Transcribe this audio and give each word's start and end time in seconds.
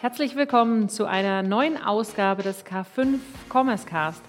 Herzlich 0.00 0.36
willkommen 0.36 0.88
zu 0.88 1.06
einer 1.06 1.42
neuen 1.42 1.76
Ausgabe 1.76 2.44
des 2.44 2.64
K5 2.64 3.18
Commerce 3.52 3.84
Cast. 3.84 4.22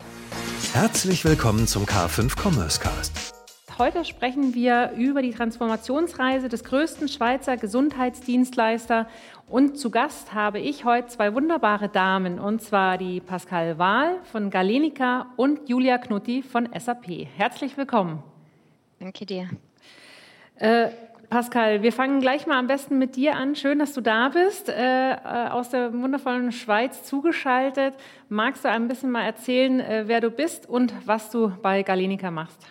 Herzlich 0.74 1.24
willkommen 1.24 1.68
zum 1.68 1.86
K5 1.86 2.36
Commerce 2.42 2.80
Cast. 2.80 3.36
Heute 3.78 4.04
sprechen 4.04 4.56
wir 4.56 4.94
über 4.98 5.22
die 5.22 5.30
Transformationsreise 5.30 6.50
des 6.50 6.64
größten 6.64 7.08
Schweizer 7.08 7.56
Gesundheitsdienstleister. 7.56 9.08
Und 9.48 9.78
zu 9.78 9.92
Gast 9.92 10.34
habe 10.34 10.58
ich 10.58 10.86
heute 10.86 11.10
zwei 11.10 11.36
wunderbare 11.36 11.88
Damen, 11.88 12.40
und 12.40 12.64
zwar 12.64 12.98
die 12.98 13.20
Pascal 13.22 13.78
Wahl 13.78 14.18
von 14.32 14.50
Galenica 14.50 15.28
und 15.38 15.70
Julia 15.70 16.00
Knutti 16.00 16.42
von 16.42 16.68
SAP. 16.76 17.28
Herzlich 17.38 17.78
willkommen. 17.78 18.24
Danke 19.00 19.28
dir. 19.28 19.48
Äh, 20.56 20.90
Pascal, 21.30 21.84
wir 21.84 21.94
fangen 21.94 22.22
gleich 22.22 22.48
mal 22.48 22.58
am 22.58 22.66
besten 22.66 22.98
mit 22.98 23.16
dir 23.16 23.36
an. 23.36 23.56
Schön, 23.56 23.78
dass 23.78 23.94
du 23.94 24.02
da 24.02 24.30
bist, 24.30 24.68
äh, 24.68 25.12
äh, 25.12 25.16
aus 25.50 25.70
der 25.70 25.94
wundervollen 25.94 26.52
Schweiz 26.52 27.04
zugeschaltet. 27.04 27.94
Magst 28.30 28.66
du 28.66 28.70
ein 28.70 28.88
bisschen 28.88 29.12
mal 29.12 29.26
erzählen, 29.26 29.80
äh, 29.80 30.04
wer 30.08 30.22
du 30.22 30.32
bist 30.32 30.68
und 30.68 30.92
was 31.06 31.30
du 31.30 31.52
bei 31.62 31.84
Galenica 31.84 32.32
machst? 32.32 32.66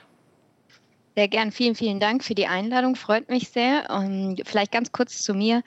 Sehr 1.16 1.28
gern. 1.28 1.52
Vielen, 1.52 1.76
vielen 1.76 2.00
Dank 2.00 2.24
für 2.24 2.34
die 2.34 2.48
Einladung. 2.48 2.96
Freut 2.96 3.28
mich 3.28 3.48
sehr. 3.50 3.90
Und 3.90 4.42
vielleicht 4.44 4.72
ganz 4.72 4.90
kurz 4.90 5.22
zu 5.22 5.34
mir. 5.34 5.62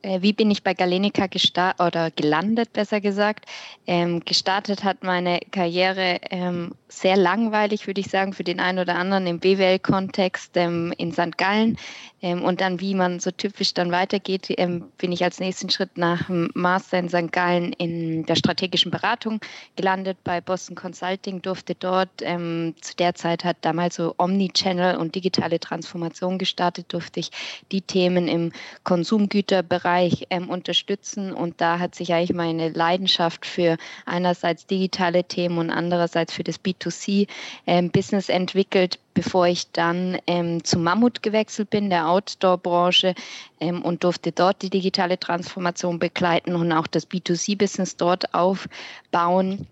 Äh, 0.00 0.22
wie 0.22 0.32
bin 0.32 0.50
ich 0.50 0.62
bei 0.62 0.72
Galenica 0.72 1.26
gestartet 1.26 1.80
oder 1.80 2.10
gelandet, 2.10 2.72
besser 2.72 3.02
gesagt. 3.02 3.46
Ähm, 3.86 4.20
gestartet 4.20 4.82
hat 4.82 5.02
meine 5.02 5.40
Karriere 5.50 6.20
ähm, 6.30 6.74
sehr 6.98 7.16
langweilig, 7.16 7.86
würde 7.86 8.00
ich 8.00 8.08
sagen, 8.08 8.32
für 8.32 8.44
den 8.44 8.60
einen 8.60 8.78
oder 8.78 8.96
anderen 8.96 9.26
im 9.26 9.40
BWL-Kontext 9.40 10.56
ähm, 10.56 10.92
in 10.96 11.12
St. 11.12 11.36
Gallen. 11.36 11.76
Ähm, 12.24 12.42
und 12.42 12.62
dann, 12.62 12.80
wie 12.80 12.94
man 12.94 13.20
so 13.20 13.30
typisch 13.30 13.74
dann 13.74 13.92
weitergeht, 13.92 14.46
ähm, 14.56 14.90
bin 14.96 15.12
ich 15.12 15.22
als 15.22 15.40
nächsten 15.40 15.68
Schritt 15.68 15.98
nach 15.98 16.26
dem 16.26 16.50
Master 16.54 16.98
in 16.98 17.10
St. 17.10 17.30
Gallen 17.30 17.74
in 17.74 18.24
der 18.24 18.36
strategischen 18.36 18.90
Beratung 18.90 19.40
gelandet 19.76 20.16
bei 20.24 20.40
Boston 20.40 20.74
Consulting, 20.74 21.42
durfte 21.42 21.74
dort 21.74 22.08
ähm, 22.22 22.74
zu 22.80 22.96
der 22.96 23.14
Zeit 23.14 23.44
hat 23.44 23.58
damals 23.60 23.96
so 23.96 24.14
Omnichannel 24.16 24.96
und 24.96 25.14
digitale 25.14 25.60
Transformation 25.60 26.38
gestartet, 26.38 26.94
durfte 26.94 27.20
ich 27.20 27.30
die 27.70 27.82
Themen 27.82 28.26
im 28.26 28.52
Konsumgüterbereich 28.84 30.26
ähm, 30.30 30.48
unterstützen. 30.48 31.30
Und 31.30 31.60
da 31.60 31.78
hat 31.78 31.94
sich 31.94 32.14
eigentlich 32.14 32.32
meine 32.32 32.70
Leidenschaft 32.70 33.44
für 33.44 33.76
einerseits 34.06 34.66
digitale 34.66 35.24
Themen 35.24 35.58
und 35.58 35.70
andererseits 35.70 36.32
für 36.32 36.44
das 36.44 36.58
B2C-Business 36.84 38.28
ähm, 38.28 38.36
entwickelt, 38.36 38.98
bevor 39.14 39.46
ich 39.46 39.70
dann 39.72 40.18
ähm, 40.26 40.64
zu 40.64 40.78
Mammut 40.78 41.22
gewechselt 41.22 41.70
bin, 41.70 41.90
der 41.90 42.08
Outdoor-Branche, 42.08 43.14
ähm, 43.60 43.82
und 43.82 44.04
durfte 44.04 44.32
dort 44.32 44.62
die 44.62 44.70
digitale 44.70 45.18
Transformation 45.18 45.98
begleiten 45.98 46.54
und 46.54 46.72
auch 46.72 46.86
das 46.86 47.08
B2C-Business 47.08 47.96
dort 47.96 48.34
aufbauen. 48.34 49.66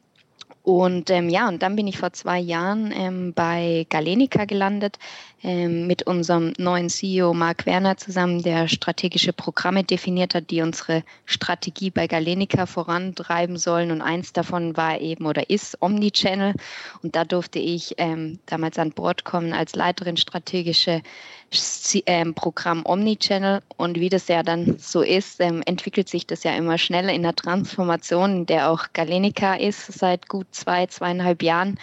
Und 0.63 1.11
ähm, 1.11 1.29
ja, 1.29 1.49
und 1.49 1.63
dann 1.63 1.75
bin 1.75 1.89
ich 1.89 1.99
vor 1.99 2.13
zwei 2.13 2.39
Jahren 2.39 2.93
ähm, 2.95 3.33
bei 3.35 3.85
Galenica 3.91 4.45
gelandet, 4.45 4.99
ähm, 5.43 5.89
mit 5.89 6.07
unserem 6.07 6.53
neuen 6.57 6.89
CEO 6.89 7.35
Marc 7.35 7.67
Werner 7.67 7.97
zusammen, 7.97 8.43
der 8.43 8.69
strategische 8.69 9.33
Programme 9.33 9.83
definiert 9.83 10.37
hat, 10.37 10.51
die 10.51 10.63
unsere 10.63 11.03
Strategie 11.27 11.91
bei 11.91 12.07
Galenica 12.07 12.67
vorantreiben 12.67 13.57
sollen. 13.57 13.91
Und 13.91 14.03
eins 14.03 14.33
davon 14.33 14.77
war 14.77 15.01
eben 15.01 15.27
oder 15.27 15.51
ist 15.51 15.79
Omnichannel. 15.83 16.55
Und 17.03 17.17
da 17.17 17.25
durfte 17.25 17.59
ich 17.59 17.95
ähm, 17.99 18.39
damals 18.47 18.79
an 18.79 18.93
Bord 18.93 19.25
kommen 19.25 19.53
als 19.53 19.75
Leiterin 19.75 20.17
strategische 20.17 21.03
ähm, 22.07 22.35
Programm 22.35 22.83
Omnichannel. 22.85 23.63
Und 23.77 23.99
wie 23.99 24.09
das 24.09 24.29
ja 24.29 24.43
dann 24.43 24.79
so 24.79 25.03
ist, 25.03 25.41
ähm, 25.41 25.63
entwickelt 25.67 26.09
sich 26.09 26.27
das 26.27 26.45
ja 26.45 26.55
immer 26.55 26.79
schneller 26.79 27.13
in 27.13 27.23
der 27.23 27.35
Transformation, 27.35 28.39
in 28.39 28.47
der 28.47 28.71
auch 28.71 28.87
Galenica 28.93 29.55
ist 29.55 29.93
seit 29.93 30.29
gut 30.29 30.47
zwei, 30.53 30.87
zweieinhalb 30.87 31.43
Jahren. 31.43 31.79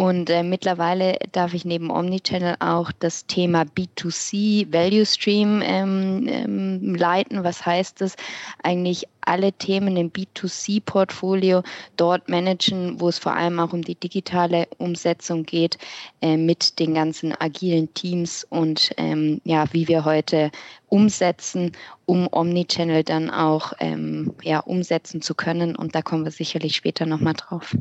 Und 0.00 0.30
äh, 0.30 0.44
mittlerweile 0.44 1.18
darf 1.32 1.54
ich 1.54 1.64
neben 1.64 1.90
Omnichannel 1.90 2.54
auch 2.60 2.92
das 3.00 3.26
Thema 3.26 3.62
B2C 3.62 4.72
Value 4.72 5.04
Stream 5.04 5.60
ähm, 5.60 6.24
ähm, 6.28 6.94
leiten. 6.94 7.42
Was 7.42 7.66
heißt 7.66 8.00
das? 8.00 8.14
Eigentlich 8.62 9.08
alle 9.22 9.52
Themen 9.52 9.96
im 9.96 10.12
B2C-Portfolio 10.12 11.64
dort 11.96 12.28
managen, 12.28 13.00
wo 13.00 13.08
es 13.08 13.18
vor 13.18 13.34
allem 13.34 13.58
auch 13.58 13.72
um 13.72 13.82
die 13.82 13.96
digitale 13.96 14.68
Umsetzung 14.78 15.42
geht, 15.42 15.78
äh, 16.22 16.36
mit 16.36 16.78
den 16.78 16.94
ganzen 16.94 17.34
agilen 17.34 17.92
Teams 17.92 18.46
und 18.50 18.92
ähm, 18.98 19.40
ja, 19.42 19.64
wie 19.72 19.88
wir 19.88 20.04
heute 20.04 20.52
umsetzen, 20.86 21.72
um 22.06 22.28
Omnichannel 22.30 23.02
dann 23.02 23.30
auch 23.30 23.72
ähm, 23.80 24.32
ja, 24.44 24.60
umsetzen 24.60 25.22
zu 25.22 25.34
können. 25.34 25.74
Und 25.74 25.96
da 25.96 26.02
kommen 26.02 26.24
wir 26.24 26.30
sicherlich 26.30 26.76
später 26.76 27.04
nochmal 27.04 27.34
drauf. 27.34 27.74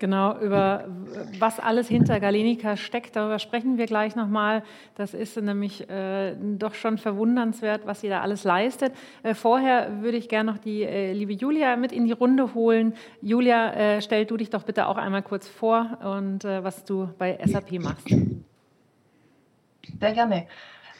Genau, 0.00 0.38
über 0.38 0.86
was 1.38 1.60
alles 1.60 1.86
hinter 1.86 2.20
Galenica 2.20 2.78
steckt, 2.78 3.16
darüber 3.16 3.38
sprechen 3.38 3.76
wir 3.76 3.84
gleich 3.84 4.16
nochmal. 4.16 4.62
Das 4.94 5.12
ist 5.12 5.36
nämlich 5.36 5.90
äh, 5.90 6.34
doch 6.40 6.72
schon 6.72 6.96
verwundernswert, 6.96 7.82
was 7.84 8.00
sie 8.00 8.08
da 8.08 8.22
alles 8.22 8.44
leistet. 8.44 8.94
Äh, 9.22 9.34
vorher 9.34 10.00
würde 10.00 10.16
ich 10.16 10.30
gerne 10.30 10.52
noch 10.52 10.58
die 10.58 10.84
äh, 10.84 11.12
liebe 11.12 11.34
Julia 11.34 11.76
mit 11.76 11.92
in 11.92 12.06
die 12.06 12.12
Runde 12.12 12.54
holen. 12.54 12.94
Julia, 13.20 13.74
äh, 13.74 14.00
stell 14.00 14.24
du 14.24 14.38
dich 14.38 14.48
doch 14.48 14.62
bitte 14.62 14.86
auch 14.86 14.96
einmal 14.96 15.22
kurz 15.22 15.46
vor 15.46 15.98
und 16.02 16.46
äh, 16.46 16.64
was 16.64 16.82
du 16.86 17.10
bei 17.18 17.38
SAP 17.44 17.72
machst. 17.72 18.08
Sehr 20.00 20.12
gerne. 20.14 20.46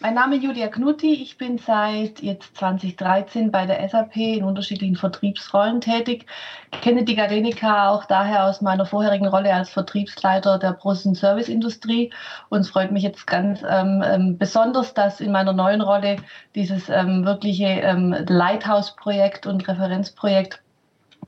Mein 0.02 0.14
Name 0.14 0.36
ist 0.36 0.44
Julia 0.44 0.68
Knutti. 0.68 1.12
Ich 1.12 1.36
bin 1.36 1.58
seit 1.58 2.22
jetzt 2.22 2.56
2013 2.56 3.50
bei 3.50 3.66
der 3.66 3.86
SAP 3.86 4.16
in 4.16 4.44
unterschiedlichen 4.44 4.96
Vertriebsrollen 4.96 5.82
tätig. 5.82 6.24
Ich 6.72 6.80
kenne 6.80 7.04
die 7.04 7.14
Galenica 7.14 7.90
auch 7.90 8.06
daher 8.06 8.46
aus 8.46 8.62
meiner 8.62 8.86
vorherigen 8.86 9.26
Rolle 9.26 9.52
als 9.52 9.68
Vertriebsleiter 9.68 10.58
der 10.58 10.72
großen 10.72 11.14
Serviceindustrie. 11.14 12.14
Und 12.48 12.60
es 12.60 12.70
freut 12.70 12.92
mich 12.92 13.02
jetzt 13.02 13.26
ganz 13.26 13.62
ähm, 13.62 14.02
ähm, 14.02 14.38
besonders, 14.38 14.94
dass 14.94 15.20
in 15.20 15.32
meiner 15.32 15.52
neuen 15.52 15.82
Rolle 15.82 16.16
dieses 16.54 16.88
ähm, 16.88 17.26
wirkliche 17.26 17.66
ähm, 17.66 18.16
Lighthouse-Projekt 18.26 19.46
und 19.46 19.68
Referenzprojekt 19.68 20.62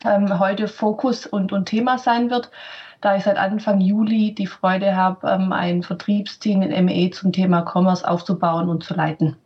ähm, 0.02 0.38
heute 0.38 0.66
Fokus 0.66 1.26
und, 1.26 1.52
und 1.52 1.66
Thema 1.66 1.98
sein 1.98 2.30
wird 2.30 2.50
da 3.02 3.16
ich 3.16 3.24
seit 3.24 3.36
Anfang 3.36 3.80
Juli 3.80 4.34
die 4.34 4.46
Freude 4.46 4.96
habe, 4.96 5.28
ähm, 5.28 5.52
ein 5.52 5.82
Vertriebsteam 5.82 6.62
in 6.62 6.84
ME 6.86 7.10
zum 7.10 7.32
Thema 7.32 7.62
Commerce 7.62 8.08
aufzubauen 8.08 8.68
und 8.68 8.84
zu 8.84 8.94
leiten. 8.94 9.36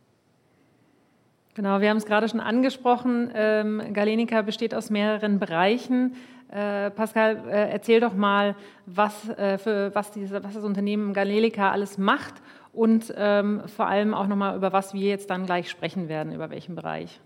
Genau, 1.55 1.81
wir 1.81 1.89
haben 1.89 1.97
es 1.97 2.05
gerade 2.05 2.29
schon 2.29 2.39
angesprochen. 2.39 3.31
Ähm, 3.33 3.81
Galenica 3.91 4.43
besteht 4.43 4.75
aus 4.75 4.91
mehreren 4.91 5.39
Bereichen. 5.39 6.13
Äh, 6.49 6.91
Pascal, 6.91 7.37
äh, 7.49 7.71
erzähl 7.71 7.99
doch 7.99 8.13
mal, 8.13 8.55
was, 8.85 9.27
äh, 9.29 9.57
für, 9.57 9.93
was, 9.95 10.11
diese, 10.11 10.43
was 10.43 10.53
das 10.53 10.63
Unternehmen 10.63 11.13
Galenica 11.13 11.71
alles 11.71 11.97
macht 11.97 12.35
und 12.73 13.11
ähm, 13.17 13.63
vor 13.65 13.87
allem 13.87 14.13
auch 14.13 14.27
nochmal, 14.27 14.55
über 14.55 14.71
was 14.71 14.93
wir 14.93 15.09
jetzt 15.09 15.31
dann 15.31 15.47
gleich 15.47 15.69
sprechen 15.69 16.07
werden, 16.07 16.31
über 16.31 16.51
welchen 16.51 16.75
Bereich. 16.75 17.19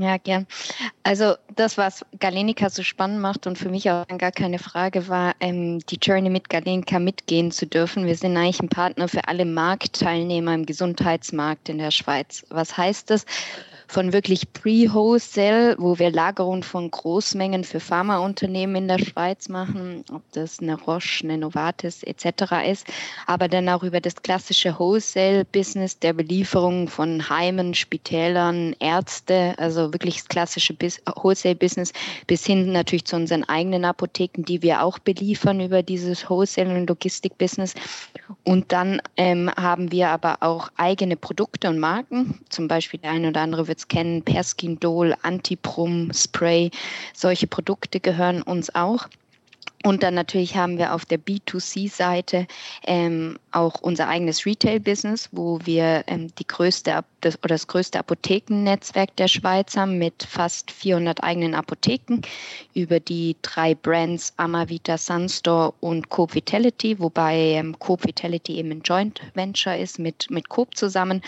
Ja, 0.00 0.16
gern. 0.16 0.46
Also 1.02 1.34
das, 1.56 1.76
was 1.76 2.06
Galenica 2.18 2.70
so 2.70 2.82
spannend 2.82 3.20
macht 3.20 3.46
und 3.46 3.58
für 3.58 3.68
mich 3.68 3.90
auch 3.90 4.06
gar 4.06 4.32
keine 4.32 4.58
Frage 4.58 5.08
war, 5.08 5.34
ähm, 5.40 5.80
die 5.90 5.98
Journey 6.00 6.30
mit 6.30 6.48
Galenica 6.48 6.98
mitgehen 6.98 7.50
zu 7.50 7.66
dürfen. 7.66 8.06
Wir 8.06 8.16
sind 8.16 8.34
eigentlich 8.34 8.60
ein 8.60 8.70
Partner 8.70 9.08
für 9.08 9.28
alle 9.28 9.44
Marktteilnehmer 9.44 10.54
im 10.54 10.64
Gesundheitsmarkt 10.64 11.68
in 11.68 11.76
der 11.76 11.90
Schweiz. 11.90 12.46
Was 12.48 12.78
heißt 12.78 13.10
das? 13.10 13.26
Von 13.90 14.12
wirklich 14.12 14.52
Pre-Wholesale, 14.52 15.74
wo 15.78 15.98
wir 15.98 16.12
Lagerung 16.12 16.62
von 16.62 16.92
Großmengen 16.92 17.64
für 17.64 17.80
Pharmaunternehmen 17.80 18.76
in 18.76 18.88
der 18.88 19.00
Schweiz 19.00 19.48
machen, 19.48 20.04
ob 20.12 20.22
das 20.30 20.60
eine 20.60 20.80
Roche, 20.80 21.24
eine 21.24 21.38
Novartis 21.38 22.04
etc. 22.04 22.70
ist, 22.70 22.86
aber 23.26 23.48
dann 23.48 23.68
auch 23.68 23.82
über 23.82 24.00
das 24.00 24.14
klassische 24.22 24.78
Wholesale-Business 24.78 25.98
der 25.98 26.12
Belieferung 26.12 26.86
von 26.86 27.28
Heimen, 27.28 27.74
Spitälern, 27.74 28.76
Ärzte, 28.78 29.54
also 29.58 29.92
wirklich 29.92 30.18
das 30.18 30.28
klassische 30.28 30.76
Wholesale-Business 30.78 31.92
bis 32.28 32.46
hin 32.46 32.70
natürlich 32.70 33.06
zu 33.06 33.16
unseren 33.16 33.42
eigenen 33.42 33.84
Apotheken, 33.84 34.44
die 34.44 34.62
wir 34.62 34.84
auch 34.84 35.00
beliefern 35.00 35.58
über 35.58 35.82
dieses 35.82 36.30
Wholesale- 36.30 36.78
und 36.78 36.88
Logistik-Business. 36.88 37.74
Und 38.44 38.70
dann 38.70 39.02
ähm, 39.16 39.50
haben 39.56 39.90
wir 39.90 40.10
aber 40.10 40.38
auch 40.42 40.70
eigene 40.76 41.16
Produkte 41.16 41.68
und 41.68 41.80
Marken, 41.80 42.38
zum 42.50 42.68
Beispiel 42.68 43.00
der 43.00 43.10
eine 43.10 43.28
oder 43.28 43.40
andere 43.40 43.66
wird 43.66 43.79
es 43.80 43.88
kennen, 43.88 44.22
Perskindol, 44.22 45.14
Antiprum, 45.22 46.12
Spray, 46.12 46.70
solche 47.14 47.46
Produkte 47.46 48.00
gehören 48.00 48.42
uns 48.42 48.74
auch. 48.74 49.08
Und 49.82 50.02
dann 50.02 50.12
natürlich 50.12 50.56
haben 50.56 50.76
wir 50.76 50.92
auf 50.92 51.06
der 51.06 51.18
B2C-Seite 51.18 52.46
ähm, 52.86 53.38
auch 53.50 53.80
unser 53.80 54.08
eigenes 54.08 54.44
Retail-Business, 54.44 55.30
wo 55.32 55.58
wir 55.64 56.04
ähm, 56.06 56.28
die 56.38 56.46
größte 56.46 57.02
das, 57.22 57.38
oder 57.38 57.54
das 57.54 57.66
größte 57.66 57.98
Apothekennetzwerk 57.98 59.16
der 59.16 59.28
Schweiz 59.28 59.78
haben 59.78 59.96
mit 59.96 60.22
fast 60.22 60.70
400 60.70 61.22
eigenen 61.22 61.54
Apotheken 61.54 62.20
über 62.74 63.00
die 63.00 63.36
drei 63.40 63.74
Brands 63.74 64.34
Amavita, 64.36 64.98
Sunstore 64.98 65.72
und 65.80 66.10
Coop 66.10 66.34
Vitality, 66.34 66.98
wobei 66.98 67.36
ähm, 67.36 67.78
Coop 67.78 68.04
Vitality 68.04 68.56
eben 68.56 68.72
ein 68.72 68.82
Joint 68.82 69.22
Venture 69.32 69.78
ist 69.78 69.98
mit, 69.98 70.30
mit 70.30 70.50
Coop 70.50 70.76
zusammen. 70.76 71.22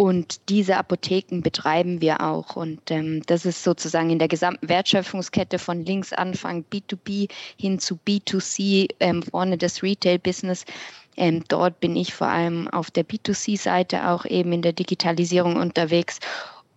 Und 0.00 0.48
diese 0.48 0.78
Apotheken 0.78 1.42
betreiben 1.42 2.00
wir 2.00 2.22
auch. 2.22 2.56
Und 2.56 2.90
ähm, 2.90 3.22
das 3.26 3.44
ist 3.44 3.62
sozusagen 3.62 4.08
in 4.08 4.18
der 4.18 4.28
gesamten 4.28 4.66
Wertschöpfungskette 4.66 5.58
von 5.58 5.84
links 5.84 6.14
Anfang 6.14 6.64
B2B 6.72 7.30
hin 7.58 7.78
zu 7.78 7.98
B2C, 8.08 8.94
ähm, 8.98 9.22
vorne 9.22 9.58
das 9.58 9.82
Retail-Business. 9.82 10.64
Ähm, 11.18 11.44
dort 11.48 11.80
bin 11.80 11.96
ich 11.96 12.14
vor 12.14 12.28
allem 12.28 12.66
auf 12.68 12.90
der 12.90 13.04
B2C-Seite 13.04 14.08
auch 14.08 14.24
eben 14.24 14.54
in 14.54 14.62
der 14.62 14.72
Digitalisierung 14.72 15.56
unterwegs 15.56 16.18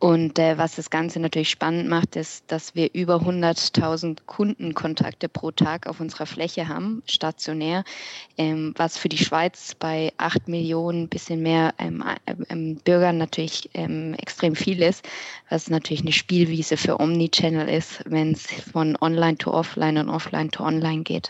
und 0.04 0.38
äh, 0.38 0.58
was 0.58 0.76
das 0.76 0.90
Ganze 0.90 1.22
natürlich 1.22 1.50
spannend 1.50 1.88
macht, 1.88 2.18
ist, 2.18 2.44
dass 2.52 2.76
wir 2.76 2.94
über 2.94 3.22
100.000 3.22 4.18
Kundenkontakte 4.26 5.30
pro 5.30 5.52
Tag 5.52 5.88
auf 5.88 6.02
unserer 6.02 6.26
Fläche 6.26 6.68
haben, 6.68 7.02
stationär, 7.06 7.86
ähm, 8.38 8.74
was 8.76 8.98
für 8.98 9.08
die 9.08 9.18
Schweiz 9.18 9.74
bei 9.76 10.12
8 10.18 10.50
Millionen, 10.50 11.08
bisschen 11.08 11.42
mehr 11.42 11.74
ähm, 11.78 12.04
ähm, 12.50 12.76
Bürgern 12.84 13.18
natürlich 13.18 13.70
ähm, 13.76 14.14
extrem 14.16 14.58
viel 14.58 14.82
ist, 14.82 15.08
was 15.50 15.70
natürlich 15.70 16.02
eine 16.02 16.12
Spielwiese 16.12 16.76
für 16.76 17.00
Omnichannel 17.00 17.70
ist, 17.70 18.04
wenn 18.06 18.34
es 18.34 18.46
von 18.46 18.98
Online 19.00 19.38
to 19.38 19.54
Offline 19.54 19.98
und 19.98 20.10
Offline 20.10 20.52
to 20.52 20.66
Online 20.66 21.04
geht. 21.04 21.30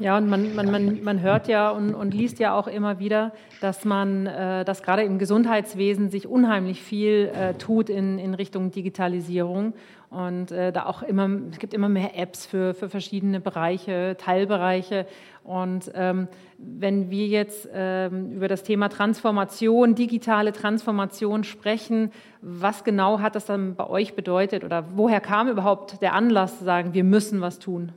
Ja, 0.00 0.16
und 0.16 0.28
man, 0.28 0.56
man, 0.56 0.70
man, 0.72 1.04
man 1.04 1.20
hört 1.20 1.46
ja 1.46 1.70
und, 1.70 1.94
und 1.94 2.14
liest 2.14 2.40
ja 2.40 2.58
auch 2.58 2.66
immer 2.66 2.98
wieder, 2.98 3.32
dass 3.60 3.84
man, 3.84 4.26
äh, 4.26 4.64
dass 4.64 4.82
gerade 4.82 5.02
im 5.02 5.20
Gesundheitswesen 5.20 6.10
sich 6.10 6.26
unheimlich 6.26 6.82
viel 6.82 7.30
äh, 7.32 7.54
tut 7.54 7.88
in, 7.88 8.18
in 8.18 8.34
Richtung 8.34 8.72
Digitalisierung. 8.72 9.72
Und 10.10 10.50
äh, 10.50 10.72
da 10.72 10.86
auch 10.86 11.02
immer, 11.02 11.28
es 11.50 11.58
gibt 11.58 11.74
immer 11.74 11.88
mehr 11.88 12.18
Apps 12.18 12.44
für, 12.44 12.74
für 12.74 12.88
verschiedene 12.88 13.40
Bereiche, 13.40 14.16
Teilbereiche. 14.18 15.06
Und 15.44 15.90
ähm, 15.94 16.26
wenn 16.58 17.10
wir 17.10 17.26
jetzt 17.26 17.68
ähm, 17.72 18.32
über 18.32 18.48
das 18.48 18.64
Thema 18.64 18.88
Transformation, 18.88 19.94
digitale 19.94 20.52
Transformation 20.52 21.44
sprechen, 21.44 22.10
was 22.40 22.82
genau 22.82 23.20
hat 23.20 23.36
das 23.36 23.44
dann 23.44 23.76
bei 23.76 23.88
euch 23.88 24.14
bedeutet 24.14 24.64
oder 24.64 24.84
woher 24.96 25.20
kam 25.20 25.48
überhaupt 25.48 26.02
der 26.02 26.14
Anlass 26.14 26.58
zu 26.58 26.64
sagen, 26.64 26.94
wir 26.94 27.04
müssen 27.04 27.40
was 27.40 27.60
tun? 27.60 27.92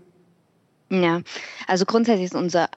Ja, 0.89 1.21
also 1.67 1.85
grundsätzlich 1.85 2.25
ist 2.25 2.35
unser 2.35 2.69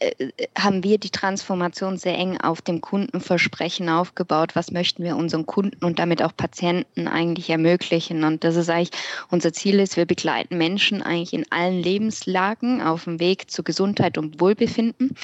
äh, 0.00 0.10
äh, 0.18 0.48
haben 0.58 0.82
wir 0.82 0.98
die 0.98 1.10
Transformation 1.10 1.96
sehr 1.96 2.18
eng 2.18 2.40
auf 2.40 2.60
dem 2.60 2.80
Kundenversprechen 2.80 3.88
aufgebaut. 3.88 4.56
Was 4.56 4.70
möchten 4.70 5.04
wir 5.04 5.16
unseren 5.16 5.46
Kunden 5.46 5.84
und 5.84 5.98
damit 5.98 6.22
auch 6.22 6.36
Patienten 6.36 7.06
eigentlich 7.08 7.50
ermöglichen? 7.50 8.24
Und 8.24 8.44
das 8.44 8.56
ist 8.56 8.70
eigentlich 8.70 8.90
unser 9.30 9.52
Ziel 9.52 9.80
ist, 9.80 9.96
wir 9.96 10.06
begleiten 10.06 10.58
Menschen 10.58 11.02
eigentlich 11.02 11.32
in 11.32 11.50
allen 11.50 11.80
Lebenslagen 11.80 12.82
auf 12.82 13.04
dem 13.04 13.20
Weg 13.20 13.50
zu 13.50 13.62
Gesundheit 13.62 14.18
und 14.18 14.40
Wohlbefinden 14.40 15.14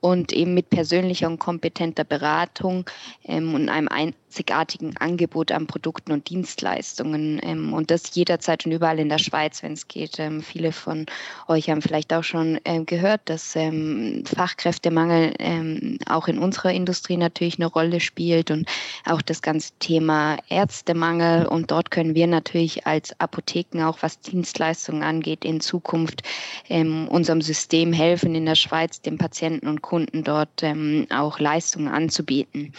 und 0.00 0.32
eben 0.32 0.54
mit 0.54 0.70
persönlicher 0.70 1.26
und 1.26 1.38
kompetenter 1.38 2.04
Beratung 2.04 2.88
ähm, 3.24 3.54
und 3.54 3.68
einem 3.68 3.88
einzigartigen 4.30 4.96
Angebot 4.96 5.50
an 5.50 5.66
Produkten 5.66 6.12
und 6.12 6.30
Dienstleistungen 6.30 7.40
ähm, 7.42 7.72
und 7.72 7.90
das 7.90 8.14
jederzeit 8.14 8.64
und 8.64 8.70
überall 8.70 9.00
in 9.00 9.08
der 9.08 9.18
Schweiz, 9.18 9.60
wenn 9.64 9.72
es 9.72 9.88
geht. 9.88 10.20
Ähm, 10.20 10.40
viele 10.40 10.70
von 10.70 11.06
euch 11.48 11.68
haben 11.68 11.82
vielleicht 11.82 12.12
auch 12.12 12.22
schon 12.22 12.60
ähm, 12.64 12.86
gehört, 12.86 13.22
dass 13.24 13.56
ähm, 13.56 14.22
Fachkräftemangel 14.24 15.34
ähm, 15.40 15.98
auch 16.06 16.28
in 16.28 16.38
unserer 16.38 16.72
Industrie 16.72 17.16
natürlich 17.16 17.58
eine 17.58 17.66
Rolle 17.66 17.98
spielt 17.98 18.52
und 18.52 18.68
auch 19.04 19.20
das 19.20 19.42
ganze 19.42 19.72
Thema 19.80 20.36
Ärztemangel 20.48 21.46
und 21.46 21.72
dort 21.72 21.90
können 21.90 22.14
wir 22.14 22.28
natürlich 22.28 22.86
als 22.86 23.18
Apotheken 23.18 23.82
auch 23.84 23.98
was 24.00 24.20
Dienstleistungen 24.20 25.02
angeht 25.02 25.44
in 25.44 25.60
Zukunft 25.60 26.22
unserem 26.68 27.42
System 27.42 27.92
helfen 27.92 28.34
in 28.34 28.46
der 28.46 28.54
Schweiz 28.54 29.00
den 29.00 29.18
Patienten 29.18 29.66
und 29.66 29.82
Kunden 29.82 30.22
dort 30.22 30.62
ähm, 30.62 31.06
auch 31.10 31.40
Leistungen 31.40 31.88
anzubieten. 31.88 32.72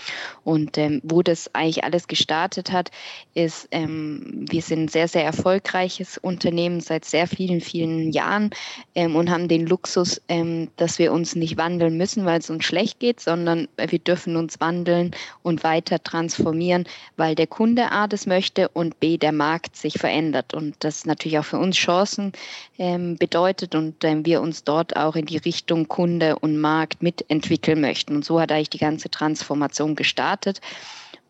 Und 0.44 0.77
ähm, 0.77 1.01
wo 1.04 1.21
das 1.21 1.41
eigentlich 1.54 1.84
alles 1.84 2.08
gestartet 2.08 2.72
hat, 2.72 2.92
ist, 3.34 3.68
ähm, 3.72 4.46
wir 4.50 4.62
sind 4.62 4.84
ein 4.84 4.88
sehr, 4.88 5.08
sehr 5.08 5.24
erfolgreiches 5.24 6.18
Unternehmen 6.18 6.82
seit 6.82 7.06
sehr 7.06 7.28
vielen, 7.28 7.62
vielen 7.62 8.12
Jahren 8.12 8.52
ähm, 8.96 9.16
und 9.16 9.30
haben 9.30 9.48
den 9.48 9.66
Luxus, 9.66 10.22
ähm, 10.28 10.70
dass 10.78 11.00
wir 11.00 11.12
uns 11.12 11.36
nicht 11.36 11.58
wandeln 11.58 11.98
müssen, 11.98 12.26
weil 12.26 12.40
es 12.40 12.50
uns 12.50 12.66
schlecht 12.66 13.00
geht, 13.00 13.20
sondern 13.20 13.68
wir 13.78 14.00
dürfen 14.00 14.36
uns 14.36 14.60
wandeln 14.60 15.12
und 15.44 15.64
weiter 15.64 16.04
transformieren, 16.04 16.86
weil 17.18 17.36
der 17.36 17.48
Kunde 17.48 17.92
A 17.92 18.08
das 18.08 18.26
möchte 18.26 18.70
und 18.70 19.00
B 19.00 19.18
der 19.18 19.32
Markt 19.32 19.76
sich 19.76 19.94
verändert. 19.94 20.54
Und 20.54 20.76
das 20.80 21.06
natürlich 21.06 21.40
auch 21.40 21.46
für 21.46 21.60
uns 21.60 21.78
Chancen 21.78 22.34
ähm, 22.78 23.16
bedeutet 23.18 23.76
und 23.76 23.96
wir 24.02 24.42
uns 24.42 24.64
dort 24.64 24.96
auch 24.96 25.16
in 25.16 25.26
die 25.26 25.38
Richtung 25.38 25.88
Kunde 25.88 26.40
und 26.40 26.58
Markt 26.58 27.04
mitentwickeln 27.04 27.82
möchten. 27.82 28.16
Und 28.16 28.26
so 28.26 28.40
hat 28.40 28.52
eigentlich 28.52 28.70
die 28.70 28.78
ganze 28.78 29.10
Transformation 29.10 29.96
gestartet. 29.96 30.62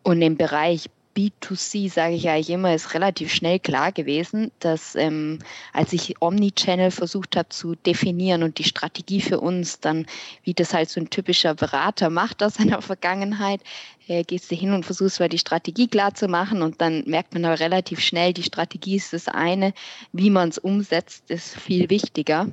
Und 0.02 0.22
im 0.22 0.36
Bereich 0.36 0.88
B2C, 1.16 1.90
sage 1.90 2.14
ich 2.14 2.28
eigentlich 2.28 2.50
immer, 2.50 2.74
ist 2.74 2.94
relativ 2.94 3.32
schnell 3.32 3.58
klar 3.58 3.92
gewesen, 3.92 4.50
dass 4.60 4.94
ähm, 4.94 5.40
als 5.72 5.92
ich 5.92 6.20
Omnichannel 6.20 6.90
versucht 6.90 7.36
habe 7.36 7.50
zu 7.50 7.74
definieren 7.74 8.42
und 8.42 8.58
die 8.58 8.64
Strategie 8.64 9.20
für 9.20 9.40
uns, 9.40 9.80
dann, 9.80 10.06
wie 10.42 10.54
das 10.54 10.72
halt 10.72 10.88
so 10.88 11.00
ein 11.00 11.10
typischer 11.10 11.54
Berater 11.54 12.08
macht 12.08 12.42
aus 12.42 12.54
seiner 12.54 12.80
Vergangenheit, 12.82 13.60
äh, 14.08 14.24
gehst 14.24 14.50
du 14.50 14.54
hin 14.54 14.72
und 14.72 14.84
versuchst 14.84 15.20
mal 15.20 15.28
die 15.28 15.38
Strategie 15.38 15.88
klar 15.88 16.14
zu 16.14 16.28
machen 16.28 16.62
und 16.62 16.80
dann 16.80 17.04
merkt 17.06 17.34
man 17.34 17.44
aber 17.44 17.60
relativ 17.60 18.00
schnell, 18.00 18.32
die 18.32 18.42
Strategie 18.42 18.96
ist 18.96 19.12
das 19.12 19.28
eine, 19.28 19.74
wie 20.12 20.30
man 20.30 20.48
es 20.48 20.58
umsetzt, 20.58 21.30
ist 21.30 21.58
viel 21.58 21.90
wichtiger. 21.90 22.48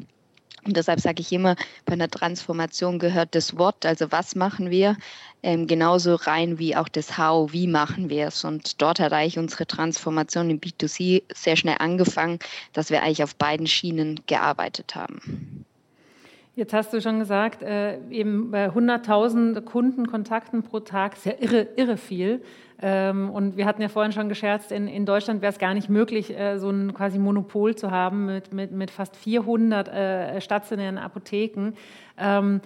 Und 0.66 0.78
deshalb 0.78 1.00
sage 1.00 1.22
ich 1.22 1.32
immer, 1.32 1.56
bei 1.86 1.94
einer 1.94 2.10
Transformation 2.10 3.00
gehört 3.00 3.36
das 3.36 3.58
Wort, 3.58 3.86
also 3.86 4.12
was 4.12 4.36
machen 4.36 4.70
wir, 4.70 4.98
ähm, 5.42 5.68
genauso 5.68 6.16
rein 6.16 6.60
wie 6.60 6.76
auch 6.76 6.90
das 6.90 7.18
How, 7.18 7.54
wie 7.54 7.68
machen 7.68 8.10
wir 8.10 8.28
es. 8.28 8.44
Und 8.44 8.82
dort 8.82 9.00
hat 9.00 9.14
eigentlich 9.14 9.40
unsere 9.40 9.66
Transformation 9.66 10.50
im 10.50 10.60
B2C 10.60 11.24
sehr 11.34 11.56
schnell 11.56 11.78
angefangen, 11.80 12.40
dass 12.74 12.90
wir 12.90 13.02
eigentlich 13.02 13.24
auf 13.24 13.36
beiden 13.36 13.68
Schienen 13.68 14.20
gearbeitet 14.28 14.96
haben. 14.96 15.66
Jetzt 16.56 16.74
hast 16.74 16.92
du 16.94 17.00
schon 17.00 17.20
gesagt, 17.20 17.64
äh, 17.64 18.00
eben 18.10 18.52
bei 18.52 18.68
100.000 18.68 19.62
Kundenkontakten 19.62 20.62
pro 20.64 20.82
Tag, 20.82 21.16
ist 21.16 21.26
ja 21.26 21.34
irre, 21.40 21.70
irre 21.78 21.96
viel. 21.96 22.42
Ähm, 22.82 23.30
und 23.30 23.58
wir 23.58 23.66
hatten 23.66 23.82
ja 23.82 23.90
vorhin 23.90 24.14
schon 24.14 24.30
gescherzt, 24.30 24.72
in, 24.72 24.88
in 24.88 25.06
Deutschland 25.06 25.42
wäre 25.42 25.52
es 25.52 25.60
gar 25.60 25.74
nicht 25.74 25.90
möglich, 25.90 26.38
äh, 26.38 26.58
so 26.58 26.70
ein 26.70 26.94
quasi 26.94 27.20
Monopol 27.20 27.76
zu 27.76 27.92
haben 27.92 28.26
mit, 28.28 28.54
mit, 28.54 28.72
mit 28.72 28.90
fast 28.90 29.18
400 29.18 29.88
äh, 29.88 30.42
stationären 30.42 30.98
Apotheken. 30.98 31.74
Ähm, 32.18 32.62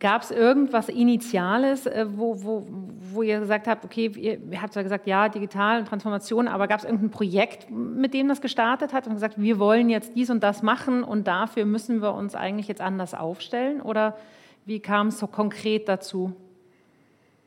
Gab 0.00 0.22
es 0.22 0.30
irgendwas 0.30 0.88
Initiales, 0.88 1.86
äh, 1.86 2.06
wo, 2.08 2.42
wo, 2.42 2.66
wo 3.12 3.22
ihr 3.22 3.40
gesagt 3.40 3.66
habt, 3.66 3.84
okay, 3.84 4.10
ihr, 4.16 4.38
ihr 4.50 4.62
habt 4.62 4.72
zwar 4.72 4.82
gesagt, 4.82 5.06
ja, 5.06 5.28
digital 5.28 5.78
und 5.78 5.88
Transformation, 5.88 6.48
aber 6.48 6.66
gab 6.66 6.80
es 6.80 6.84
irgendein 6.84 7.10
Projekt, 7.10 7.70
mit 7.70 8.14
dem 8.14 8.28
das 8.28 8.40
gestartet 8.40 8.92
hat 8.92 9.06
und 9.06 9.14
gesagt, 9.14 9.40
wir 9.40 9.58
wollen 9.58 9.90
jetzt 9.90 10.16
dies 10.16 10.30
und 10.30 10.42
das 10.42 10.62
machen 10.62 11.04
und 11.04 11.26
dafür 11.26 11.66
müssen 11.66 12.00
wir 12.00 12.14
uns 12.14 12.34
eigentlich 12.34 12.66
jetzt 12.68 12.80
anders 12.80 13.14
aufstellen? 13.14 13.80
Oder 13.80 14.16
wie 14.64 14.80
kam 14.80 15.08
es 15.08 15.18
so 15.18 15.26
konkret 15.26 15.88
dazu? 15.88 16.34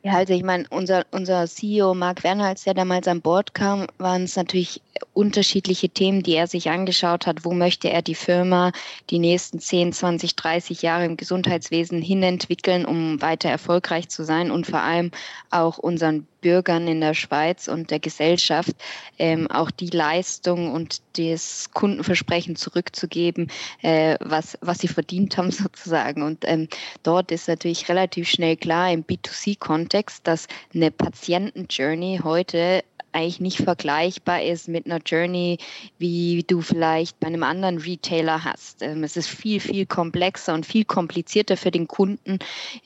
Ja, 0.02 0.14
also 0.14 0.32
ich 0.32 0.42
meine, 0.42 0.64
unser, 0.70 1.04
unser 1.10 1.46
CEO 1.46 1.92
Mark 1.92 2.24
Werner, 2.24 2.46
als 2.46 2.64
der 2.64 2.72
damals 2.72 3.06
an 3.06 3.20
Bord 3.20 3.52
kam, 3.52 3.86
waren 3.98 4.22
es 4.22 4.34
natürlich 4.34 4.80
unterschiedliche 5.12 5.90
Themen, 5.90 6.22
die 6.22 6.36
er 6.36 6.46
sich 6.46 6.70
angeschaut 6.70 7.26
hat. 7.26 7.44
Wo 7.44 7.52
möchte 7.52 7.90
er 7.90 8.00
die 8.00 8.14
Firma 8.14 8.72
die 9.10 9.18
nächsten 9.18 9.60
10, 9.60 9.92
20, 9.92 10.36
30 10.36 10.80
Jahre 10.80 11.04
im 11.04 11.18
Gesundheitswesen 11.18 12.00
hinentwickeln, 12.00 12.86
um 12.86 13.20
weiter 13.20 13.50
erfolgreich 13.50 14.08
zu 14.08 14.24
sein 14.24 14.50
und 14.50 14.66
vor 14.66 14.80
allem 14.80 15.10
auch 15.50 15.76
unseren 15.76 16.26
Bürgern 16.40 16.88
in 16.88 17.00
der 17.00 17.14
Schweiz 17.14 17.68
und 17.68 17.90
der 17.90 18.00
Gesellschaft 18.00 18.72
ähm, 19.18 19.50
auch 19.50 19.70
die 19.70 19.88
Leistung 19.88 20.72
und 20.72 21.02
das 21.16 21.70
Kundenversprechen 21.72 22.56
zurückzugeben, 22.56 23.50
äh, 23.82 24.16
was, 24.20 24.58
was 24.60 24.78
sie 24.78 24.88
verdient 24.88 25.36
haben 25.36 25.50
sozusagen. 25.50 26.22
Und 26.22 26.44
ähm, 26.46 26.68
dort 27.02 27.30
ist 27.30 27.48
natürlich 27.48 27.88
relativ 27.88 28.28
schnell 28.28 28.56
klar 28.56 28.92
im 28.92 29.04
B2C-Kontext, 29.04 30.26
dass 30.26 30.46
eine 30.74 30.90
Patienten-Journey 30.90 32.20
heute 32.22 32.82
eigentlich 33.12 33.40
nicht 33.40 33.58
vergleichbar 33.58 34.42
ist 34.42 34.68
mit 34.68 34.86
einer 34.86 35.00
Journey, 35.04 35.58
wie 35.98 36.44
du 36.46 36.60
vielleicht 36.60 37.18
bei 37.20 37.26
einem 37.26 37.42
anderen 37.42 37.78
Retailer 37.78 38.44
hast. 38.44 38.82
Ähm, 38.82 39.04
es 39.04 39.16
ist 39.16 39.28
viel, 39.28 39.60
viel 39.60 39.86
komplexer 39.86 40.54
und 40.54 40.66
viel 40.66 40.84
komplizierter 40.84 41.56
für 41.56 41.70
den 41.70 41.88
Kunden 41.88 42.38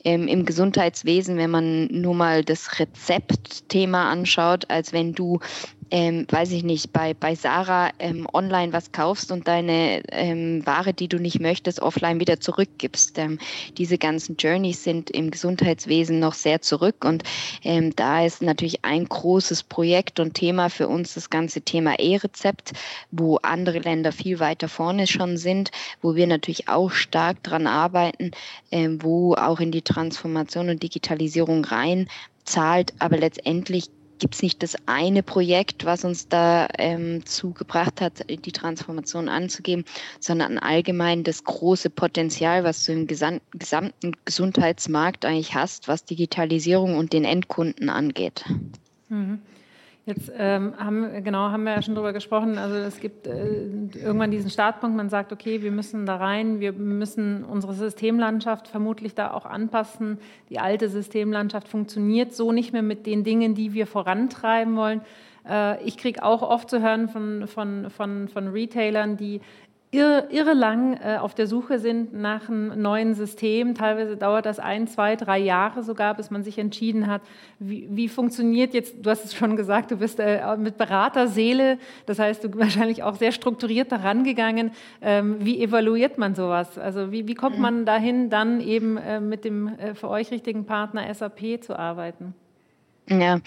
ähm, 0.03 0.27
im 0.27 0.45
Gesundheitswesen, 0.45 1.37
wenn 1.37 1.51
man 1.51 1.87
nur 1.87 2.15
mal 2.15 2.43
das 2.43 2.79
Rezeptthema 2.79 4.11
anschaut, 4.11 4.69
als 4.69 4.93
wenn 4.93 5.13
du 5.13 5.39
ähm, 5.91 6.25
weiß 6.29 6.51
ich 6.51 6.63
nicht, 6.63 6.91
bei, 6.91 7.13
bei 7.13 7.35
Sarah 7.35 7.89
ähm, 7.99 8.27
online 8.33 8.73
was 8.73 8.91
kaufst 8.91 9.31
und 9.31 9.47
deine 9.47 10.01
ähm, 10.11 10.65
Ware, 10.65 10.93
die 10.93 11.07
du 11.07 11.17
nicht 11.17 11.39
möchtest, 11.39 11.81
offline 11.81 12.19
wieder 12.19 12.39
zurückgibst. 12.39 13.17
Ähm, 13.17 13.39
diese 13.77 13.97
ganzen 13.97 14.35
Journeys 14.37 14.83
sind 14.83 15.09
im 15.11 15.31
Gesundheitswesen 15.31 16.19
noch 16.19 16.33
sehr 16.33 16.61
zurück 16.61 17.05
und 17.05 17.23
ähm, 17.63 17.95
da 17.95 18.25
ist 18.25 18.41
natürlich 18.41 18.83
ein 18.83 19.05
großes 19.05 19.63
Projekt 19.63 20.19
und 20.19 20.33
Thema 20.33 20.69
für 20.69 20.87
uns 20.87 21.13
das 21.13 21.29
ganze 21.29 21.61
Thema 21.61 21.99
E-Rezept, 21.99 22.73
wo 23.11 23.37
andere 23.37 23.79
Länder 23.79 24.11
viel 24.11 24.39
weiter 24.39 24.67
vorne 24.67 25.07
schon 25.07 25.37
sind, 25.37 25.71
wo 26.01 26.15
wir 26.15 26.27
natürlich 26.27 26.67
auch 26.67 26.91
stark 26.91 27.43
dran 27.43 27.67
arbeiten, 27.67 28.31
ähm, 28.71 29.01
wo 29.01 29.35
auch 29.35 29.59
in 29.59 29.71
die 29.71 29.81
Transformation 29.81 30.69
und 30.69 30.81
Digitalisierung 30.81 31.63
rein 31.65 32.07
zahlt, 32.43 32.93
aber 32.99 33.17
letztendlich 33.17 33.89
gibt 34.19 34.35
es 34.35 34.41
nicht 34.41 34.63
das 34.63 34.75
eine 34.85 35.23
Projekt, 35.23 35.85
was 35.85 36.03
uns 36.03 36.27
da 36.27 36.67
ähm, 36.77 37.25
zugebracht 37.25 38.01
hat, 38.01 38.25
die 38.29 38.51
Transformation 38.51 39.29
anzugeben, 39.29 39.85
sondern 40.19 40.57
allgemein 40.57 41.23
das 41.23 41.43
große 41.43 41.89
Potenzial, 41.89 42.63
was 42.63 42.85
du 42.85 42.93
im 42.93 43.07
gesamten 43.07 44.13
Gesundheitsmarkt 44.25 45.25
eigentlich 45.25 45.55
hast, 45.55 45.87
was 45.87 46.05
Digitalisierung 46.05 46.95
und 46.97 47.13
den 47.13 47.25
Endkunden 47.25 47.89
angeht. 47.89 48.45
Mhm. 49.09 49.39
Jetzt 50.05 50.31
ähm, 50.37 50.75
haben, 50.77 51.23
genau, 51.23 51.49
haben 51.49 51.63
wir 51.63 51.73
ja 51.73 51.81
schon 51.81 51.95
darüber 51.95 52.13
gesprochen. 52.13 52.59
Also 52.59 52.75
es 52.75 52.99
gibt 52.99 53.25
äh, 53.25 53.47
irgendwann 53.95 54.29
diesen 54.29 54.51
Startpunkt, 54.51 54.95
man 54.95 55.09
sagt, 55.09 55.33
okay, 55.33 55.63
wir 55.63 55.71
müssen 55.71 56.05
da 56.05 56.17
rein, 56.17 56.59
wir 56.59 56.73
müssen 56.73 57.43
unsere 57.43 57.73
Systemlandschaft 57.73 58.67
vermutlich 58.67 59.15
da 59.15 59.31
auch 59.31 59.47
anpassen. 59.47 60.19
Die 60.51 60.59
alte 60.59 60.89
Systemlandschaft 60.89 61.67
funktioniert 61.67 62.33
so 62.33 62.51
nicht 62.51 62.71
mehr 62.71 62.83
mit 62.83 63.07
den 63.07 63.23
Dingen, 63.23 63.55
die 63.55 63.73
wir 63.73 63.87
vorantreiben 63.87 64.75
wollen. 64.75 65.01
Äh, 65.49 65.83
ich 65.83 65.97
kriege 65.97 66.23
auch 66.23 66.43
oft 66.43 66.69
zu 66.69 66.83
hören 66.83 67.09
von, 67.09 67.47
von, 67.47 67.89
von, 67.89 68.27
von 68.27 68.47
Retailern, 68.49 69.17
die 69.17 69.41
irre, 69.91 70.53
lang 70.53 70.97
äh, 70.97 71.17
auf 71.17 71.35
der 71.35 71.47
Suche 71.47 71.79
sind 71.79 72.13
nach 72.13 72.49
einem 72.49 72.81
neuen 72.81 73.13
System. 73.13 73.75
Teilweise 73.75 74.17
dauert 74.17 74.45
das 74.45 74.59
ein, 74.59 74.87
zwei, 74.87 75.15
drei 75.15 75.39
Jahre 75.39 75.83
sogar, 75.83 76.13
bis 76.15 76.31
man 76.31 76.43
sich 76.43 76.57
entschieden 76.57 77.07
hat, 77.07 77.21
wie, 77.59 77.87
wie 77.89 78.09
funktioniert 78.09 78.73
jetzt, 78.73 79.05
du 79.05 79.09
hast 79.09 79.25
es 79.25 79.33
schon 79.33 79.55
gesagt, 79.55 79.91
du 79.91 79.97
bist 79.97 80.19
äh, 80.19 80.57
mit 80.57 80.77
Beraterseele, 80.77 81.77
das 82.05 82.19
heißt, 82.19 82.43
du 82.43 82.53
wahrscheinlich 82.57 83.03
auch 83.03 83.15
sehr 83.15 83.31
strukturiert 83.31 83.91
daran 83.91 84.23
gegangen. 84.23 84.71
Ähm, 85.01 85.37
wie 85.39 85.61
evaluiert 85.61 86.17
man 86.17 86.35
sowas? 86.35 86.77
Also 86.77 87.11
wie, 87.11 87.27
wie 87.27 87.35
kommt 87.35 87.59
man 87.59 87.85
dahin, 87.85 88.29
dann 88.29 88.59
eben 88.59 88.97
äh, 88.97 89.19
mit 89.19 89.45
dem 89.45 89.71
für 89.93 90.09
euch 90.09 90.31
richtigen 90.31 90.65
Partner 90.65 91.13
SAP 91.13 91.63
zu 91.63 91.77
arbeiten? 91.77 92.33
Ja, 93.07 93.39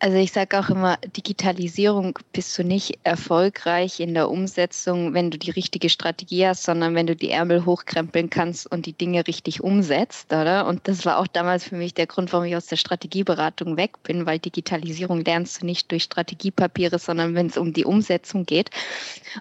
also 0.00 0.16
ich 0.16 0.32
sage 0.32 0.58
auch 0.58 0.68
immer, 0.68 0.96
Digitalisierung 1.16 2.18
bist 2.32 2.56
du 2.56 2.64
nicht 2.64 2.98
erfolgreich 3.02 4.00
in 4.00 4.14
der 4.14 4.30
Umsetzung, 4.30 5.14
wenn 5.14 5.30
du 5.30 5.38
die 5.38 5.50
richtige 5.50 5.88
Strategie 5.88 6.46
hast, 6.46 6.62
sondern 6.64 6.94
wenn 6.94 7.06
du 7.06 7.16
die 7.16 7.30
Ärmel 7.30 7.64
hochkrempeln 7.64 8.30
kannst 8.30 8.70
und 8.70 8.86
die 8.86 8.92
Dinge 8.92 9.26
richtig 9.26 9.62
umsetzt, 9.62 10.32
oder? 10.32 10.66
Und 10.66 10.86
das 10.86 11.04
war 11.04 11.18
auch 11.18 11.26
damals 11.26 11.64
für 11.64 11.76
mich 11.76 11.94
der 11.94 12.06
Grund, 12.06 12.32
warum 12.32 12.46
ich 12.46 12.56
aus 12.56 12.66
der 12.66 12.76
Strategieberatung 12.76 13.76
weg 13.76 14.02
bin, 14.02 14.26
weil 14.26 14.38
Digitalisierung 14.38 15.24
lernst 15.24 15.62
du 15.62 15.66
nicht 15.66 15.90
durch 15.90 16.04
Strategiepapiere, 16.04 16.98
sondern 16.98 17.34
wenn 17.34 17.46
es 17.46 17.56
um 17.56 17.72
die 17.72 17.84
Umsetzung 17.84 18.46
geht. 18.46 18.70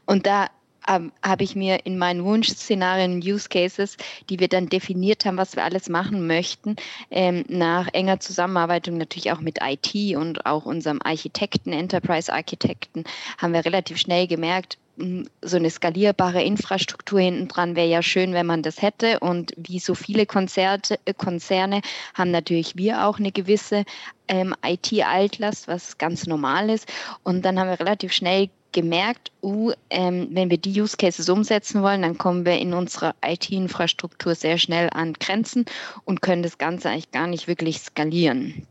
Und 0.06 0.26
da 0.26 0.48
ähm, 0.88 1.12
habe 1.24 1.44
ich 1.44 1.56
mir 1.56 1.86
in 1.86 1.98
meinen 1.98 2.24
Wunschszenarien 2.24 3.20
Use 3.20 3.50
Cases, 3.50 3.98
die 4.30 4.40
wir 4.40 4.48
dann 4.48 4.70
definiert 4.70 5.26
haben, 5.26 5.38
was 5.38 5.56
wir 5.56 5.64
alles 5.64 5.90
machen 5.90 6.28
möchten, 6.28 6.76
ähm, 7.12 7.46
nach 7.48 7.88
enger 7.94 8.20
Zusammenarbeit 8.20 8.88
und 8.88 8.98
natürlich 8.98 9.32
auch 9.32 9.42
mit 9.42 9.60
IT 9.62 10.16
und 10.16 10.46
auch 10.46 10.66
unserem 10.66 11.02
Architekten, 11.04 11.74
Enterprise 11.74 12.32
Architekten, 12.32 13.04
haben 13.38 13.54
wir 13.54 13.66
relativ 13.66 13.98
schnell 13.98 14.28
gemerkt, 14.28 14.78
hm, 14.98 15.30
so 15.44 15.58
eine 15.58 15.70
skalierbare 15.70 16.42
Infrastruktur 16.42 17.20
hinten 17.20 17.48
dran 17.48 17.76
wäre 17.76 17.88
ja 17.88 18.02
schön, 18.02 18.34
wenn 18.34 18.48
man 18.48 18.64
das 18.64 18.82
hätte. 18.82 19.20
Und 19.20 19.54
wie 19.56 19.80
so 19.80 19.94
viele 19.94 20.26
Konzerte, 20.26 21.00
äh, 21.06 21.14
Konzerne 21.14 21.82
haben 22.16 22.32
natürlich 22.32 22.76
wir 22.76 23.06
auch 23.06 23.20
eine 23.20 23.32
gewisse 23.32 23.84
ähm, 24.28 24.56
IT-Altlast, 24.66 25.68
was 25.68 25.98
ganz 25.98 26.26
normal 26.26 26.70
ist. 26.70 26.92
Und 27.24 27.46
dann 27.46 27.60
haben 27.60 27.70
wir 27.70 27.80
relativ 27.80 28.12
schnell 28.12 28.50
gemerkt, 28.78 29.32
uh, 29.42 29.72
ähm, 29.90 30.28
wenn 30.30 30.52
wir 30.52 30.60
die 30.60 30.80
Use 30.80 30.98
Cases 30.98 31.28
umsetzen 31.30 31.82
wollen, 31.82 32.04
dann 32.04 32.20
kommen 32.20 32.46
wir 32.46 32.60
in 32.60 32.76
unserer 32.76 33.16
IT-Infrastruktur 33.26 34.36
sehr 34.36 34.60
schnell 34.60 34.92
an 34.92 35.14
Grenzen 35.14 35.66
und 36.06 36.22
können 36.22 36.44
das 36.44 36.60
Ganze 36.60 36.90
eigentlich 36.90 37.10
gar 37.10 37.26
nicht 37.26 37.48
wirklich 37.48 37.80
skalieren. 37.80 38.68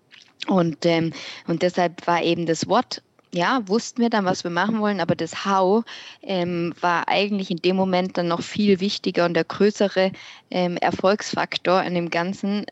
Und, 0.47 0.87
ähm, 0.87 1.13
und 1.49 1.63
deshalb 1.63 2.07
war 2.07 2.23
eben 2.23 2.47
das 2.47 2.69
What 2.69 3.03
ja, 3.35 3.61
wussten 3.67 4.01
wir 4.01 4.09
dann, 4.09 4.25
was 4.25 4.45
wir 4.45 4.51
machen 4.53 4.81
wollen, 4.81 5.01
aber 5.01 5.17
das 5.17 5.45
How 5.45 5.85
ähm, 6.23 6.73
war 6.81 7.09
eigentlich 7.09 7.51
in 7.51 7.59
dem 7.59 7.75
Moment 7.75 8.17
dann 8.17 8.29
noch 8.29 8.41
viel 8.41 8.79
wichtiger 8.79 9.27
und 9.27 9.35
der 9.35 9.45
größere 9.45 10.13
ähm, 10.51 10.77
Erfolgsfaktor 10.77 11.81
an 11.81 11.95
dem 11.95 12.09
Ganzen, 12.09 12.65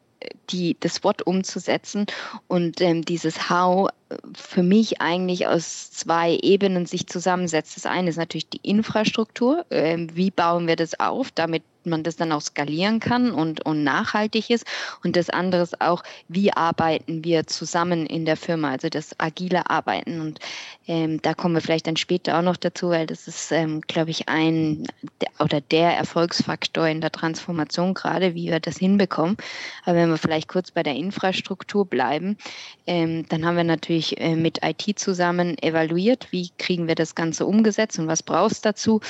die, 0.50 0.76
das 0.78 1.02
Wort 1.04 1.26
umzusetzen 1.26 2.06
und 2.46 2.80
ähm, 2.80 3.04
dieses 3.04 3.50
How 3.50 3.90
für 4.34 4.62
mich 4.62 5.00
eigentlich 5.00 5.46
aus 5.46 5.90
zwei 5.90 6.38
Ebenen 6.42 6.86
sich 6.86 7.06
zusammensetzt. 7.06 7.76
Das 7.76 7.86
eine 7.86 8.10
ist 8.10 8.16
natürlich 8.16 8.48
die 8.48 8.60
Infrastruktur. 8.62 9.64
Ähm, 9.70 10.08
wie 10.14 10.30
bauen 10.30 10.66
wir 10.66 10.76
das 10.76 10.98
auf, 11.00 11.30
damit 11.30 11.62
man 11.86 12.02
das 12.02 12.16
dann 12.16 12.32
auch 12.32 12.40
skalieren 12.40 13.00
kann 13.00 13.30
und, 13.30 13.64
und 13.64 13.84
nachhaltig 13.84 14.50
ist. 14.50 14.66
Und 15.02 15.16
das 15.16 15.30
andere 15.30 15.62
ist 15.62 15.80
auch, 15.80 16.02
wie 16.28 16.52
arbeiten 16.52 17.24
wir 17.24 17.46
zusammen 17.46 18.06
in 18.06 18.24
der 18.24 18.36
Firma, 18.36 18.70
also 18.70 18.88
das 18.88 19.14
agile 19.18 19.68
Arbeiten. 19.70 20.20
Und 20.20 20.40
ähm, 20.86 21.20
da 21.22 21.34
kommen 21.34 21.54
wir 21.54 21.60
vielleicht 21.60 21.86
dann 21.86 21.96
später 21.96 22.38
auch 22.38 22.42
noch 22.42 22.56
dazu, 22.56 22.90
weil 22.90 23.06
das 23.06 23.28
ist, 23.28 23.52
ähm, 23.52 23.80
glaube 23.82 24.10
ich, 24.10 24.28
ein 24.28 24.86
oder 25.38 25.60
der 25.60 25.96
Erfolgsfaktor 25.96 26.86
in 26.86 27.00
der 27.00 27.12
Transformation 27.12 27.94
gerade, 27.94 28.34
wie 28.34 28.50
wir 28.50 28.60
das 28.60 28.76
hinbekommen. 28.76 29.36
Aber 29.84 29.96
wenn 29.96 30.10
wir 30.10 30.18
vielleicht 30.18 30.48
kurz 30.48 30.70
bei 30.70 30.82
der 30.82 30.94
Infrastruktur 30.94 31.86
bleiben, 31.86 32.36
ähm, 32.86 33.26
dann 33.28 33.44
haben 33.44 33.56
wir 33.56 33.64
natürlich 33.64 33.93
äh, 34.02 34.36
mit 34.36 34.60
IT 34.62 34.98
zusammen 34.98 35.56
evaluiert, 35.62 36.28
wie 36.30 36.50
kriegen 36.58 36.88
wir 36.88 36.94
das 36.94 37.14
Ganze 37.14 37.46
umgesetzt 37.46 37.98
und 37.98 38.06
was 38.06 38.22
brauchst 38.22 38.64
dazu. 38.64 39.00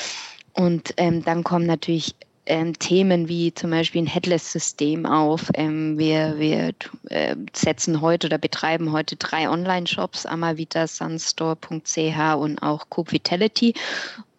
Und 0.52 0.94
ähm, 0.96 1.24
dann 1.24 1.42
kommen 1.42 1.66
natürlich 1.66 2.14
ähm, 2.46 2.78
Themen 2.78 3.28
wie 3.28 3.54
zum 3.54 3.70
Beispiel 3.70 4.02
ein 4.02 4.06
Headless-System 4.06 5.06
auf. 5.06 5.50
Ähm, 5.54 5.98
wir 5.98 6.38
wir 6.38 6.72
äh, 7.08 7.36
setzen 7.52 8.00
heute 8.00 8.26
oder 8.26 8.38
betreiben 8.38 8.92
heute 8.92 9.16
drei 9.16 9.48
Online-Shops, 9.48 10.26
Amavita, 10.26 10.86
Sunstore.ch 10.86 12.36
und 12.36 12.62
auch 12.62 12.88
Coop 12.90 13.12
Vitality. 13.12 13.74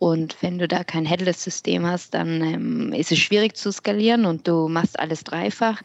Und 0.05 0.37
wenn 0.41 0.59
du 0.59 0.67
da 0.67 0.83
kein 0.83 1.03
Headless-System 1.03 1.83
hast, 1.83 2.13
dann 2.13 2.39
ähm, 2.43 2.93
ist 2.93 3.11
es 3.11 3.17
schwierig 3.17 3.57
zu 3.57 3.71
skalieren 3.71 4.25
und 4.25 4.47
du 4.47 4.67
machst 4.67 4.99
alles 4.99 5.23
dreifach. 5.23 5.81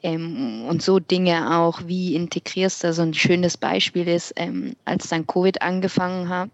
Ähm, 0.00 0.64
und 0.68 0.80
so 0.80 1.00
Dinge 1.00 1.58
auch, 1.58 1.80
wie 1.84 2.14
integrierst 2.14 2.84
du, 2.84 2.92
so 2.92 3.02
ein 3.02 3.14
schönes 3.14 3.56
Beispiel 3.56 4.06
ist, 4.06 4.32
ähm, 4.36 4.76
als 4.84 5.08
dann 5.08 5.26
Covid 5.26 5.60
angefangen 5.60 6.28
hat 6.28 6.50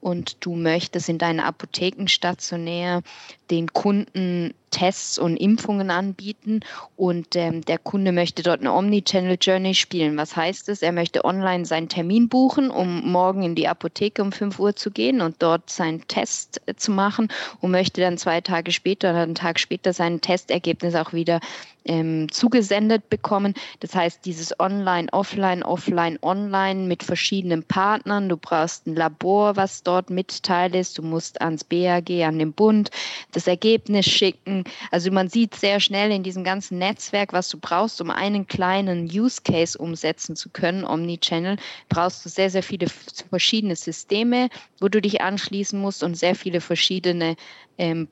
und 0.00 0.38
du 0.40 0.54
möchtest 0.54 1.10
in 1.10 1.18
deinen 1.18 1.40
Apotheken 1.40 2.08
stationär 2.08 3.02
den 3.50 3.70
Kunden 3.74 4.54
Tests 4.72 5.18
und 5.18 5.36
Impfungen 5.36 5.90
anbieten 5.90 6.60
und 6.96 7.36
ähm, 7.36 7.60
der 7.60 7.78
Kunde 7.78 8.10
möchte 8.10 8.42
dort 8.42 8.60
eine 8.60 8.72
Omnichannel 8.72 9.36
Journey 9.40 9.74
spielen. 9.74 10.16
Was 10.16 10.34
heißt 10.34 10.68
es? 10.70 10.82
Er 10.82 10.92
möchte 10.92 11.24
online 11.24 11.66
seinen 11.66 11.88
Termin 11.88 12.28
buchen, 12.28 12.70
um 12.70 13.12
morgen 13.12 13.42
in 13.42 13.54
die 13.54 13.68
Apotheke 13.68 14.22
um 14.22 14.32
5 14.32 14.58
Uhr 14.58 14.74
zu 14.74 14.90
gehen 14.90 15.20
und 15.20 15.36
dort 15.40 15.68
seinen 15.70 16.08
Test 16.08 16.61
zu 16.76 16.90
machen 16.90 17.28
und 17.60 17.70
möchte 17.70 18.00
dann 18.00 18.18
zwei 18.18 18.40
Tage 18.40 18.72
später 18.72 19.10
oder 19.10 19.22
einen 19.22 19.34
Tag 19.34 19.58
später 19.58 19.92
sein 19.92 20.20
Testergebnis 20.20 20.94
auch 20.94 21.12
wieder 21.12 21.40
ähm, 21.84 22.30
zugesendet 22.30 23.08
bekommen. 23.08 23.54
Das 23.80 23.94
heißt, 23.94 24.24
dieses 24.24 24.58
Online, 24.60 25.08
Offline, 25.12 25.62
Offline, 25.62 26.18
Online 26.22 26.86
mit 26.86 27.02
verschiedenen 27.02 27.62
Partnern. 27.64 28.28
Du 28.28 28.36
brauchst 28.36 28.86
ein 28.86 28.94
Labor, 28.94 29.56
was 29.56 29.82
dort 29.82 30.10
mit 30.10 30.42
Teil 30.42 30.74
ist. 30.74 30.98
Du 30.98 31.02
musst 31.02 31.40
ans 31.40 31.64
BAG, 31.64 32.10
an 32.22 32.38
den 32.38 32.52
Bund 32.52 32.90
das 33.32 33.46
Ergebnis 33.46 34.06
schicken. 34.06 34.64
Also 34.90 35.10
man 35.10 35.28
sieht 35.28 35.54
sehr 35.54 35.80
schnell 35.80 36.10
in 36.10 36.22
diesem 36.22 36.44
ganzen 36.44 36.78
Netzwerk, 36.78 37.32
was 37.32 37.48
du 37.48 37.58
brauchst, 37.58 38.00
um 38.00 38.10
einen 38.10 38.46
kleinen 38.46 39.04
Use 39.04 39.40
Case 39.42 39.76
umsetzen 39.76 40.36
zu 40.36 40.50
können, 40.50 40.84
Omnichannel, 40.84 41.56
brauchst 41.88 42.24
du 42.24 42.28
sehr, 42.28 42.50
sehr 42.50 42.62
viele 42.62 42.86
verschiedene 43.30 43.76
Systeme, 43.76 44.48
wo 44.80 44.88
du 44.88 45.00
dich 45.00 45.20
anschließen 45.20 45.78
musst 45.78 46.02
und 46.02 46.14
sehr 46.14 46.34
viele 46.34 46.60
verschiedene 46.60 47.36
ähm, 47.78 48.08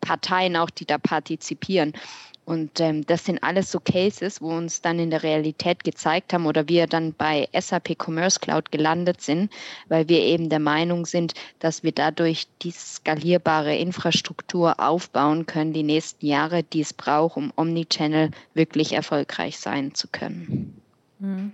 Parteien 0.00 0.56
auch, 0.56 0.70
die 0.70 0.86
da 0.86 0.98
partizipieren. 0.98 1.92
Und 2.44 2.80
ähm, 2.80 3.06
das 3.06 3.24
sind 3.24 3.42
alles 3.42 3.70
so 3.70 3.78
Cases, 3.78 4.42
wo 4.42 4.48
uns 4.48 4.80
dann 4.80 4.98
in 4.98 5.10
der 5.10 5.22
Realität 5.22 5.84
gezeigt 5.84 6.32
haben 6.32 6.46
oder 6.46 6.68
wir 6.68 6.88
dann 6.88 7.14
bei 7.14 7.48
SAP 7.58 7.96
Commerce 8.04 8.40
Cloud 8.40 8.72
gelandet 8.72 9.20
sind, 9.20 9.52
weil 9.88 10.08
wir 10.08 10.20
eben 10.20 10.48
der 10.48 10.58
Meinung 10.58 11.06
sind, 11.06 11.34
dass 11.60 11.84
wir 11.84 11.92
dadurch 11.92 12.48
die 12.62 12.72
skalierbare 12.72 13.76
Infrastruktur 13.76 14.80
aufbauen 14.80 15.46
können, 15.46 15.72
die 15.72 15.84
nächsten 15.84 16.26
Jahre, 16.26 16.64
die 16.64 16.80
es 16.80 16.92
braucht, 16.92 17.36
um 17.36 17.52
Omnichannel 17.56 18.32
wirklich 18.54 18.92
erfolgreich 18.92 19.58
sein 19.58 19.94
zu 19.94 20.08
können. 20.08 20.80
Mhm. 21.20 21.52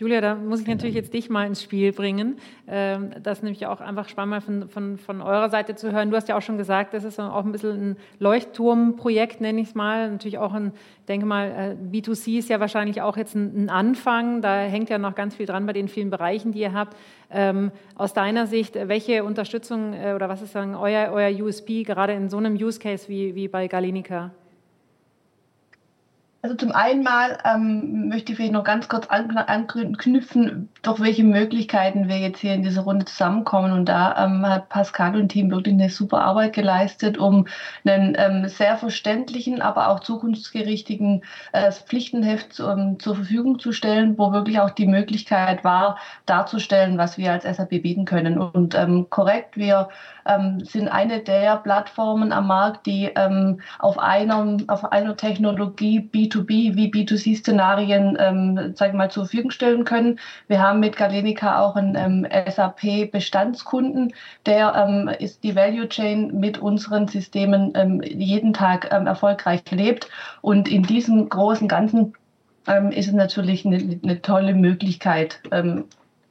Julia, 0.00 0.22
da 0.22 0.34
muss 0.34 0.62
ich 0.62 0.66
natürlich 0.66 0.94
jetzt 0.94 1.12
dich 1.12 1.28
mal 1.28 1.46
ins 1.46 1.62
Spiel 1.62 1.92
bringen. 1.92 2.38
Ähm, 2.66 3.10
das 3.22 3.42
nämlich 3.42 3.66
auch 3.66 3.82
einfach 3.82 4.08
spannend, 4.08 4.30
mal 4.30 4.40
von, 4.40 4.66
von, 4.70 4.96
von 4.96 5.20
eurer 5.20 5.50
Seite 5.50 5.74
zu 5.74 5.92
hören. 5.92 6.08
Du 6.10 6.16
hast 6.16 6.26
ja 6.26 6.38
auch 6.38 6.42
schon 6.42 6.56
gesagt, 6.56 6.94
das 6.94 7.04
ist 7.04 7.20
auch 7.20 7.44
ein 7.44 7.52
bisschen 7.52 7.90
ein 7.90 7.96
Leuchtturmprojekt, 8.18 9.42
nenne 9.42 9.60
ich 9.60 9.68
es 9.68 9.74
mal. 9.74 10.10
Natürlich 10.10 10.38
auch 10.38 10.54
ein, 10.54 10.72
denke 11.06 11.26
mal, 11.26 11.76
äh, 11.82 11.94
B2C 11.94 12.38
ist 12.38 12.48
ja 12.48 12.60
wahrscheinlich 12.60 13.02
auch 13.02 13.18
jetzt 13.18 13.34
ein, 13.34 13.68
Anfang. 13.68 14.40
Da 14.40 14.60
hängt 14.60 14.88
ja 14.88 14.96
noch 14.96 15.14
ganz 15.14 15.34
viel 15.34 15.44
dran 15.44 15.66
bei 15.66 15.74
den 15.74 15.86
vielen 15.86 16.08
Bereichen, 16.08 16.52
die 16.52 16.60
ihr 16.60 16.72
habt. 16.72 16.96
Ähm, 17.30 17.70
aus 17.94 18.14
deiner 18.14 18.46
Sicht, 18.46 18.76
welche 18.76 19.22
Unterstützung 19.22 19.92
äh, 19.92 20.14
oder 20.14 20.30
was 20.30 20.40
ist 20.40 20.52
sagen, 20.52 20.76
euer, 20.76 21.12
euer 21.12 21.30
USP 21.44 21.82
gerade 21.82 22.14
in 22.14 22.30
so 22.30 22.38
einem 22.38 22.54
Use 22.54 22.80
Case 22.80 23.06
wie, 23.08 23.34
wie 23.34 23.48
bei 23.48 23.68
Galenica? 23.68 24.30
Also 26.42 26.56
zum 26.56 26.72
einen 26.72 27.02
mal 27.02 27.36
ähm, 27.44 28.08
möchte 28.08 28.32
ich 28.32 28.36
vielleicht 28.36 28.54
noch 28.54 28.64
ganz 28.64 28.88
kurz 28.88 29.06
anknüpfen, 29.08 30.70
durch 30.80 30.98
welche 30.98 31.22
Möglichkeiten 31.22 32.08
wir 32.08 32.16
jetzt 32.16 32.40
hier 32.40 32.54
in 32.54 32.62
dieser 32.62 32.80
Runde 32.80 33.04
zusammenkommen. 33.04 33.72
Und 33.72 33.90
da 33.90 34.24
ähm, 34.24 34.46
hat 34.46 34.70
Pascal 34.70 35.16
und 35.16 35.28
Team 35.28 35.50
wirklich 35.50 35.74
eine 35.74 35.90
super 35.90 36.22
Arbeit 36.22 36.54
geleistet, 36.54 37.18
um 37.18 37.46
einen 37.84 38.14
ähm, 38.16 38.48
sehr 38.48 38.78
verständlichen, 38.78 39.60
aber 39.60 39.88
auch 39.90 40.00
zukunftsgerichtigen 40.00 41.24
äh, 41.52 41.70
Pflichtenheft 41.70 42.58
ähm, 42.58 42.98
zur 42.98 43.16
Verfügung 43.16 43.58
zu 43.58 43.72
stellen, 43.72 44.16
wo 44.16 44.32
wirklich 44.32 44.60
auch 44.60 44.70
die 44.70 44.86
Möglichkeit 44.86 45.62
war, 45.62 45.98
darzustellen, 46.24 46.96
was 46.96 47.18
wir 47.18 47.32
als 47.32 47.44
SAP 47.44 47.82
bieten 47.82 48.06
können. 48.06 48.38
Und 48.38 48.74
ähm, 48.74 49.08
korrekt, 49.10 49.58
wir 49.58 49.90
ähm, 50.30 50.64
sind 50.64 50.88
eine 50.88 51.20
der 51.20 51.56
Plattformen 51.56 52.32
am 52.32 52.46
Markt, 52.46 52.86
die 52.86 53.10
ähm, 53.16 53.60
auf, 53.78 53.98
einer, 53.98 54.56
auf 54.68 54.90
einer 54.92 55.16
Technologie 55.16 56.00
B2B 56.00 56.76
wie 56.76 56.90
B2C-Szenarien 56.90 58.16
ähm, 58.18 58.74
zur 59.10 59.24
Verfügung 59.24 59.50
stellen 59.50 59.84
können. 59.84 60.18
Wir 60.48 60.62
haben 60.62 60.80
mit 60.80 60.96
Galenica 60.96 61.60
auch 61.60 61.76
einen 61.76 61.96
ähm, 61.96 62.26
SAP-Bestandskunden, 62.50 64.12
der 64.46 64.74
ähm, 64.74 65.08
ist 65.18 65.42
die 65.42 65.56
Value 65.56 65.88
Chain 65.88 66.38
mit 66.38 66.58
unseren 66.58 67.08
Systemen 67.08 67.72
ähm, 67.74 68.00
jeden 68.02 68.52
Tag 68.52 68.86
erfolgreich 68.90 69.62
lebt. 69.70 70.08
Und 70.42 70.68
in 70.68 70.82
diesem 70.82 71.28
großen 71.28 71.68
Ganzen 71.68 72.14
ist 72.90 73.08
es 73.08 73.14
natürlich 73.14 73.64
eine, 73.64 73.98
eine 74.02 74.20
tolle 74.20 74.54
Möglichkeit, 74.54 75.40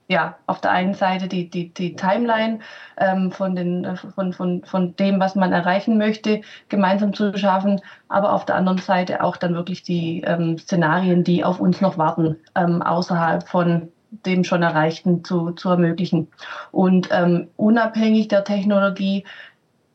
ja, 0.09 0.37
auf 0.47 0.59
der 0.59 0.71
einen 0.71 0.95
Seite 0.95 1.27
die, 1.27 1.49
die, 1.49 1.71
die 1.71 1.95
Timeline 1.95 2.59
ähm, 2.97 3.31
von, 3.31 3.55
den, 3.55 3.85
äh, 3.85 3.95
von, 3.95 4.33
von, 4.33 4.63
von 4.65 4.95
dem, 4.95 5.19
was 5.19 5.35
man 5.35 5.53
erreichen 5.53 5.99
möchte, 5.99 6.41
gemeinsam 6.67 7.13
zu 7.13 7.37
schaffen, 7.37 7.79
aber 8.07 8.33
auf 8.33 8.43
der 8.45 8.55
anderen 8.55 8.79
Seite 8.79 9.23
auch 9.23 9.37
dann 9.37 9.53
wirklich 9.53 9.83
die 9.83 10.21
ähm, 10.21 10.57
Szenarien, 10.57 11.23
die 11.23 11.43
auf 11.43 11.59
uns 11.59 11.79
noch 11.79 11.99
warten, 11.99 12.37
ähm, 12.55 12.81
außerhalb 12.81 13.47
von 13.47 13.89
dem 14.25 14.43
schon 14.43 14.63
Erreichten 14.63 15.23
zu, 15.23 15.51
zu 15.51 15.69
ermöglichen. 15.69 16.27
Und 16.71 17.09
ähm, 17.11 17.47
unabhängig 17.55 18.29
der 18.29 18.43
Technologie 18.43 19.25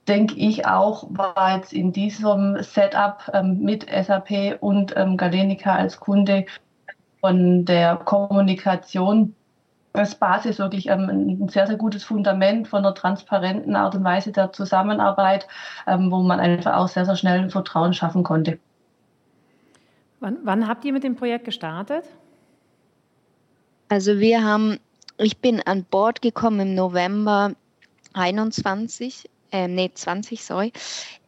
denke 0.06 0.36
ich 0.36 0.64
auch, 0.64 1.08
war 1.10 1.56
jetzt 1.56 1.72
in 1.72 1.92
diesem 1.92 2.62
Setup 2.62 3.28
ähm, 3.32 3.62
mit 3.62 3.86
SAP 3.90 4.58
und 4.60 4.96
ähm, 4.96 5.16
Galenica 5.16 5.74
als 5.74 5.98
Kunde 5.98 6.46
von 7.20 7.64
der 7.64 7.96
Kommunikation 7.96 9.34
als 9.94 10.16
Basis 10.16 10.58
wirklich 10.58 10.88
ähm, 10.88 11.08
ein 11.08 11.48
sehr, 11.48 11.66
sehr 11.66 11.76
gutes 11.76 12.04
Fundament 12.04 12.66
von 12.66 12.80
einer 12.80 12.94
transparenten 12.94 13.76
Art 13.76 13.94
und 13.94 14.02
Weise 14.02 14.32
der 14.32 14.52
Zusammenarbeit, 14.52 15.46
ähm, 15.86 16.10
wo 16.10 16.22
man 16.22 16.40
einfach 16.40 16.74
auch 16.74 16.88
sehr, 16.88 17.06
sehr 17.06 17.16
schnell 17.16 17.48
Vertrauen 17.48 17.94
schaffen 17.94 18.24
konnte. 18.24 18.58
Wann, 20.18 20.38
wann 20.42 20.66
habt 20.66 20.84
ihr 20.84 20.92
mit 20.92 21.04
dem 21.04 21.14
Projekt 21.14 21.44
gestartet? 21.44 22.04
Also 23.88 24.18
wir 24.18 24.42
haben, 24.42 24.78
ich 25.16 25.38
bin 25.38 25.62
an 25.64 25.84
Bord 25.84 26.22
gekommen 26.22 26.60
im 26.60 26.74
November 26.74 27.52
21 28.14 29.30
ähm, 29.52 29.74
nee, 29.74 29.90
20, 29.92 30.42
sorry. 30.42 30.72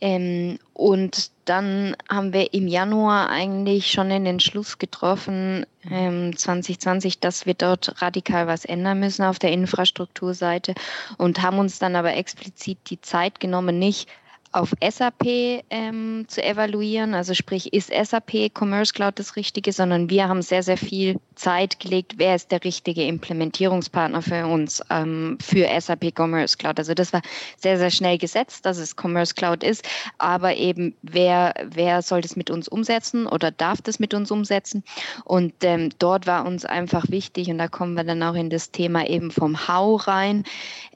Ähm, 0.00 0.58
und 0.72 1.30
dann 1.44 1.96
haben 2.08 2.32
wir 2.32 2.52
im 2.52 2.66
Januar 2.66 3.30
eigentlich 3.30 3.90
schon 3.90 4.08
den 4.08 4.26
Entschluss 4.26 4.78
getroffen, 4.78 5.64
ähm, 5.90 6.36
2020, 6.36 7.20
dass 7.20 7.46
wir 7.46 7.54
dort 7.54 8.00
radikal 8.02 8.46
was 8.46 8.64
ändern 8.64 9.00
müssen 9.00 9.24
auf 9.24 9.38
der 9.38 9.52
Infrastrukturseite 9.52 10.74
und 11.18 11.40
haben 11.42 11.58
uns 11.58 11.78
dann 11.78 11.96
aber 11.96 12.14
explizit 12.14 12.78
die 12.90 13.00
Zeit 13.00 13.40
genommen, 13.40 13.78
nicht 13.78 14.08
auf 14.56 14.72
SAP 14.82 15.62
ähm, 15.68 16.24
zu 16.28 16.42
evaluieren, 16.42 17.12
also 17.12 17.34
sprich, 17.34 17.74
ist 17.74 17.92
SAP 17.92 18.50
Commerce 18.58 18.94
Cloud 18.94 19.18
das 19.18 19.36
Richtige, 19.36 19.70
sondern 19.70 20.08
wir 20.08 20.28
haben 20.28 20.40
sehr, 20.40 20.62
sehr 20.62 20.78
viel 20.78 21.20
Zeit 21.34 21.78
gelegt, 21.78 22.14
wer 22.16 22.34
ist 22.34 22.50
der 22.50 22.64
richtige 22.64 23.04
Implementierungspartner 23.04 24.22
für 24.22 24.46
uns 24.46 24.82
ähm, 24.88 25.36
für 25.42 25.68
SAP 25.78 26.18
Commerce 26.18 26.56
Cloud. 26.56 26.78
Also 26.78 26.94
das 26.94 27.12
war 27.12 27.20
sehr, 27.58 27.76
sehr 27.76 27.90
schnell 27.90 28.16
gesetzt, 28.16 28.64
dass 28.64 28.78
es 28.78 28.96
Commerce 28.96 29.34
Cloud 29.34 29.62
ist, 29.62 29.86
aber 30.16 30.56
eben 30.56 30.94
wer, 31.02 31.52
wer 31.62 32.00
soll 32.00 32.22
das 32.22 32.34
mit 32.34 32.50
uns 32.50 32.66
umsetzen 32.66 33.26
oder 33.26 33.50
darf 33.50 33.82
das 33.82 33.98
mit 33.98 34.14
uns 34.14 34.30
umsetzen? 34.30 34.82
Und 35.26 35.52
ähm, 35.62 35.90
dort 35.98 36.26
war 36.26 36.46
uns 36.46 36.64
einfach 36.64 37.10
wichtig, 37.10 37.50
und 37.50 37.58
da 37.58 37.68
kommen 37.68 37.92
wir 37.92 38.04
dann 38.04 38.22
auch 38.22 38.34
in 38.34 38.48
das 38.48 38.70
Thema 38.70 39.06
eben 39.06 39.30
vom 39.30 39.68
How 39.68 40.08
rein, 40.08 40.44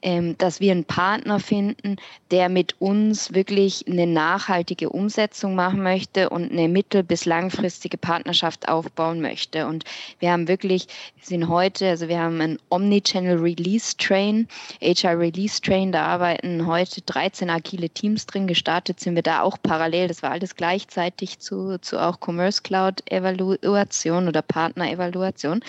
ähm, 0.01 0.35
dass 0.39 0.59
wir 0.59 0.71
einen 0.71 0.85
Partner 0.85 1.39
finden, 1.39 1.97
der 2.31 2.49
mit 2.49 2.81
uns 2.81 3.35
wirklich 3.35 3.50
eine 3.51 4.07
nachhaltige 4.07 4.89
Umsetzung 4.89 5.55
machen 5.55 5.83
möchte 5.83 6.29
und 6.29 6.51
eine 6.51 6.67
mittel- 6.67 7.03
bis 7.03 7.25
langfristige 7.25 7.97
Partnerschaft 7.97 8.69
aufbauen 8.69 9.21
möchte. 9.21 9.67
Und 9.67 9.83
wir 10.19 10.31
haben 10.31 10.47
wirklich, 10.47 10.87
wir 11.17 11.25
sind 11.25 11.47
heute, 11.49 11.89
also 11.89 12.07
wir 12.07 12.19
haben 12.19 12.39
einen 12.39 12.59
Omnichannel 12.69 13.37
Release 13.37 13.95
Train, 13.97 14.47
HR 14.81 15.19
Release 15.19 15.61
Train, 15.61 15.91
da 15.91 16.05
arbeiten 16.05 16.65
heute 16.65 17.01
13 17.01 17.49
agile 17.49 17.89
Teams 17.89 18.25
drin. 18.25 18.47
Gestartet 18.47 18.99
sind 18.99 19.15
wir 19.15 19.23
da 19.23 19.41
auch 19.41 19.57
parallel, 19.61 20.07
das 20.07 20.23
war 20.23 20.31
alles 20.31 20.55
gleichzeitig 20.55 21.39
zu, 21.39 21.77
zu 21.79 22.01
auch 22.01 22.19
Commerce 22.19 22.61
Cloud 22.61 23.03
Evaluation 23.11 24.27
oder 24.27 24.41
Partner 24.41 24.89
Evaluation 24.89 25.61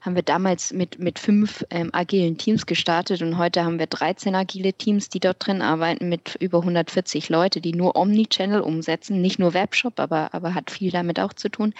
haben 0.00 0.14
wir 0.14 0.22
damals 0.22 0.72
mit, 0.72 0.98
mit 0.98 1.18
fünf 1.18 1.64
ähm, 1.70 1.90
agilen 1.92 2.38
Teams 2.38 2.66
gestartet 2.66 3.22
und 3.22 3.38
heute 3.38 3.64
haben 3.64 3.78
wir 3.78 3.86
13 3.86 4.34
agile 4.34 4.72
Teams, 4.72 5.08
die 5.08 5.20
dort 5.20 5.46
drin 5.46 5.62
arbeiten 5.62 6.08
mit 6.08 6.36
über 6.40 6.58
140 6.58 7.28
Leute, 7.28 7.60
die 7.60 7.74
nur 7.74 7.96
Omnichannel 7.96 8.60
umsetzen, 8.60 9.20
nicht 9.20 9.38
nur 9.38 9.54
Webshop, 9.54 10.00
aber, 10.00 10.32
aber 10.32 10.54
hat 10.54 10.70
viel 10.70 10.90
damit 10.90 11.20
auch 11.20 11.32
zu 11.32 11.48
tun. 11.48 11.74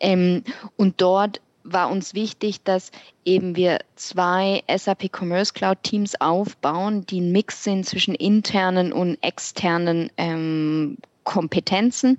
Ähm, 0.00 0.44
und 0.76 1.00
dort 1.00 1.40
war 1.64 1.90
uns 1.90 2.14
wichtig, 2.14 2.62
dass 2.62 2.92
eben 3.24 3.56
wir 3.56 3.80
zwei 3.96 4.62
SAP 4.74 5.10
Commerce 5.12 5.52
Cloud 5.52 5.82
Teams 5.82 6.20
aufbauen, 6.20 7.04
die 7.06 7.20
ein 7.20 7.32
Mix 7.32 7.64
sind 7.64 7.84
zwischen 7.84 8.14
internen 8.14 8.92
und 8.92 9.18
externen 9.22 10.10
ähm, 10.16 10.96
Kompetenzen 11.26 12.16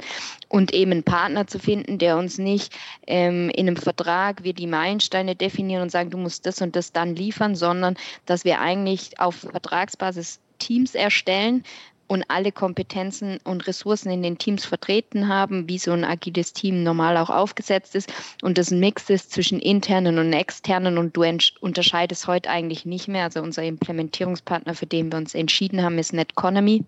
und 0.50 0.74
eben 0.74 0.92
einen 0.92 1.04
Partner 1.04 1.48
zu 1.48 1.58
finden, 1.58 1.98
der 1.98 2.18
uns 2.18 2.38
nicht 2.38 2.72
ähm, 3.08 3.50
in 3.50 3.68
einem 3.68 3.78
Vertrag 3.78 4.44
wir 4.44 4.54
die 4.54 4.68
Meilensteine 4.68 5.36
definieren 5.36 5.82
und 5.82 5.90
sagen, 5.90 6.12
du 6.12 6.18
musst 6.18 6.46
das 6.46 6.62
und 6.62 6.76
das 6.76 6.92
dann 6.92 7.16
liefern, 7.16 7.56
sondern 7.56 7.96
dass 8.28 8.46
wir 8.46 8.62
eigentlich 8.62 9.20
auf 9.20 9.36
Vertragsbasis 9.38 10.40
Teams 10.60 10.94
erstellen, 10.96 11.64
und 12.08 12.24
alle 12.30 12.52
Kompetenzen 12.52 13.40
und 13.44 13.68
Ressourcen 13.68 14.10
in 14.10 14.24
den 14.24 14.38
Teams 14.38 14.66
vertreten 14.66 15.28
haben, 15.28 15.68
wie 15.68 15.78
so 15.78 15.92
ein 15.92 16.06
agiles 16.06 16.54
Team 16.54 16.84
normal 16.84 17.18
auch 17.18 17.30
aufgesetzt 17.30 17.96
ist 17.96 18.12
und 18.42 18.58
das 18.58 18.72
Mix 18.72 19.10
ist 19.10 19.32
zwischen 19.32 19.60
internen 19.60 20.18
und 20.18 20.34
externen 20.34 20.98
und 20.98 21.16
du 21.16 21.26
unterscheidest 21.60 22.28
heute 22.28 22.50
eigentlich 22.50 22.86
nicht 22.86 23.08
mehr. 23.08 23.26
Also 23.26 23.42
unser 23.42 23.64
Implementierungspartner, 23.64 24.74
für 24.74 24.86
den 24.86 25.12
wir 25.12 25.18
uns 25.18 25.36
entschieden 25.36 25.84
haben, 25.84 26.00
ist 26.00 26.14
Netconomy. 26.14 26.86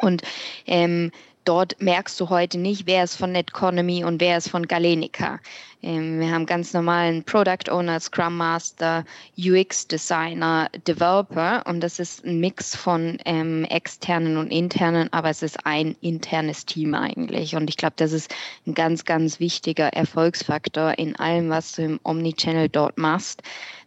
Und 0.00 0.22
ähm, 0.66 1.10
dort 1.46 1.80
merkst 1.80 2.20
du 2.20 2.28
heute 2.28 2.58
nicht, 2.58 2.86
wer 2.86 3.04
ist 3.04 3.16
von 3.16 3.32
Netconomy 3.32 4.04
und 4.04 4.20
wer 4.20 4.36
ist 4.36 4.50
von 4.50 4.66
Galenica. 4.66 5.40
Ähm, 5.82 6.20
wir 6.20 6.30
haben 6.30 6.46
ganz 6.46 6.72
normalen 6.74 7.22
Product 7.24 7.70
Owner, 7.70 8.00
Scrum 8.00 8.36
Master, 8.36 9.04
UX 9.38 9.86
Designer, 9.86 10.68
Developer 10.86 11.62
und 11.66 11.80
das 11.80 11.98
ist 11.98 12.24
ein 12.24 12.40
Mix 12.40 12.74
von 12.74 13.18
ähm, 13.24 13.64
externen 13.64 14.36
und 14.36 14.48
internen, 14.48 15.12
aber 15.12 15.30
es 15.30 15.42
ist 15.42 15.64
ein 15.64 15.96
internes 16.00 16.66
Team 16.66 16.94
eigentlich. 16.94 17.54
Und 17.54 17.70
ich 17.70 17.76
glaube, 17.76 17.94
das 17.96 18.12
ist 18.12 18.34
ein 18.66 18.74
ganz, 18.74 19.04
ganz 19.04 19.38
wichtiger 19.38 19.88
Erfolgsfaktor 19.88 20.98
in 20.98 21.16
allem, 21.16 21.50
was 21.50 21.72
du 21.72 21.82
im 21.82 22.00
Omnichannel 22.02 22.68
dort 22.68 22.98
machst 22.98 23.42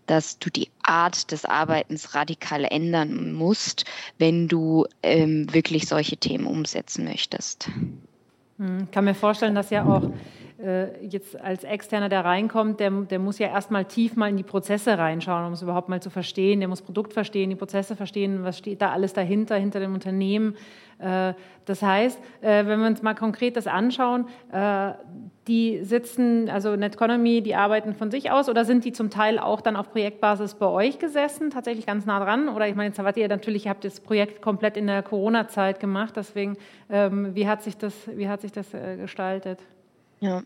dass 0.10 0.40
du 0.40 0.50
die 0.50 0.70
Art 0.82 1.32
des 1.32 1.46
Arbeitens 1.46 2.16
radikal 2.16 2.66
ändern 2.66 3.32
musst, 3.34 3.86
wenn 4.18 4.48
du 4.48 4.88
ähm, 5.04 5.54
wirklich 5.54 5.88
solche 5.88 6.18
Themen 6.18 6.48
umsetzen 6.48 7.06
möchtest. 7.06 7.70
Ich 8.58 8.66
hm, 8.66 8.90
kann 8.92 9.06
mir 9.06 9.14
vorstellen, 9.14 9.54
dass 9.54 9.70
ja 9.70 9.86
auch 9.86 10.10
jetzt 11.02 11.40
als 11.40 11.64
Externer, 11.64 12.10
der 12.10 12.26
reinkommt, 12.26 12.82
der, 12.82 12.92
der 12.92 13.20
muss 13.20 13.40
ja 13.40 13.48
erstmal 13.48 13.86
tief 13.86 14.18
mal 14.18 14.30
in 14.30 14.36
die 14.36 14.44
Prozesse 14.44 14.98
reinschauen, 14.98 15.46
um 15.46 15.54
es 15.54 15.62
überhaupt 15.62 15.88
mal 15.88 16.02
zu 16.02 16.10
verstehen. 16.10 16.60
Der 16.60 16.68
muss 16.68 16.82
Produkt 16.82 17.14
verstehen, 17.14 17.50
die 17.50 17.56
Prozesse 17.56 17.96
verstehen, 17.96 18.44
was 18.44 18.58
steht 18.58 18.82
da 18.82 18.92
alles 18.92 19.14
dahinter, 19.14 19.56
hinter 19.56 19.80
dem 19.80 19.94
Unternehmen. 19.94 20.56
Äh, 21.00 21.34
das 21.66 21.82
heißt, 21.82 22.20
äh, 22.42 22.66
wenn 22.66 22.80
wir 22.80 22.88
uns 22.88 23.02
mal 23.02 23.16
konkret 23.16 23.56
das 23.56 23.68
anschauen, 23.68 24.28
äh, 24.52 24.92
die 25.48 25.84
sitzen, 25.84 26.50
also 26.50 26.76
Netconomy, 26.76 27.42
die 27.42 27.56
arbeiten 27.56 27.94
von 27.94 28.12
sich 28.12 28.30
aus 28.30 28.50
oder 28.50 28.66
sind 28.66 28.86
die 28.86 28.92
zum 28.92 29.10
Teil 29.10 29.40
auch 29.40 29.62
dann 29.62 29.76
auf 29.76 29.92
Projektbasis 29.92 30.56
bei 30.56 30.68
euch 30.68 31.00
gesessen, 31.00 31.50
tatsächlich 31.50 31.86
ganz 31.86 32.06
nah 32.06 32.24
dran? 32.24 32.50
Oder 32.50 32.68
ich 32.68 32.76
meine, 32.76 32.90
jetzt 32.90 33.00
habt 33.00 33.18
ihr 33.18 33.28
natürlich, 33.28 33.66
ihr 33.66 33.72
habt 33.72 33.84
das 33.84 34.00
Projekt 34.00 34.42
komplett 34.42 34.78
in 34.78 34.88
der 34.88 35.02
Corona-Zeit 35.02 35.80
gemacht, 35.80 36.14
deswegen, 36.18 36.58
ähm, 36.90 37.34
wie 37.34 37.48
hat 37.48 37.64
sich 37.64 37.78
das, 37.78 37.94
wie 38.14 38.28
hat 38.28 38.42
sich 38.42 38.52
das 38.52 38.68
gestaltet? 38.72 39.60
Ja, 40.22 40.44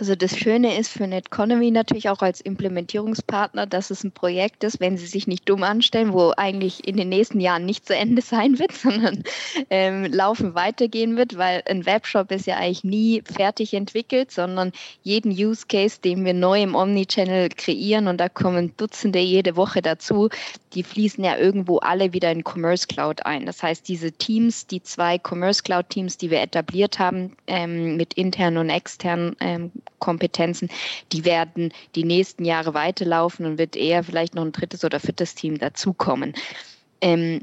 Also 0.00 0.14
das 0.14 0.38
Schöne 0.38 0.78
ist 0.78 0.92
für 0.92 1.08
Netconomy 1.08 1.72
natürlich 1.72 2.08
auch 2.08 2.22
als 2.22 2.40
Implementierungspartner, 2.40 3.66
dass 3.66 3.90
es 3.90 4.04
ein 4.04 4.12
Projekt 4.12 4.62
ist, 4.62 4.78
wenn 4.78 4.96
sie 4.96 5.06
sich 5.06 5.26
nicht 5.26 5.48
dumm 5.48 5.64
anstellen, 5.64 6.12
wo 6.12 6.32
eigentlich 6.36 6.86
in 6.86 6.96
den 6.96 7.08
nächsten 7.08 7.40
Jahren 7.40 7.66
nicht 7.66 7.84
zu 7.84 7.96
Ende 7.96 8.22
sein 8.22 8.60
wird, 8.60 8.70
sondern 8.70 9.24
ähm, 9.70 10.04
laufen 10.04 10.54
weitergehen 10.54 11.16
wird, 11.16 11.36
weil 11.36 11.64
ein 11.68 11.84
Webshop 11.84 12.30
ist 12.30 12.46
ja 12.46 12.58
eigentlich 12.58 12.84
nie 12.84 13.22
fertig 13.24 13.74
entwickelt, 13.74 14.30
sondern 14.30 14.70
jeden 15.02 15.32
Use 15.32 15.66
Case, 15.68 15.98
den 16.00 16.24
wir 16.24 16.32
neu 16.32 16.62
im 16.62 16.76
Omnichannel 16.76 17.48
kreieren 17.48 18.06
und 18.06 18.18
da 18.18 18.28
kommen 18.28 18.74
Dutzende 18.76 19.18
jede 19.18 19.56
Woche 19.56 19.82
dazu, 19.82 20.28
die 20.74 20.84
fließen 20.84 21.24
ja 21.24 21.36
irgendwo 21.36 21.78
alle 21.78 22.12
wieder 22.12 22.30
in 22.30 22.44
Commerce 22.44 22.86
Cloud 22.86 23.26
ein. 23.26 23.46
Das 23.46 23.64
heißt, 23.64 23.88
diese 23.88 24.12
Teams, 24.12 24.68
die 24.68 24.80
zwei 24.80 25.18
Commerce 25.18 25.64
Cloud 25.64 25.88
Teams, 25.88 26.18
die 26.18 26.30
wir 26.30 26.40
etabliert 26.40 27.00
haben, 27.00 27.36
ähm, 27.48 27.96
mit 27.96 28.14
internen 28.14 28.58
und 28.58 28.70
externen 28.70 29.34
ähm, 29.40 29.72
Kompetenzen, 29.98 30.68
die 31.12 31.24
werden 31.24 31.72
die 31.94 32.04
nächsten 32.04 32.44
Jahre 32.44 32.74
weiterlaufen 32.74 33.46
und 33.46 33.58
wird 33.58 33.76
eher 33.76 34.04
vielleicht 34.04 34.34
noch 34.34 34.44
ein 34.44 34.52
drittes 34.52 34.84
oder 34.84 35.00
viertes 35.00 35.34
Team 35.34 35.58
dazukommen. 35.58 36.34
Ähm, 37.00 37.40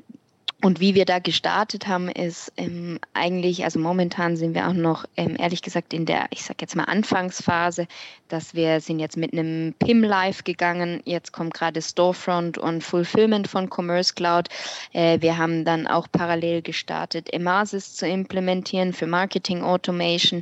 und 0.65 0.79
wie 0.79 0.95
wir 0.95 1.05
da 1.05 1.19
gestartet 1.19 1.87
haben, 1.87 2.09
ist 2.09 2.51
ähm, 2.57 2.97
eigentlich, 3.13 3.65
also 3.65 3.77
momentan 3.77 4.35
sind 4.35 4.55
wir 4.55 4.67
auch 4.67 4.73
noch, 4.73 5.05
ähm, 5.15 5.35
ehrlich 5.37 5.61
gesagt, 5.61 5.93
in 5.93 6.07
der, 6.07 6.25
ich 6.31 6.43
sag 6.43 6.59
jetzt 6.59 6.75
mal, 6.75 6.85
Anfangsphase, 6.85 7.87
dass 8.29 8.55
wir 8.55 8.79
sind 8.81 8.97
jetzt 8.99 9.15
mit 9.15 9.33
einem 9.33 9.75
PIM 9.77 10.01
live 10.01 10.43
gegangen. 10.43 11.01
Jetzt 11.05 11.33
kommt 11.33 11.53
gerade 11.53 11.81
Storefront 11.83 12.57
und 12.57 12.83
Fulfillment 12.83 13.47
von 13.47 13.69
Commerce 13.69 14.15
Cloud. 14.15 14.47
Äh, 14.93 15.21
wir 15.21 15.37
haben 15.37 15.65
dann 15.65 15.85
auch 15.85 16.07
parallel 16.11 16.63
gestartet, 16.63 17.31
Emasis 17.31 17.95
zu 17.95 18.07
implementieren 18.07 18.93
für 18.93 19.05
Marketing 19.05 19.61
Automation 19.61 20.41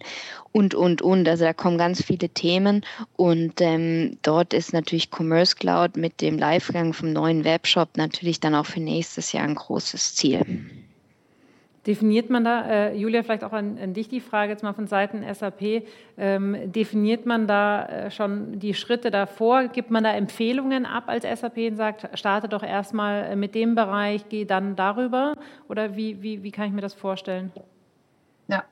und, 0.53 0.73
und, 0.75 1.01
und. 1.01 1.27
Also 1.27 1.43
da 1.43 1.51
kommen 1.51 1.77
ganz 1.77 2.01
viele 2.01 2.29
Themen 2.29 2.85
und 3.17 3.59
ähm, 3.59 4.17
dort 4.21 4.53
ist 4.53 4.71
natürlich 4.71 5.09
Commerce 5.11 5.55
Cloud 5.55 5.97
mit 5.97 6.21
dem 6.21 6.37
Livegang 6.37 6.93
vom 6.93 7.11
neuen 7.11 7.43
Webshop 7.43 7.97
natürlich 7.97 8.39
dann 8.39 8.55
auch 8.55 8.65
für 8.65 8.79
nächstes 8.79 9.33
Jahr 9.33 9.43
ein 9.43 9.55
großes 9.55 10.15
Ziel. 10.15 10.45
Definiert 11.85 12.29
man 12.29 12.45
da, 12.45 12.65
äh, 12.65 12.95
Julia, 12.95 13.23
vielleicht 13.23 13.43
auch 13.43 13.51
an, 13.51 13.77
an, 13.77 13.93
dich 13.93 14.07
die 14.07 14.21
Frage 14.21 14.53
jetzt 14.53 14.63
mal 14.63 14.71
von 14.71 14.87
Seiten 14.87 15.21
SAP, 15.33 15.83
ähm, 16.17 16.71
definiert 16.71 17.25
man 17.25 17.45
da 17.45 17.85
äh, 17.85 18.11
schon 18.11 18.57
die 18.57 18.73
Schritte 18.73 19.11
davor? 19.11 19.67
Gibt 19.67 19.91
man 19.91 20.05
da 20.05 20.13
Empfehlungen 20.13 20.85
ab 20.85 21.05
als 21.07 21.25
SAP 21.25 21.57
und 21.57 21.75
sagt, 21.75 22.17
starte 22.17 22.47
doch 22.47 22.63
erstmal 22.63 23.35
mit 23.35 23.53
dem 23.53 23.75
Bereich, 23.75 24.29
geh 24.29 24.45
dann 24.45 24.77
darüber? 24.77 25.33
Oder 25.67 25.97
wie, 25.97 26.21
wie, 26.21 26.41
wie 26.41 26.51
kann 26.51 26.67
ich 26.67 26.71
mir 26.71 26.79
das 26.79 26.93
vorstellen? 26.93 27.51
Ja, 28.47 28.63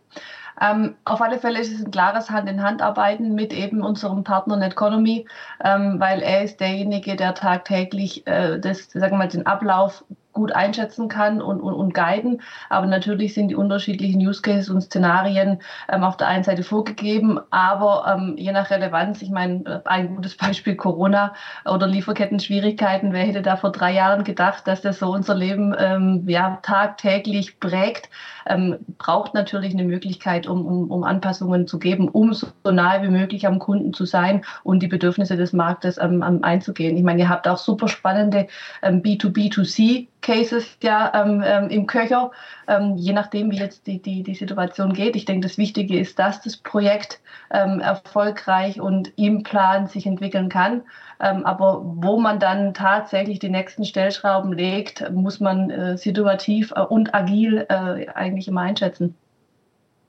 ähm, 0.62 0.95
auf 1.06 1.21
alle 1.21 1.39
Fälle 1.39 1.60
ist 1.60 1.74
es 1.74 1.84
ein 1.84 1.91
klares 1.91 2.30
Hand-in-Hand-Arbeiten 2.30 3.34
mit 3.34 3.52
eben 3.54 3.82
unserem 3.82 4.24
Partner 4.24 4.58
Netconomy, 4.58 5.28
ähm, 5.63 6.00
weil 6.00 6.21
er 6.21 6.43
ist 6.43 6.60
derjenige, 6.60 7.15
der 7.15 7.34
tagtäglich 7.34 8.26
äh, 8.28 8.60
das, 8.60 8.91
sagen 8.91 9.13
wir 9.13 9.17
mal, 9.17 9.28
den 9.28 9.47
Ablauf 9.47 10.04
gut 10.34 10.52
einschätzen 10.54 11.08
kann 11.08 11.41
und, 11.41 11.62
und, 11.62 11.74
und 11.74 11.94
guiden. 11.94 12.41
Aber 12.70 12.86
natürlich 12.86 13.34
sind 13.34 13.50
die 13.50 13.56
unterschiedlichen 13.56 14.26
Use 14.26 14.41
Cases 14.41 14.70
und 14.70 14.82
Szenarien 14.82 15.60
ähm, 15.91 16.04
auf 16.04 16.17
der 16.17 16.28
einen 16.28 16.44
Seite 16.44 16.63
vorgegeben, 16.63 17.39
aber 17.50 18.06
ähm, 18.15 18.36
je 18.38 18.52
nach 18.52 18.70
Relevanz, 18.70 19.22
ich 19.22 19.30
meine, 19.30 19.63
äh, 19.65 19.80
ein 19.86 20.15
gutes 20.15 20.38
Beispiel 20.38 20.76
Corona 20.76 21.34
oder 21.65 21.88
Lieferketten-Schwierigkeiten, 21.88 23.13
wer 23.13 23.26
hätte 23.26 23.41
da 23.41 23.56
vor 23.56 23.72
drei 23.72 23.94
Jahren 23.94 24.24
gedacht, 24.24 24.67
dass 24.67 24.82
das 24.82 25.00
so 25.00 25.12
unser 25.12 25.36
Leben 25.36 25.76
ähm, 25.78 26.24
ja, 26.28 26.60
tagtäglich 26.62 27.60
prägt, 27.60 28.10
ähm, 28.48 28.78
braucht 28.98 29.34
natürlich 29.34 29.74
eine 29.74 29.84
Möglichkeit, 29.84 30.48
um, 30.48 30.65
um, 30.65 30.91
um 30.91 31.04
Anpassungen 31.04 31.67
zu 31.67 31.80
geben, 31.80 32.08
um 32.08 32.34
so 32.34 32.48
nahe 32.65 33.04
wie 33.04 33.10
möglich 33.10 33.48
am 33.48 33.60
Kunden 33.60 33.94
zu 33.94 34.06
sein 34.06 34.44
und 34.63 34.82
die 34.82 34.88
Bedürfnisse 34.88 35.38
des 35.38 35.54
Marktes 35.54 35.98
ähm, 35.98 36.39
einzugehen. 36.41 36.98
Ich 36.98 37.04
meine, 37.04 37.22
ihr 37.22 37.30
habt 37.30 37.48
auch 37.48 37.58
super 37.58 37.88
spannende 37.88 38.48
ähm, 38.82 39.02
B2B2C 39.02 40.08
Cases 40.22 40.78
ja 40.82 41.12
ähm, 41.16 41.44
ähm, 41.46 41.70
im 41.70 41.88
Köcher, 41.88 42.32
ähm, 42.68 42.96
je 42.96 43.14
nachdem, 43.14 43.52
wie 43.52 43.58
jetzt 43.58 43.88
die, 43.88 44.02
die, 44.02 44.24
die 44.24 44.36
Situation 44.36 44.94
geht. 44.94 45.16
Ich 45.16 45.26
denke, 45.26 45.48
das 45.48 45.58
Wichtige 45.58 46.00
ist, 46.00 46.20
dass 46.20 46.42
das 46.42 46.58
Projekt 46.58 47.20
ähm, 47.50 47.80
erfolgreich 47.80 48.80
und 48.80 49.12
im 49.18 49.44
Plan 49.44 49.88
sich 49.88 50.06
entwickeln 50.06 50.50
kann. 50.50 50.84
Ähm, 51.20 51.46
aber 51.46 51.82
wo 51.84 52.20
man 52.20 52.40
dann 52.40 52.74
tatsächlich 52.74 53.40
die 53.40 53.50
nächsten 53.50 53.86
Stellschrauben 53.86 54.54
legt, 54.54 55.12
muss 55.12 55.40
man 55.40 55.70
äh, 55.70 55.98
situativ 55.98 56.72
äh, 56.76 56.82
und 56.82 57.14
agil 57.14 57.66
äh, 57.70 58.08
eigentlich 58.10 58.48
immer 58.48 58.62
einschätzen. 58.62 59.16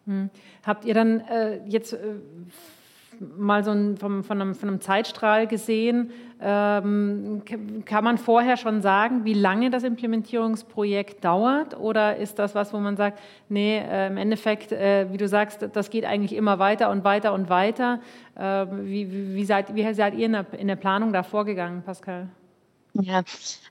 Hm. 0.07 0.31
Habt 0.64 0.85
ihr 0.85 0.94
dann 0.94 1.20
äh, 1.20 1.61
jetzt 1.66 1.92
äh, 1.92 1.98
mal 3.37 3.64
so 3.64 3.70
ein, 3.70 3.96
vom, 3.96 4.24
von, 4.24 4.40
einem, 4.40 4.54
von, 4.54 4.68
einem, 4.68 4.80
Zeitstrahl 4.80 5.46
gesehen. 5.46 6.11
Ähm, 6.40 7.42
kann 7.85 8.04
man 8.04 8.18
vorher 8.18 8.56
schon 8.56 8.82
sagen, 8.82 9.24
wie 9.24 9.35
lange 9.35 9.70
das 9.70 9.85
Implementierungsprojekt 9.85 11.24
dauert? 11.24 11.78
Oder 11.78 12.16
ist 12.16 12.38
das 12.38 12.54
was, 12.54 12.72
wo 12.72 12.78
man 12.78 12.96
sagt, 12.96 13.18
nee, 13.48 13.78
äh, 13.78 14.08
im 14.08 14.16
Endeffekt, 14.16 14.72
äh, 14.72 15.06
wie 15.12 15.16
du 15.16 15.28
sagst, 15.28 15.68
das 15.72 15.90
geht 15.90 16.04
eigentlich 16.04 16.35
immer 16.35 16.58
weiter 16.58 16.90
und 16.90 17.04
weiter 17.04 17.32
und 17.32 17.48
weiter? 17.48 18.00
Äh, 18.35 18.66
wie, 18.82 19.35
wie, 19.35 19.44
seid, 19.44 19.74
wie 19.74 19.92
seid 19.94 20.14
ihr 20.14 20.26
in 20.26 20.32
der, 20.32 20.46
in 20.58 20.68
der 20.68 20.76
Planung 20.76 21.12
da 21.12 21.22
vorgegangen, 21.22 21.82
Pascal? 21.82 22.28
Ja, 22.94 23.22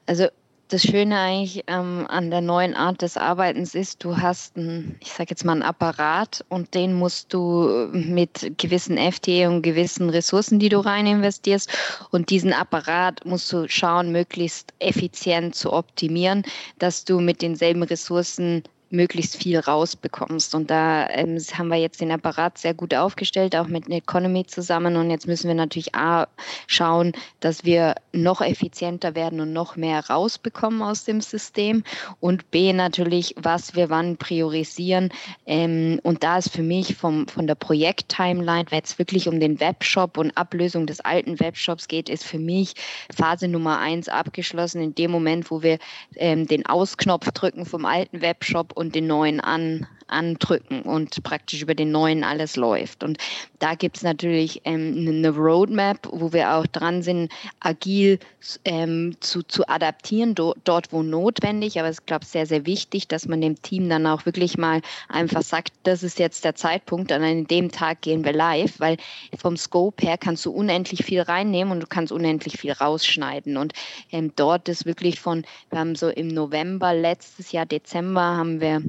also 0.08 0.28
das 0.72 0.84
Schöne 0.84 1.20
eigentlich 1.20 1.64
ähm, 1.68 2.06
an 2.08 2.32
der 2.32 2.42
neuen 2.42 2.76
Art 2.76 3.02
des 3.02 3.18
Arbeitens 3.18 3.76
ist, 3.76 4.04
du 4.04 4.18
hast 4.18 4.56
einen, 4.56 4.96
ich 5.02 5.12
sage 5.12 5.32
jetzt 5.32 5.44
mal 5.44 5.54
einen 5.54 5.64
Apparat 5.64 6.46
und 6.50 6.74
den 6.74 6.94
musst 6.94 7.34
du 7.34 7.90
mit 7.92 8.54
gewissen 8.58 8.98
FTE 8.98 9.50
und 9.50 9.64
gewissen 9.64 10.10
Ressourcen, 10.10 10.60
die 10.60 10.70
du 10.70 10.80
rein 10.80 11.08
investierst 11.08 11.70
und 12.12 12.30
diesen 12.30 12.54
Apparat 12.54 13.26
musst 13.26 13.52
du 13.52 13.68
schauen, 13.68 14.12
möglichst 14.12 14.74
effizient 14.80 15.56
zu 15.56 15.74
optimieren, 15.74 16.44
dass 16.80 17.04
du 17.04 17.20
mit 17.20 17.42
denselben 17.42 17.84
Ressourcen 17.84 18.64
möglichst 18.92 19.42
viel 19.42 19.60
rausbekommst. 19.60 20.54
Und 20.56 20.70
da 20.70 21.10
ähm, 21.10 21.38
haben 21.38 21.70
wir 21.70 21.78
jetzt 21.78 22.02
den 22.02 22.12
Apparat 22.12 22.58
sehr 22.58 22.74
gut 22.74 22.94
aufgestellt, 22.94 23.56
auch 23.56 23.68
mit 23.68 23.90
Economy 23.90 24.46
zusammen. 24.46 24.96
Und 24.98 25.10
jetzt 25.10 25.28
müssen 25.28 25.48
wir 25.48 25.56
natürlich 25.56 25.96
A 25.96 26.28
schauen, 26.68 27.14
dass 27.40 27.64
wir 27.64 27.96
noch 28.12 28.42
effizienter 28.42 29.16
werden 29.16 29.40
und 29.40 29.54
noch 29.54 29.76
mehr 29.76 30.06
rausbekommen 30.08 30.82
aus 30.82 31.06
dem 31.06 31.22
System. 31.22 31.84
Und 32.20 32.52
B 32.52 32.74
natürlich, 32.74 33.36
was 33.38 33.76
wir 33.76 33.90
wann 33.90 34.18
priorisieren. 34.18 35.10
Ähm, 35.46 36.00
und 36.04 36.24
da 36.24 36.38
ist 36.38 36.52
für 36.52 36.64
mich 36.64 36.96
vom, 36.96 37.28
von 37.28 37.48
der 37.48 37.56
Projekt-Timeline, 37.56 38.66
wenn 38.70 38.84
es 38.84 39.00
wirklich 39.00 39.28
um 39.28 39.40
den 39.40 39.60
Webshop 39.60 40.18
und 40.18 40.36
Ablösung 40.38 40.86
des 40.86 41.00
alten 41.00 41.40
Webshops 41.40 41.88
geht, 41.88 42.10
ist 42.10 42.26
für 42.26 42.40
mich 42.40 42.74
Phase 43.16 43.48
Nummer 43.48 43.80
eins 43.80 44.10
abgeschlossen 44.10 44.82
in 44.82 44.96
dem 44.96 45.12
Moment, 45.12 45.50
wo 45.52 45.62
wir 45.62 45.80
ähm, 46.16 46.48
den 46.48 46.66
Ausknopf 46.66 47.32
drücken 47.32 47.66
vom 47.66 47.86
alten 47.86 48.22
Webshop 48.22 48.74
und 48.82 48.96
den 48.96 49.08
neuen 49.08 49.40
an, 49.40 49.88
andrücken 50.12 50.82
und 50.84 51.24
praktisch 51.24 51.62
über 51.62 51.76
den 51.76 51.92
neuen 51.92 52.24
alles 52.24 52.56
läuft. 52.56 53.04
Und 53.04 53.18
da 53.60 53.76
gibt 53.76 53.98
es 53.98 54.04
natürlich 54.04 54.62
ähm, 54.66 55.06
eine 55.08 55.30
Roadmap, 55.30 56.08
wo 56.12 56.34
wir 56.34 56.54
auch 56.54 56.68
dran 56.68 57.02
sind, 57.02 57.32
agil 57.60 58.20
ähm, 58.66 59.16
zu, 59.20 59.44
zu 59.44 59.68
adaptieren, 59.68 60.36
do, 60.36 60.54
dort 60.64 60.92
wo 60.92 61.04
notwendig. 61.04 61.80
Aber 61.80 61.90
es 61.90 62.00
ist, 62.00 62.08
glaube 62.08 62.24
ich, 62.24 62.30
sehr, 62.30 62.46
sehr 62.46 62.66
wichtig, 62.66 63.08
dass 63.08 63.28
man 63.28 63.42
dem 63.42 63.62
Team 63.62 63.90
dann 63.90 64.08
auch 64.08 64.26
wirklich 64.26 64.58
mal 64.58 64.82
einfach 65.10 65.42
sagt, 65.42 65.74
das 65.84 66.04
ist 66.04 66.20
jetzt 66.20 66.44
der 66.44 66.56
Zeitpunkt, 66.56 67.12
an 67.12 67.46
dem 67.46 67.72
Tag 67.72 68.02
gehen 68.02 68.26
wir 68.26 68.34
live, 68.34 68.80
weil 68.80 68.98
vom 69.38 69.58
Scope 69.58 70.06
her 70.06 70.18
kannst 70.18 70.46
du 70.46 70.52
unendlich 70.52 71.04
viel 71.06 71.22
reinnehmen 71.22 71.72
und 71.72 71.82
du 71.82 71.88
kannst 71.88 72.12
unendlich 72.12 72.60
viel 72.60 72.72
rausschneiden. 72.72 73.58
Und 73.58 73.74
ähm, 74.12 74.34
dort 74.36 74.70
ist 74.70 74.86
wirklich 74.86 75.20
von, 75.20 75.46
wir 75.70 75.80
haben 75.80 75.96
so 75.96 76.10
im 76.10 76.28
November 76.28 76.94
letztes 76.94 77.52
Jahr, 77.52 77.66
Dezember, 77.66 78.22
haben 78.22 78.60
wir 78.60 78.82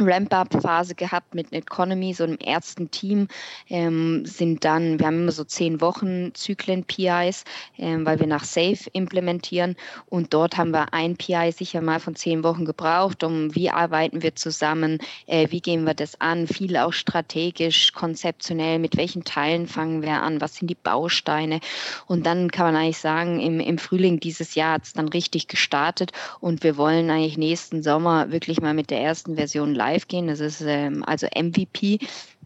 Ramp-up-Phase 0.00 0.94
gehabt 0.94 1.34
mit 1.34 1.52
Economy, 1.52 2.14
so 2.14 2.24
einem 2.24 2.38
ersten 2.38 2.90
Team, 2.90 3.28
ähm, 3.68 4.24
sind 4.24 4.64
dann, 4.64 4.98
wir 4.98 5.06
haben 5.06 5.22
immer 5.22 5.32
so 5.32 5.44
zehn 5.44 5.80
Wochen 5.80 6.34
Zyklen 6.34 6.84
PIs, 6.84 7.44
ähm, 7.78 8.06
weil 8.06 8.20
wir 8.20 8.26
nach 8.26 8.44
Safe 8.44 8.78
implementieren. 8.92 9.76
Und 10.06 10.34
dort 10.34 10.56
haben 10.56 10.70
wir 10.70 10.92
ein 10.92 11.16
PI 11.16 11.52
sicher 11.52 11.80
mal 11.80 12.00
von 12.00 12.14
zehn 12.14 12.44
Wochen 12.44 12.64
gebraucht, 12.64 13.24
um 13.24 13.54
wie 13.54 13.70
arbeiten 13.70 14.22
wir 14.22 14.34
zusammen, 14.34 14.98
äh, 15.26 15.48
wie 15.50 15.60
gehen 15.60 15.84
wir 15.84 15.94
das 15.94 16.20
an, 16.20 16.46
viel 16.46 16.76
auch 16.76 16.92
strategisch, 16.92 17.92
konzeptionell, 17.92 18.78
mit 18.78 18.96
welchen 18.96 19.24
Teilen 19.24 19.66
fangen 19.66 20.02
wir 20.02 20.22
an, 20.22 20.40
was 20.40 20.56
sind 20.56 20.68
die 20.68 20.76
Bausteine. 20.76 21.60
Und 22.06 22.26
dann 22.26 22.50
kann 22.50 22.66
man 22.72 22.76
eigentlich 22.76 22.98
sagen, 22.98 23.40
im, 23.40 23.60
im 23.60 23.78
Frühling 23.78 24.20
dieses 24.20 24.54
Jahr 24.54 24.74
hat 24.74 24.84
es 24.84 24.92
dann 24.92 25.08
richtig 25.08 25.48
gestartet 25.48 26.12
und 26.40 26.62
wir 26.62 26.76
wollen 26.76 27.10
eigentlich 27.10 27.38
nächsten 27.38 27.82
Sommer 27.82 28.30
wirklich 28.30 28.60
mal 28.60 28.74
mit 28.74 28.90
der 28.90 29.00
ersten 29.00 29.36
Version 29.36 29.74
live 29.74 29.87
live 29.88 30.08
gehen. 30.08 30.26
Das 30.26 30.40
ist 30.40 30.60
ähm, 30.60 31.04
also 31.04 31.26
MVP. 31.34 31.98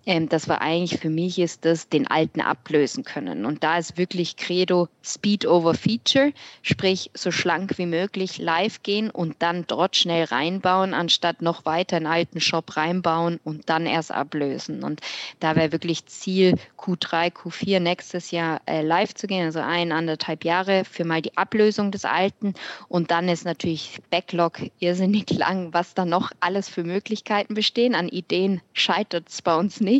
Ähm, 0.06 0.28
das 0.28 0.48
war 0.48 0.60
eigentlich 0.60 1.00
für 1.00 1.10
mich 1.10 1.38
ist 1.38 1.64
das 1.64 1.88
den 1.88 2.06
alten 2.06 2.40
ablösen 2.40 3.04
können. 3.04 3.44
Und 3.44 3.62
da 3.62 3.78
ist 3.78 3.96
wirklich 3.96 4.36
Credo 4.36 4.88
Speed 5.04 5.46
over 5.46 5.74
Feature, 5.74 6.32
sprich 6.62 7.10
so 7.14 7.30
schlank 7.30 7.78
wie 7.78 7.86
möglich 7.86 8.38
live 8.38 8.82
gehen 8.82 9.10
und 9.10 9.36
dann 9.40 9.64
dort 9.66 9.96
schnell 9.96 10.24
reinbauen, 10.24 10.94
anstatt 10.94 11.42
noch 11.42 11.64
weiter 11.64 11.96
einen 11.96 12.06
alten 12.06 12.40
Shop 12.40 12.76
reinbauen 12.76 13.38
und 13.44 13.68
dann 13.68 13.86
erst 13.86 14.12
ablösen. 14.12 14.82
Und 14.82 15.00
da 15.40 15.56
wäre 15.56 15.72
wirklich 15.72 16.06
Ziel 16.06 16.56
Q3, 16.78 17.32
Q4 17.32 17.80
nächstes 17.80 18.30
Jahr 18.30 18.60
äh, 18.66 18.82
live 18.82 19.14
zu 19.14 19.26
gehen, 19.26 19.46
also 19.46 19.60
ein, 19.60 19.92
anderthalb 19.92 20.44
Jahre 20.44 20.84
für 20.84 21.04
mal 21.04 21.22
die 21.22 21.36
Ablösung 21.36 21.90
des 21.92 22.04
alten. 22.04 22.54
Und 22.88 23.10
dann 23.10 23.28
ist 23.28 23.44
natürlich 23.44 24.00
Backlog 24.10 24.58
irrsinnig 24.80 25.30
lang, 25.30 25.72
was 25.72 25.94
da 25.94 26.04
noch 26.04 26.32
alles 26.40 26.68
für 26.68 26.84
Möglichkeiten 26.84 27.54
bestehen. 27.54 27.94
An 27.94 28.08
Ideen 28.08 28.60
scheitert 28.72 29.28
es 29.28 29.42
bei 29.42 29.56
uns 29.56 29.80
nicht. 29.80 29.91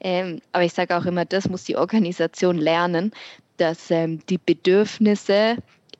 Ähm, 0.00 0.40
aber 0.52 0.64
ich 0.64 0.72
sage 0.72 0.96
auch 0.96 1.04
immer, 1.04 1.24
das 1.24 1.48
muss 1.48 1.64
die 1.64 1.76
Organisation 1.76 2.56
lernen, 2.58 3.12
dass 3.56 3.90
ähm, 3.90 4.20
die 4.28 4.38
Bedürfnisse 4.38 5.56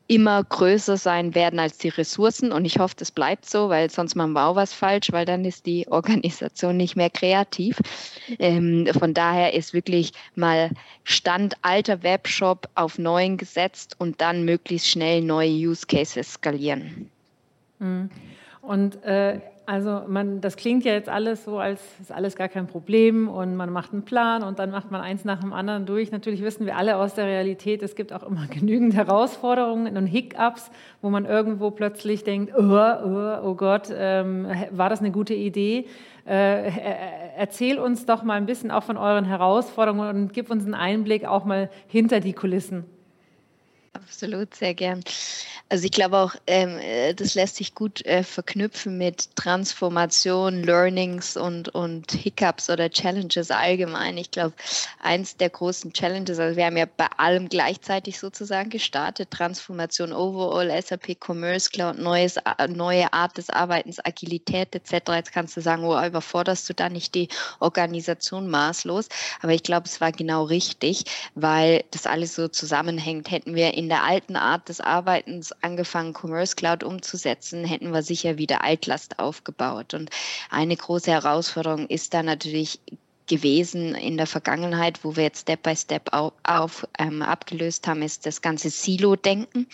immer 0.08 0.44
größer 0.44 0.96
sein 0.98 1.34
werden 1.34 1.58
als 1.58 1.78
die 1.78 1.88
Ressourcen. 1.88 2.52
Und 2.52 2.64
ich 2.64 2.78
hoffe, 2.78 2.94
das 2.98 3.10
bleibt 3.10 3.48
so, 3.48 3.68
weil 3.70 3.88
sonst 3.88 4.14
machen 4.14 4.32
wir 4.32 4.46
auch 4.46 4.56
was 4.56 4.74
falsch, 4.74 5.10
weil 5.10 5.24
dann 5.24 5.44
ist 5.44 5.64
die 5.64 5.88
Organisation 5.88 6.76
nicht 6.76 6.96
mehr 6.96 7.08
kreativ. 7.08 7.78
Ähm, 8.38 8.86
von 8.98 9.14
daher 9.14 9.54
ist 9.54 9.72
wirklich 9.72 10.12
mal 10.34 10.70
Stand 11.04 11.54
alter 11.62 12.02
Webshop 12.02 12.68
auf 12.74 12.98
neuen 12.98 13.36
gesetzt 13.38 13.96
und 13.98 14.20
dann 14.20 14.44
möglichst 14.44 14.88
schnell 14.88 15.22
neue 15.22 15.50
Use 15.50 15.86
Cases 15.86 16.34
skalieren. 16.34 17.10
Mhm. 17.78 18.10
Und 18.60 19.02
äh, 19.04 19.40
also 19.72 20.02
man, 20.06 20.42
das 20.42 20.56
klingt 20.56 20.84
ja 20.84 20.92
jetzt 20.92 21.08
alles 21.08 21.44
so, 21.44 21.58
als 21.58 21.80
ist 21.98 22.12
alles 22.12 22.36
gar 22.36 22.50
kein 22.50 22.66
Problem 22.66 23.26
und 23.26 23.56
man 23.56 23.70
macht 23.70 23.94
einen 23.94 24.02
Plan 24.02 24.42
und 24.42 24.58
dann 24.58 24.70
macht 24.70 24.90
man 24.90 25.00
eins 25.00 25.24
nach 25.24 25.40
dem 25.40 25.54
anderen 25.54 25.86
durch. 25.86 26.12
Natürlich 26.12 26.42
wissen 26.42 26.66
wir 26.66 26.76
alle 26.76 26.98
aus 26.98 27.14
der 27.14 27.24
Realität, 27.24 27.82
es 27.82 27.94
gibt 27.94 28.12
auch 28.12 28.22
immer 28.22 28.46
genügend 28.50 28.94
Herausforderungen 28.94 29.96
und 29.96 30.04
Hiccups, 30.04 30.70
wo 31.00 31.08
man 31.08 31.24
irgendwo 31.24 31.70
plötzlich 31.70 32.22
denkt, 32.22 32.52
oh, 32.54 32.60
oh, 32.60 33.38
oh 33.44 33.54
Gott, 33.54 33.88
ähm, 33.90 34.46
war 34.72 34.90
das 34.90 35.00
eine 35.00 35.10
gute 35.10 35.32
Idee? 35.32 35.86
Äh, 36.26 36.70
erzähl 37.38 37.78
uns 37.78 38.04
doch 38.04 38.24
mal 38.24 38.34
ein 38.34 38.44
bisschen 38.44 38.70
auch 38.70 38.82
von 38.82 38.98
euren 38.98 39.24
Herausforderungen 39.24 40.06
und 40.10 40.32
gib 40.34 40.50
uns 40.50 40.64
einen 40.66 40.74
Einblick 40.74 41.24
auch 41.24 41.46
mal 41.46 41.70
hinter 41.86 42.20
die 42.20 42.34
Kulissen. 42.34 42.84
Absolut, 43.94 44.54
sehr 44.54 44.74
gern. 44.74 45.00
Also 45.72 45.86
ich 45.86 45.92
glaube 45.92 46.18
auch, 46.18 46.34
ähm, 46.46 46.76
äh, 46.80 47.14
das 47.14 47.34
lässt 47.34 47.56
sich 47.56 47.74
gut 47.74 48.04
äh, 48.04 48.24
verknüpfen 48.24 48.98
mit 48.98 49.34
Transformation, 49.36 50.62
Learnings 50.62 51.38
und, 51.38 51.70
und 51.70 52.12
Hiccups 52.12 52.68
oder 52.68 52.90
Challenges 52.90 53.50
allgemein. 53.50 54.18
Ich 54.18 54.30
glaube, 54.30 54.52
eins 55.00 55.38
der 55.38 55.48
großen 55.48 55.94
Challenges, 55.94 56.38
also 56.38 56.58
wir 56.58 56.66
haben 56.66 56.76
ja 56.76 56.84
bei 56.84 57.06
allem 57.16 57.48
gleichzeitig 57.48 58.18
sozusagen 58.18 58.68
gestartet, 58.68 59.30
Transformation 59.30 60.12
overall, 60.12 60.70
SAP 60.82 61.16
Commerce 61.18 61.70
Cloud, 61.70 61.98
neues, 61.98 62.34
neue 62.68 63.10
Art 63.14 63.38
des 63.38 63.48
Arbeitens, 63.48 63.98
Agilität 64.04 64.74
etc. 64.74 64.92
Jetzt 65.14 65.32
kannst 65.32 65.56
du 65.56 65.62
sagen, 65.62 65.84
oh, 65.84 65.98
überforderst 65.98 66.68
du 66.68 66.74
da 66.74 66.90
nicht 66.90 67.14
die 67.14 67.28
Organisation 67.60 68.50
maßlos. 68.50 69.08
Aber 69.40 69.54
ich 69.54 69.62
glaube, 69.62 69.86
es 69.86 70.02
war 70.02 70.12
genau 70.12 70.44
richtig, 70.44 71.04
weil 71.34 71.82
das 71.92 72.06
alles 72.06 72.34
so 72.34 72.48
zusammenhängt. 72.48 73.30
Hätten 73.30 73.54
wir 73.54 73.72
in 73.72 73.88
der 73.88 74.04
alten 74.04 74.36
Art 74.36 74.68
des 74.68 74.82
Arbeitens 74.82 75.54
angefangen, 75.62 76.14
Commerce 76.14 76.56
Cloud 76.56 76.82
umzusetzen, 76.84 77.64
hätten 77.64 77.92
wir 77.92 78.02
sicher 78.02 78.38
wieder 78.38 78.64
Altlast 78.64 79.18
aufgebaut. 79.18 79.94
Und 79.94 80.10
eine 80.50 80.76
große 80.76 81.10
Herausforderung 81.10 81.86
ist 81.88 82.14
da 82.14 82.22
natürlich 82.22 82.80
gewesen 83.26 83.94
in 83.94 84.16
der 84.16 84.26
Vergangenheit, 84.26 85.04
wo 85.04 85.16
wir 85.16 85.24
jetzt 85.24 85.42
Step 85.42 85.62
by 85.62 85.76
Step 85.76 86.12
auf, 86.12 86.32
auf 86.42 86.86
ähm, 86.98 87.22
abgelöst 87.22 87.86
haben, 87.86 88.02
ist 88.02 88.26
das 88.26 88.42
ganze 88.42 88.68
Silo-Denken, 88.68 89.68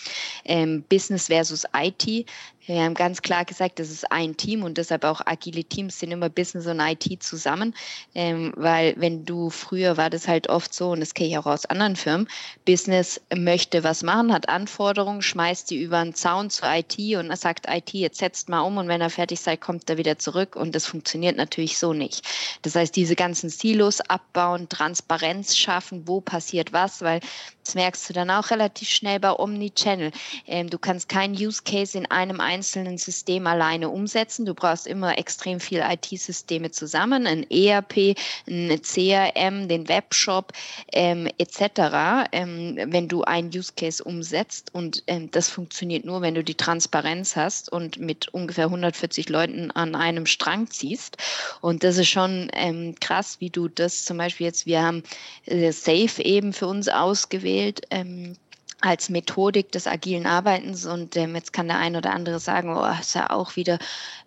ähm, 0.44 0.84
Business 0.88 1.26
versus 1.26 1.64
IT. 1.74 2.28
Wir 2.68 2.82
haben 2.82 2.92
ganz 2.92 3.22
klar 3.22 3.46
gesagt, 3.46 3.78
das 3.78 3.88
ist 3.88 4.12
ein 4.12 4.36
Team 4.36 4.62
und 4.62 4.76
deshalb 4.76 5.04
auch 5.04 5.22
agile 5.24 5.64
Teams 5.64 5.98
sind 5.98 6.10
immer 6.10 6.28
Business 6.28 6.66
und 6.66 6.80
IT 6.80 7.22
zusammen, 7.22 7.74
ähm, 8.14 8.52
weil 8.56 8.94
wenn 8.98 9.24
du 9.24 9.48
früher 9.48 9.96
war 9.96 10.10
das 10.10 10.28
halt 10.28 10.50
oft 10.50 10.74
so 10.74 10.90
und 10.90 11.00
das 11.00 11.14
kenne 11.14 11.30
ich 11.30 11.38
auch 11.38 11.46
aus 11.46 11.64
anderen 11.64 11.96
Firmen, 11.96 12.28
Business 12.66 13.22
möchte 13.34 13.84
was 13.84 14.02
machen, 14.02 14.34
hat 14.34 14.50
Anforderungen, 14.50 15.22
schmeißt 15.22 15.70
die 15.70 15.82
über 15.82 15.96
einen 15.96 16.14
Zaun 16.14 16.50
zur 16.50 16.68
IT 16.70 16.98
und 17.16 17.34
sagt 17.38 17.66
IT, 17.70 17.94
jetzt 17.94 18.18
setzt 18.18 18.50
mal 18.50 18.60
um 18.60 18.76
und 18.76 18.88
wenn 18.88 19.00
er 19.00 19.08
fertig 19.08 19.40
seid, 19.40 19.62
kommt 19.62 19.88
er 19.88 19.96
wieder 19.96 20.18
zurück 20.18 20.54
und 20.54 20.74
das 20.74 20.84
funktioniert 20.84 21.38
natürlich 21.38 21.78
so 21.78 21.94
nicht. 21.94 22.22
Das 22.60 22.74
heißt, 22.74 22.94
diese 22.94 23.16
ganzen 23.16 23.48
Silos 23.48 24.02
abbauen, 24.02 24.68
Transparenz 24.68 25.56
schaffen, 25.56 26.06
wo 26.06 26.20
passiert 26.20 26.74
was, 26.74 27.00
weil 27.00 27.20
das 27.64 27.74
merkst 27.74 28.08
du 28.08 28.12
dann 28.14 28.30
auch 28.30 28.50
relativ 28.50 28.88
schnell 28.88 29.20
bei 29.20 29.32
Omnichannel. 29.32 30.10
Ähm, 30.46 30.70
du 30.70 30.78
kannst 30.78 31.08
keinen 31.08 31.34
Use 31.34 31.62
Case 31.62 31.96
in 31.96 32.06
einem 32.10 32.40
einzelnen 32.40 32.57
System 32.62 33.46
alleine 33.46 33.88
umsetzen. 33.88 34.46
Du 34.46 34.54
brauchst 34.54 34.86
immer 34.86 35.18
extrem 35.18 35.60
viel 35.60 35.82
IT-Systeme 35.86 36.70
zusammen, 36.70 37.26
ein 37.26 37.48
ERP, 37.50 38.16
ein 38.46 38.80
CRM, 38.82 39.68
den 39.68 39.88
Webshop 39.88 40.52
ähm, 40.92 41.28
etc. 41.38 42.28
Ähm, 42.32 42.78
wenn 42.86 43.08
du 43.08 43.22
einen 43.22 43.48
Use 43.48 43.72
Case 43.76 44.02
umsetzt 44.02 44.74
und 44.74 45.02
ähm, 45.06 45.30
das 45.30 45.48
funktioniert 45.48 46.04
nur, 46.04 46.22
wenn 46.22 46.34
du 46.34 46.44
die 46.44 46.54
Transparenz 46.54 47.36
hast 47.36 47.70
und 47.70 47.98
mit 47.98 48.28
ungefähr 48.28 48.66
140 48.66 49.28
Leuten 49.28 49.70
an 49.70 49.94
einem 49.94 50.26
Strang 50.26 50.70
ziehst. 50.70 51.16
Und 51.60 51.84
das 51.84 51.96
ist 51.98 52.08
schon 52.08 52.50
ähm, 52.54 52.94
krass, 53.00 53.36
wie 53.40 53.50
du 53.50 53.68
das 53.68 54.04
zum 54.04 54.18
Beispiel 54.18 54.46
jetzt, 54.46 54.66
wir 54.66 54.82
haben 54.82 55.02
äh, 55.46 55.72
Safe 55.72 56.22
eben 56.22 56.52
für 56.52 56.66
uns 56.66 56.88
ausgewählt 56.88 57.38
gewählt. 57.38 57.80
Ähm, 57.90 58.36
als 58.80 59.08
Methodik 59.08 59.72
des 59.72 59.86
agilen 59.86 60.26
Arbeitens 60.26 60.86
und 60.86 61.16
ähm, 61.16 61.34
jetzt 61.34 61.52
kann 61.52 61.68
der 61.68 61.78
ein 61.78 61.96
oder 61.96 62.12
andere 62.12 62.38
sagen, 62.38 62.76
oh, 62.76 62.86
ist 63.00 63.14
ja 63.14 63.30
auch 63.30 63.56
wieder 63.56 63.78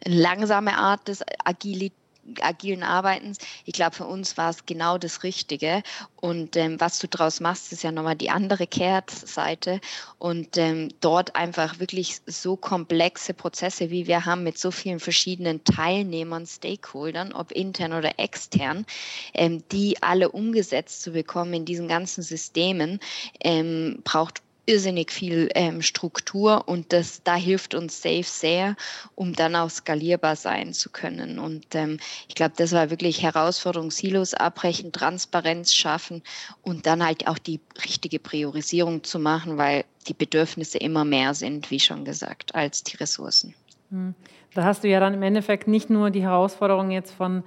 eine 0.05 0.15
langsame 0.15 0.77
Art 0.77 1.07
des 1.07 1.23
Agilität 1.45 1.93
agilen 2.41 2.83
Arbeitens. 2.83 3.37
Ich 3.65 3.73
glaube, 3.73 3.95
für 3.95 4.05
uns 4.05 4.37
war 4.37 4.49
es 4.49 4.65
genau 4.65 4.97
das 4.97 5.23
Richtige. 5.23 5.83
Und 6.15 6.55
ähm, 6.55 6.79
was 6.79 6.99
du 6.99 7.07
daraus 7.07 7.39
machst, 7.39 7.71
ist 7.71 7.83
ja 7.83 7.91
nochmal 7.91 8.15
die 8.15 8.29
andere 8.29 8.67
Kehrseite. 8.67 9.81
Und 10.19 10.57
ähm, 10.57 10.89
dort 11.01 11.35
einfach 11.35 11.79
wirklich 11.79 12.21
so 12.25 12.55
komplexe 12.55 13.33
Prozesse, 13.33 13.89
wie 13.89 14.07
wir 14.07 14.25
haben, 14.25 14.43
mit 14.43 14.57
so 14.57 14.71
vielen 14.71 14.99
verschiedenen 14.99 15.63
Teilnehmern, 15.63 16.45
Stakeholdern, 16.45 17.33
ob 17.33 17.51
intern 17.51 17.93
oder 17.93 18.19
extern, 18.19 18.85
ähm, 19.33 19.63
die 19.71 20.01
alle 20.01 20.29
umgesetzt 20.29 21.01
zu 21.01 21.11
bekommen 21.11 21.53
in 21.53 21.65
diesen 21.65 21.87
ganzen 21.87 22.21
Systemen, 22.21 22.99
ähm, 23.41 23.99
braucht 24.03 24.41
irrsinnig 24.65 25.11
viel 25.11 25.49
ähm, 25.55 25.81
Struktur 25.81 26.67
und 26.67 26.93
das, 26.93 27.23
da 27.23 27.35
hilft 27.35 27.73
uns 27.73 28.01
Safe 28.01 28.23
sehr, 28.23 28.75
um 29.15 29.33
dann 29.33 29.55
auch 29.55 29.69
skalierbar 29.69 30.35
sein 30.35 30.73
zu 30.73 30.89
können. 30.89 31.39
Und 31.39 31.73
ähm, 31.73 31.99
ich 32.27 32.35
glaube, 32.35 32.53
das 32.57 32.71
war 32.71 32.89
wirklich 32.89 33.21
Herausforderung, 33.21 33.91
Silos 33.91 34.33
abbrechen, 34.33 34.91
Transparenz 34.91 35.73
schaffen 35.73 36.21
und 36.61 36.85
dann 36.85 37.03
halt 37.03 37.27
auch 37.27 37.37
die 37.37 37.59
richtige 37.83 38.19
Priorisierung 38.19 39.03
zu 39.03 39.19
machen, 39.19 39.57
weil 39.57 39.85
die 40.07 40.13
Bedürfnisse 40.13 40.77
immer 40.77 41.05
mehr 41.05 41.33
sind, 41.33 41.71
wie 41.71 41.79
schon 41.79 42.05
gesagt, 42.05 42.55
als 42.55 42.83
die 42.83 42.97
Ressourcen. 42.97 43.53
Hm. 43.89 44.15
Da 44.53 44.63
hast 44.63 44.83
du 44.83 44.89
ja 44.89 44.99
dann 44.99 45.13
im 45.13 45.23
Endeffekt 45.23 45.67
nicht 45.67 45.89
nur 45.89 46.09
die 46.09 46.23
Herausforderung 46.23 46.91
jetzt 46.91 47.11
von 47.11 47.43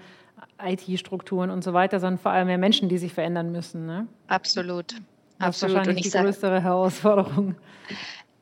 IT-Strukturen 0.63 1.51
und 1.51 1.63
so 1.63 1.73
weiter, 1.73 2.01
sondern 2.01 2.19
vor 2.19 2.33
allem 2.33 2.47
mehr 2.47 2.59
Menschen, 2.59 2.89
die 2.89 2.99
sich 2.99 3.13
verändern 3.13 3.53
müssen. 3.53 3.87
Ne? 3.87 4.07
Absolut. 4.29 4.95
Das 5.47 5.63
ist 5.63 5.75
wahrscheinlich 5.75 6.03
die 6.03 6.09
sag, 6.09 6.25
größere 6.25 6.63
Herausforderung. 6.63 7.57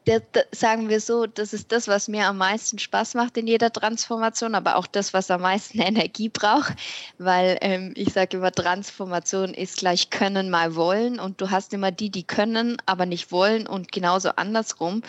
Das, 0.04 0.22
das, 0.32 0.44
sagen 0.50 0.88
wir 0.88 1.00
so, 1.00 1.26
das 1.26 1.52
ist 1.52 1.70
das, 1.70 1.86
was 1.86 2.08
mir 2.08 2.26
am 2.26 2.36
meisten 2.36 2.78
Spaß 2.78 3.14
macht 3.14 3.36
in 3.36 3.46
jeder 3.46 3.72
Transformation, 3.72 4.56
aber 4.56 4.76
auch 4.76 4.88
das, 4.88 5.14
was 5.14 5.30
am 5.30 5.42
meisten 5.42 5.78
Energie 5.80 6.28
braucht, 6.28 6.74
weil 7.18 7.56
ähm, 7.60 7.92
ich 7.94 8.12
sage 8.12 8.38
immer, 8.38 8.50
Transformation 8.50 9.54
ist 9.54 9.78
gleich 9.78 10.10
können 10.10 10.50
mal 10.50 10.74
wollen 10.74 11.20
und 11.20 11.40
du 11.40 11.50
hast 11.50 11.72
immer 11.72 11.92
die, 11.92 12.10
die 12.10 12.24
können, 12.24 12.78
aber 12.84 13.06
nicht 13.06 13.30
wollen 13.30 13.66
und 13.66 13.92
genauso 13.92 14.30
andersrum. 14.30 15.02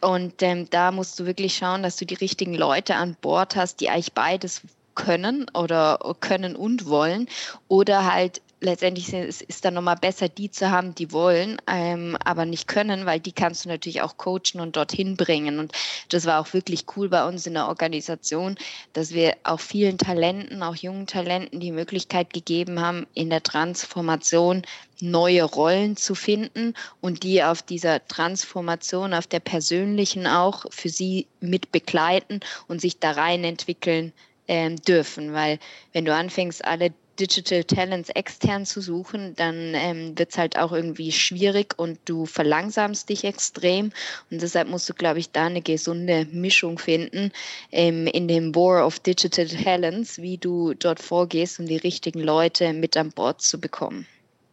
Und 0.00 0.42
ähm, 0.42 0.68
da 0.70 0.90
musst 0.90 1.20
du 1.20 1.26
wirklich 1.26 1.56
schauen, 1.56 1.84
dass 1.84 1.96
du 1.96 2.04
die 2.04 2.14
richtigen 2.14 2.54
Leute 2.54 2.96
an 2.96 3.16
Bord 3.20 3.54
hast, 3.54 3.80
die 3.80 3.90
eigentlich 3.90 4.12
beides 4.12 4.62
können 4.94 5.46
oder 5.54 5.98
können 6.20 6.56
und 6.56 6.86
wollen 6.86 7.28
oder 7.68 8.12
halt 8.12 8.42
letztendlich 8.62 9.12
ist 9.12 9.44
es 9.46 9.60
dann 9.60 9.74
nochmal 9.74 9.96
besser, 9.96 10.28
die 10.28 10.50
zu 10.50 10.70
haben, 10.70 10.94
die 10.94 11.12
wollen, 11.12 11.60
ähm, 11.66 12.16
aber 12.24 12.46
nicht 12.46 12.68
können, 12.68 13.06
weil 13.06 13.20
die 13.20 13.32
kannst 13.32 13.64
du 13.64 13.68
natürlich 13.68 14.02
auch 14.02 14.16
coachen 14.16 14.60
und 14.60 14.76
dorthin 14.76 15.16
bringen. 15.16 15.58
Und 15.58 15.72
das 16.08 16.24
war 16.24 16.40
auch 16.40 16.52
wirklich 16.52 16.86
cool 16.96 17.08
bei 17.08 17.26
uns 17.26 17.46
in 17.46 17.54
der 17.54 17.68
Organisation, 17.68 18.56
dass 18.92 19.12
wir 19.12 19.36
auch 19.42 19.60
vielen 19.60 19.98
Talenten, 19.98 20.62
auch 20.62 20.76
jungen 20.76 21.06
Talenten, 21.06 21.60
die 21.60 21.72
Möglichkeit 21.72 22.32
gegeben 22.32 22.80
haben, 22.80 23.06
in 23.14 23.30
der 23.30 23.42
Transformation 23.42 24.62
neue 25.00 25.42
Rollen 25.42 25.96
zu 25.96 26.14
finden 26.14 26.74
und 27.00 27.24
die 27.24 27.42
auf 27.42 27.62
dieser 27.62 28.06
Transformation, 28.06 29.12
auf 29.12 29.26
der 29.26 29.40
persönlichen 29.40 30.28
auch 30.28 30.64
für 30.70 30.88
sie 30.88 31.26
mit 31.40 31.72
begleiten 31.72 32.40
und 32.68 32.80
sich 32.80 33.00
da 33.00 33.10
rein 33.10 33.42
entwickeln 33.42 34.12
ähm, 34.46 34.76
dürfen. 34.76 35.32
Weil 35.32 35.58
wenn 35.92 36.04
du 36.04 36.14
anfängst, 36.14 36.64
alle 36.64 36.92
Digital 37.18 37.64
Talents 37.64 38.08
extern 38.10 38.64
zu 38.64 38.80
suchen, 38.80 39.34
dann 39.36 39.74
ähm, 39.74 40.18
wird 40.18 40.30
es 40.30 40.38
halt 40.38 40.58
auch 40.58 40.72
irgendwie 40.72 41.12
schwierig 41.12 41.78
und 41.78 41.98
du 42.04 42.26
verlangsamst 42.26 43.08
dich 43.08 43.24
extrem. 43.24 43.92
Und 44.30 44.42
deshalb 44.42 44.68
musst 44.68 44.88
du, 44.88 44.94
glaube 44.94 45.18
ich, 45.18 45.30
da 45.30 45.46
eine 45.46 45.62
gesunde 45.62 46.26
Mischung 46.30 46.78
finden 46.78 47.32
ähm, 47.70 48.06
in 48.06 48.28
dem 48.28 48.54
War 48.54 48.86
of 48.86 48.98
Digital 48.98 49.46
Talents, 49.46 50.20
wie 50.20 50.38
du 50.38 50.74
dort 50.74 51.00
vorgehst, 51.00 51.60
um 51.60 51.66
die 51.66 51.76
richtigen 51.76 52.20
Leute 52.20 52.72
mit 52.72 52.96
an 52.96 53.10
Bord 53.10 53.42
zu 53.42 53.60
bekommen. 53.60 54.06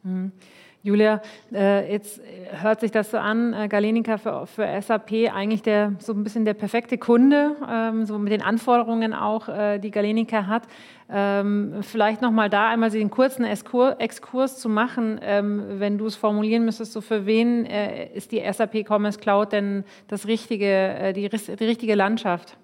Mhm. 0.03 0.31
Julia, 0.81 1.21
äh, 1.53 1.91
jetzt 1.91 2.21
hört 2.61 2.79
sich 2.79 2.91
das 2.91 3.11
so 3.11 3.17
an, 3.17 3.53
äh, 3.53 3.67
Galenica 3.67 4.17
für, 4.17 4.47
für 4.47 4.81
SAP 4.81 5.29
eigentlich 5.33 5.61
der, 5.61 5.93
so 5.99 6.13
ein 6.13 6.23
bisschen 6.23 6.45
der 6.45 6.53
perfekte 6.53 6.97
Kunde, 6.97 7.57
ähm, 7.69 8.05
so 8.05 8.17
mit 8.17 8.31
den 8.31 8.41
Anforderungen 8.41 9.13
auch, 9.13 9.49
äh, 9.49 9.79
die 9.79 9.91
Galenica 9.91 10.47
hat. 10.47 10.63
Ähm, 11.11 11.79
vielleicht 11.81 12.21
nochmal 12.21 12.49
da 12.49 12.69
einmal 12.69 12.91
den 12.91 13.09
kurzen 13.09 13.43
Exkurs 13.43 14.59
zu 14.59 14.69
machen, 14.69 15.19
ähm, 15.21 15.63
wenn 15.79 15.97
du 15.97 16.05
es 16.05 16.15
formulieren 16.15 16.63
müsstest, 16.63 16.93
so 16.93 17.01
für 17.01 17.25
wen 17.25 17.65
ist 17.65 18.31
die 18.31 18.41
SAP 18.49 18.85
Commerce 18.87 19.19
Cloud 19.19 19.51
denn 19.51 19.83
das 20.07 20.27
richtige, 20.27 21.13
die, 21.13 21.27
die 21.27 21.65
richtige 21.65 21.95
Landschaft? 21.95 22.57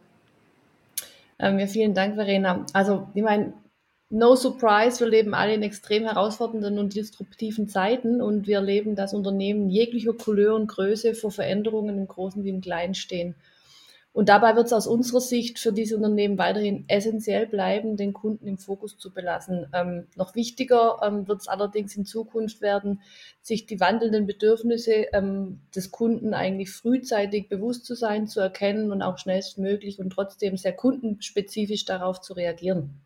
Ja, 1.39 1.67
vielen 1.67 1.93
Dank, 1.93 2.15
Verena. 2.15 2.65
Also, 2.73 3.07
ich 3.13 3.23
meine, 3.23 3.53
No 4.11 4.35
surprise, 4.35 4.99
wir 4.99 5.07
leben 5.07 5.33
alle 5.33 5.55
in 5.55 5.63
extrem 5.63 6.03
herausfordernden 6.03 6.77
und 6.77 6.93
disruptiven 6.93 7.67
Zeiten 7.67 8.21
und 8.21 8.45
wir 8.45 8.57
erleben, 8.57 8.95
dass 8.95 9.15
Unternehmen 9.15 9.69
jeglicher 9.69 10.13
Couleur 10.13 10.53
und 10.55 10.67
Größe 10.67 11.15
vor 11.15 11.31
Veränderungen 11.31 11.97
im 11.97 12.07
Großen 12.07 12.43
wie 12.43 12.49
im 12.49 12.61
Kleinen 12.61 12.93
stehen. 12.93 13.35
Und 14.13 14.29
dabei 14.29 14.55
wird 14.55 14.67
es 14.67 14.73
aus 14.73 14.87
unserer 14.87 15.19
Sicht 15.21 15.59
für 15.59 15.73
diese 15.73 15.97
Unternehmen 15.97 16.37
weiterhin 16.37 16.85
essentiell 16.87 17.47
bleiben, 17.47 17.97
den 17.97 18.13
Kunden 18.13 18.47
im 18.47 18.57
Fokus 18.59 18.97
zu 18.97 19.11
belassen. 19.11 19.67
Ähm, 19.73 20.07
noch 20.15 20.35
wichtiger 20.35 20.99
ähm, 21.03 21.27
wird 21.27 21.41
es 21.41 21.47
allerdings 21.47 21.97
in 21.97 22.05
Zukunft 22.05 22.61
werden, 22.61 23.01
sich 23.41 23.65
die 23.65 23.79
wandelnden 23.79 24.27
Bedürfnisse 24.27 25.07
ähm, 25.13 25.61
des 25.75 25.91
Kunden 25.91 26.33
eigentlich 26.33 26.71
frühzeitig 26.71 27.49
bewusst 27.49 27.85
zu 27.85 27.95
sein, 27.95 28.27
zu 28.27 28.39
erkennen 28.39 28.91
und 28.91 29.01
auch 29.01 29.17
schnellstmöglich 29.17 29.99
und 29.99 30.11
trotzdem 30.11 30.55
sehr 30.57 30.73
kundenspezifisch 30.73 31.83
darauf 31.83 32.21
zu 32.21 32.33
reagieren. 32.33 33.01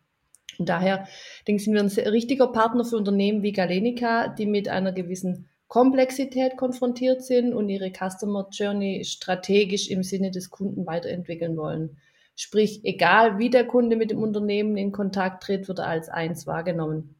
Und 0.60 0.68
daher 0.68 1.08
denke 1.48 1.56
ich, 1.56 1.64
sind 1.64 1.74
wir 1.74 1.80
ein 1.80 2.12
richtiger 2.12 2.52
Partner 2.52 2.84
für 2.84 2.98
Unternehmen 2.98 3.42
wie 3.42 3.52
Galenica, 3.52 4.28
die 4.28 4.44
mit 4.44 4.68
einer 4.68 4.92
gewissen 4.92 5.48
Komplexität 5.68 6.58
konfrontiert 6.58 7.24
sind 7.24 7.54
und 7.54 7.70
ihre 7.70 7.90
Customer 7.90 8.46
Journey 8.52 9.02
strategisch 9.04 9.88
im 9.88 10.02
Sinne 10.02 10.30
des 10.30 10.50
Kunden 10.50 10.86
weiterentwickeln 10.86 11.56
wollen. 11.56 11.96
Sprich, 12.36 12.80
egal 12.84 13.38
wie 13.38 13.48
der 13.48 13.66
Kunde 13.66 13.96
mit 13.96 14.10
dem 14.10 14.22
Unternehmen 14.22 14.76
in 14.76 14.92
Kontakt 14.92 15.44
tritt, 15.44 15.66
wird 15.66 15.78
er 15.78 15.86
als 15.86 16.10
eins 16.10 16.46
wahrgenommen. 16.46 17.16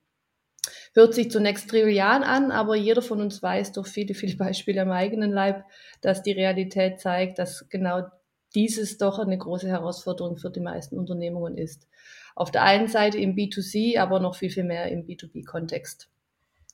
Hört 0.93 1.15
sich 1.15 1.31
zunächst 1.31 1.71
trivial 1.71 2.23
an, 2.23 2.51
aber 2.51 2.77
jeder 2.77 3.01
von 3.01 3.23
uns 3.23 3.43
weiß 3.43 3.73
durch 3.73 3.89
viele, 3.89 4.13
viele 4.13 4.37
Beispiele 4.37 4.83
am 4.83 4.91
eigenen 4.91 5.31
Leib, 5.31 5.65
dass 6.03 6.23
die 6.23 6.33
Realität 6.33 7.01
zeigt, 7.01 7.39
dass 7.39 7.69
genau 7.71 8.03
dieses 8.55 8.99
doch 8.99 9.19
eine 9.19 9.39
große 9.39 9.69
Herausforderung 9.69 10.37
für 10.37 10.51
die 10.51 10.61
meisten 10.61 10.99
Unternehmungen 10.99 11.57
ist. 11.57 11.87
Auf 12.41 12.51
der 12.51 12.63
einen 12.63 12.89
Seite 12.89 13.19
im 13.19 13.35
B2C, 13.35 13.99
aber 13.99 14.19
noch 14.19 14.35
viel, 14.35 14.49
viel 14.49 14.65
mehr 14.65 14.91
im 14.91 15.05
B2B-Kontext. 15.05 16.09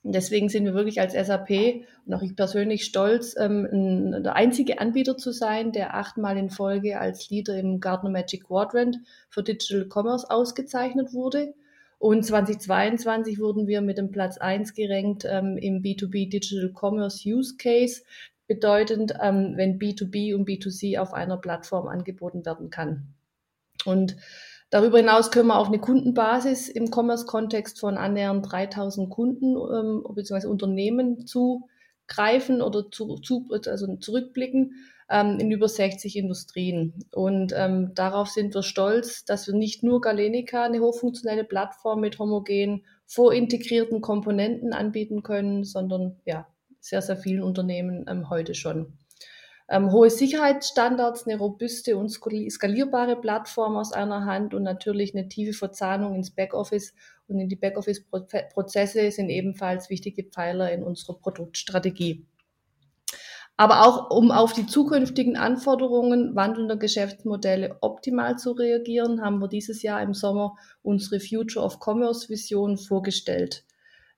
Deswegen 0.04 0.48
sind 0.48 0.64
wir 0.64 0.74
wirklich 0.74 1.00
als 1.00 1.14
SAP 1.14 1.82
und 2.04 2.14
auch 2.14 2.22
ich 2.22 2.36
persönlich 2.36 2.84
stolz, 2.84 3.34
ähm, 3.36 4.14
der 4.22 4.36
einzige 4.36 4.78
Anbieter 4.78 5.16
zu 5.16 5.32
sein, 5.32 5.72
der 5.72 5.96
achtmal 5.96 6.36
in 6.38 6.50
Folge 6.50 7.00
als 7.00 7.30
Leader 7.30 7.58
im 7.58 7.80
Gartner 7.80 8.10
Magic 8.10 8.44
Quadrant 8.44 8.98
für 9.28 9.42
Digital 9.42 9.88
Commerce 9.92 10.30
ausgezeichnet 10.30 11.12
wurde. 11.12 11.52
Und 11.98 12.24
2022 12.24 13.40
wurden 13.40 13.66
wir 13.66 13.80
mit 13.80 13.98
dem 13.98 14.12
Platz 14.12 14.38
1 14.38 14.72
gerankt 14.72 15.26
ähm, 15.28 15.58
im 15.58 15.82
B2B 15.82 16.30
Digital 16.30 16.72
Commerce 16.80 17.28
Use 17.28 17.56
Case, 17.56 18.02
bedeutend, 18.46 19.14
ähm, 19.20 19.54
wenn 19.56 19.80
B2B 19.80 20.32
und 20.36 20.48
B2C 20.48 21.00
auf 21.00 21.12
einer 21.12 21.38
Plattform 21.38 21.88
angeboten 21.88 22.46
werden 22.46 22.70
kann. 22.70 23.08
Und 23.84 24.16
Darüber 24.70 24.98
hinaus 24.98 25.30
können 25.30 25.48
wir 25.48 25.58
auf 25.58 25.68
eine 25.68 25.78
Kundenbasis 25.78 26.68
im 26.68 26.90
Commerce-Kontext 26.90 27.78
von 27.78 27.96
annähernd 27.96 28.50
3000 28.50 29.10
Kunden 29.10 29.56
ähm, 29.56 30.04
bzw. 30.12 30.48
Unternehmen 30.48 31.26
zugreifen 31.26 32.60
oder 32.60 32.90
zu, 32.90 33.16
zu, 33.18 33.48
also 33.50 33.96
zurückblicken 33.96 34.72
ähm, 35.08 35.38
in 35.38 35.52
über 35.52 35.68
60 35.68 36.16
Industrien. 36.16 36.94
Und 37.12 37.52
ähm, 37.56 37.92
darauf 37.94 38.28
sind 38.28 38.54
wir 38.54 38.64
stolz, 38.64 39.24
dass 39.24 39.46
wir 39.46 39.54
nicht 39.54 39.84
nur 39.84 40.00
Galenica, 40.00 40.64
eine 40.64 40.80
hochfunktionelle 40.80 41.44
Plattform 41.44 42.00
mit 42.00 42.18
homogenen, 42.18 42.84
vorintegrierten 43.06 44.00
Komponenten 44.00 44.72
anbieten 44.72 45.22
können, 45.22 45.62
sondern 45.62 46.16
ja, 46.24 46.48
sehr, 46.80 47.02
sehr 47.02 47.16
vielen 47.16 47.42
Unternehmen 47.42 48.04
ähm, 48.08 48.30
heute 48.30 48.54
schon 48.54 48.98
ähm, 49.68 49.90
hohe 49.90 50.10
Sicherheitsstandards, 50.10 51.26
eine 51.26 51.38
robuste 51.38 51.96
und 51.96 52.08
skalierbare 52.08 53.16
Plattform 53.16 53.76
aus 53.76 53.92
einer 53.92 54.24
Hand 54.24 54.54
und 54.54 54.62
natürlich 54.62 55.14
eine 55.14 55.28
tiefe 55.28 55.52
Verzahnung 55.52 56.14
ins 56.14 56.30
Backoffice 56.30 56.94
und 57.28 57.40
in 57.40 57.48
die 57.48 57.56
Backoffice-Prozesse 57.56 59.10
sind 59.10 59.28
ebenfalls 59.28 59.90
wichtige 59.90 60.22
Pfeiler 60.22 60.70
in 60.70 60.84
unserer 60.84 61.18
Produktstrategie. 61.18 62.24
Aber 63.58 63.86
auch 63.86 64.10
um 64.10 64.30
auf 64.30 64.52
die 64.52 64.66
zukünftigen 64.66 65.36
Anforderungen 65.36 66.36
wandelnder 66.36 66.76
Geschäftsmodelle 66.76 67.78
optimal 67.80 68.36
zu 68.36 68.52
reagieren, 68.52 69.22
haben 69.22 69.40
wir 69.40 69.48
dieses 69.48 69.82
Jahr 69.82 70.02
im 70.02 70.12
Sommer 70.12 70.56
unsere 70.82 71.20
Future 71.20 71.64
of 71.64 71.78
Commerce 71.80 72.28
Vision 72.28 72.76
vorgestellt. 72.76 73.64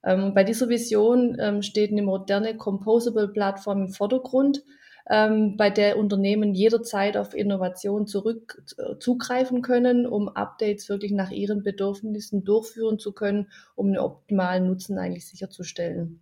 Ähm, 0.04 0.34
bei 0.34 0.42
dieser 0.42 0.68
Vision 0.68 1.36
ähm, 1.40 1.62
steht 1.62 1.92
eine 1.92 2.02
moderne 2.02 2.56
Composable 2.56 3.28
Plattform 3.28 3.82
im 3.82 3.88
Vordergrund, 3.88 4.64
ähm, 5.10 5.56
bei 5.56 5.70
der 5.70 5.98
Unternehmen 5.98 6.54
jederzeit 6.54 7.16
auf 7.16 7.34
Innovation 7.34 8.06
zurück 8.06 8.62
äh, 8.76 8.98
zugreifen 8.98 9.62
können, 9.62 10.06
um 10.06 10.28
Updates 10.28 10.88
wirklich 10.88 11.12
nach 11.12 11.30
ihren 11.30 11.62
Bedürfnissen 11.62 12.44
durchführen 12.44 12.98
zu 12.98 13.12
können, 13.12 13.50
um 13.74 13.86
einen 13.86 13.98
optimalen 13.98 14.66
Nutzen 14.66 14.98
eigentlich 14.98 15.26
sicherzustellen. 15.26 16.20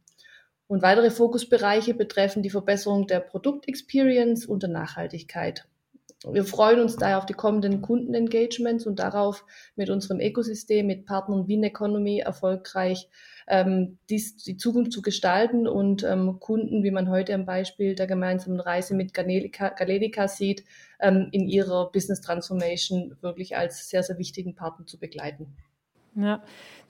Und 0.69 0.83
weitere 0.83 1.11
Fokusbereiche 1.11 1.95
betreffen 1.95 2.43
die 2.43 2.51
Verbesserung 2.51 3.07
der 3.07 3.21
Produktexperience 3.21 4.47
und 4.47 4.63
der 4.63 4.71
Nachhaltigkeit. 4.71 5.67
Wir 6.25 6.45
freuen 6.45 6.81
uns 6.81 6.97
daher 6.97 7.19
auf 7.19 7.27
die 7.27 7.35
kommenden 7.35 7.83
Kundenengagements 7.83 8.87
und 8.87 8.99
darauf, 8.99 9.45
mit 9.77 9.91
unserem 9.91 10.19
Ökosystem, 10.19 10.87
mit 10.87 11.05
Partnern 11.05 11.47
wie 11.47 11.63
Economy 11.63 12.21
erfolgreich 12.21 13.09
ähm, 13.49 13.99
dies, 14.09 14.37
die 14.37 14.57
Zukunft 14.57 14.93
zu 14.93 15.03
gestalten 15.03 15.69
und 15.69 16.03
ähm, 16.03 16.41
Kunden, 16.41 16.83
wie 16.83 16.91
man 16.91 17.11
heute 17.11 17.35
am 17.35 17.45
Beispiel 17.45 17.95
der 17.95 18.07
gemeinsamen 18.07 18.61
Reise 18.61 18.95
mit 18.95 19.15
Galenica, 19.15 19.69
Galenica 19.69 20.27
sieht, 20.27 20.65
ähm, 21.01 21.29
in 21.33 21.47
ihrer 21.47 21.93
Business 21.93 22.23
Transformation 22.23 23.17
wirklich 23.21 23.57
als 23.57 23.89
sehr, 23.89 24.03
sehr 24.03 24.19
wichtigen 24.19 24.55
Partner 24.55 24.87
zu 24.87 24.99
begleiten. 24.99 25.55
Ja, 26.17 26.41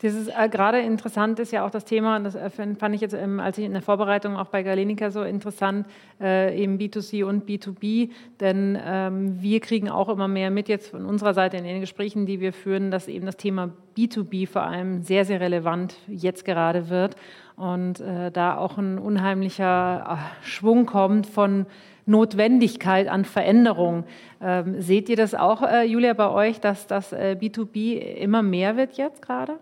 dieses 0.03 0.29
äh, 0.29 0.49
gerade 0.49 0.79
interessant 0.79 1.41
ist 1.41 1.53
ja 1.53 1.67
auch 1.67 1.71
das 1.71 1.85
Thema, 1.85 2.17
und 2.17 2.25
das 2.25 2.37
äh, 2.37 2.49
fand 2.51 2.95
ich 2.95 3.01
jetzt, 3.01 3.15
ähm, 3.15 3.41
als 3.41 3.59
ich 3.59 3.65
in 3.65 3.73
der 3.73 3.83
Vorbereitung 3.83 4.37
auch 4.37 4.47
bei 4.47 4.63
Galenica 4.63 5.11
so 5.11 5.23
interessant, 5.23 5.87
äh, 6.21 6.57
eben 6.57 6.79
B2C 6.79 7.25
und 7.25 7.49
B2B, 7.49 8.11
denn 8.39 8.79
ähm, 8.85 9.43
wir 9.43 9.59
kriegen 9.61 9.89
auch 9.89 10.09
immer 10.09 10.29
mehr 10.29 10.51
mit 10.51 10.69
jetzt 10.69 10.91
von 10.91 11.07
unserer 11.07 11.35
Seite 11.35 11.57
in 11.57 11.65
den 11.65 11.81
Gesprächen, 11.81 12.27
die 12.27 12.41
wir 12.41 12.53
führen, 12.53 12.93
dass 12.93 13.09
eben 13.09 13.27
das 13.27 13.37
Thema 13.37 13.71
B2B 13.97 14.47
vor 14.47 14.63
allem 14.63 15.03
sehr, 15.03 15.25
sehr 15.25 15.41
relevant 15.41 15.97
jetzt 16.07 16.45
gerade 16.45 16.89
wird. 16.89 17.17
Und 17.57 18.01
äh, 18.01 18.31
da 18.31 18.59
auch 18.59 18.77
ein 18.77 18.99
unheimlicher 18.99 20.19
äh, 20.21 20.47
Schwung 20.47 20.87
kommt 20.87 21.27
von 21.27 21.67
Notwendigkeit 22.07 23.09
an 23.09 23.25
Veränderung. 23.25 24.05
Ähm, 24.41 24.81
seht 24.81 25.09
ihr 25.09 25.17
das 25.17 25.35
auch, 25.35 25.63
äh, 25.63 25.85
Julia, 25.85 26.15
bei 26.15 26.31
euch, 26.31 26.61
dass 26.61 26.87
das 26.87 27.13
äh, 27.13 27.37
B2B 27.39 27.99
immer 27.99 28.43
mehr 28.43 28.77
wird 28.77 28.97
jetzt 28.97 29.23
gerade? 29.23 29.59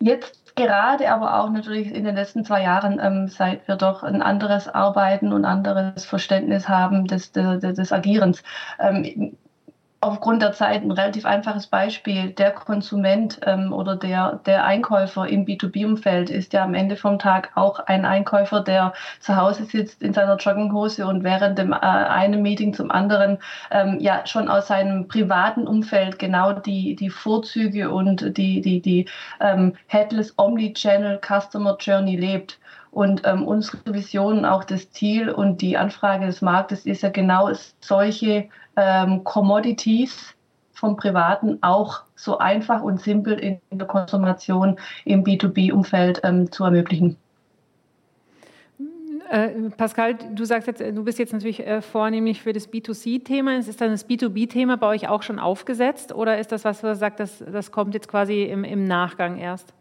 Jetzt 0.00 0.54
gerade, 0.56 1.10
aber 1.10 1.40
auch 1.40 1.50
natürlich 1.50 1.92
in 1.94 2.04
den 2.04 2.14
letzten 2.14 2.44
zwei 2.44 2.62
Jahren, 2.62 3.00
ähm, 3.02 3.28
seit 3.28 3.66
wir 3.66 3.76
doch 3.76 4.02
ein 4.02 4.22
anderes 4.22 4.68
Arbeiten 4.68 5.32
und 5.32 5.44
anderes 5.44 6.04
Verständnis 6.04 6.68
haben 6.68 7.06
des, 7.06 7.32
des, 7.32 7.60
des 7.60 7.92
Agierens. 7.92 8.42
Ähm, 8.78 9.36
aufgrund 10.04 10.42
der 10.42 10.52
Zeit 10.52 10.82
ein 10.82 10.90
relativ 10.90 11.24
einfaches 11.24 11.66
Beispiel. 11.66 12.30
Der 12.30 12.50
Konsument 12.50 13.40
ähm, 13.46 13.72
oder 13.72 13.96
der, 13.96 14.40
der 14.44 14.64
Einkäufer 14.64 15.26
im 15.26 15.46
B2B-Umfeld 15.46 16.28
ist 16.28 16.52
ja 16.52 16.62
am 16.62 16.74
Ende 16.74 16.96
vom 16.96 17.18
Tag 17.18 17.50
auch 17.54 17.78
ein 17.80 18.04
Einkäufer, 18.04 18.60
der 18.60 18.92
zu 19.20 19.36
Hause 19.36 19.64
sitzt 19.64 20.02
in 20.02 20.12
seiner 20.12 20.36
Jogginghose 20.36 21.06
und 21.06 21.24
während 21.24 21.58
dem 21.58 21.72
äh, 21.72 21.76
einem 21.76 22.42
Meeting 22.42 22.74
zum 22.74 22.90
anderen 22.90 23.38
ähm, 23.70 23.98
ja 23.98 24.26
schon 24.26 24.48
aus 24.48 24.68
seinem 24.68 25.08
privaten 25.08 25.66
Umfeld 25.66 26.18
genau 26.18 26.52
die, 26.52 26.96
die 26.96 27.10
Vorzüge 27.10 27.90
und 27.90 28.36
die, 28.36 28.60
die, 28.60 28.80
die 28.80 29.06
ähm, 29.40 29.74
Headless 29.86 30.34
Omnichannel 30.36 31.18
Customer 31.26 31.76
Journey 31.80 32.16
lebt. 32.16 32.58
Und 32.94 33.22
ähm, 33.24 33.44
unsere 33.44 33.78
Vision, 33.92 34.44
auch 34.44 34.62
das 34.62 34.92
Ziel 34.92 35.28
und 35.28 35.60
die 35.60 35.76
Anfrage 35.76 36.26
des 36.26 36.42
Marktes 36.42 36.86
ist 36.86 37.02
ja 37.02 37.08
genau 37.08 37.50
solche 37.80 38.48
ähm, 38.76 39.24
Commodities 39.24 40.32
vom 40.72 40.96
Privaten 40.96 41.58
auch 41.60 42.02
so 42.14 42.38
einfach 42.38 42.82
und 42.82 43.00
simpel 43.00 43.34
in 43.34 43.58
der 43.72 43.88
Konsumation 43.88 44.78
im 45.04 45.24
B2B-Umfeld 45.24 46.20
ähm, 46.22 46.52
zu 46.52 46.62
ermöglichen. 46.62 47.16
Äh, 49.28 49.70
Pascal, 49.76 50.14
du 50.14 50.44
sagst 50.44 50.68
jetzt, 50.68 50.80
du 50.80 51.02
bist 51.02 51.18
jetzt 51.18 51.32
natürlich 51.32 51.66
äh, 51.66 51.82
vornehmlich 51.82 52.42
für 52.42 52.52
das 52.52 52.72
B2C-Thema. 52.72 53.56
Ist 53.56 53.80
dann 53.80 53.90
das 53.90 54.08
B2B-Thema 54.08 54.76
bei 54.76 54.86
euch 54.86 55.08
auch 55.08 55.24
schon 55.24 55.40
aufgesetzt 55.40 56.14
oder 56.14 56.38
ist 56.38 56.52
das 56.52 56.64
was, 56.64 56.84
was 56.84 57.00
sagt, 57.00 57.18
das, 57.18 57.42
das 57.50 57.72
kommt 57.72 57.94
jetzt 57.94 58.06
quasi 58.06 58.44
im, 58.44 58.62
im 58.62 58.84
Nachgang 58.84 59.38
erst? 59.38 59.74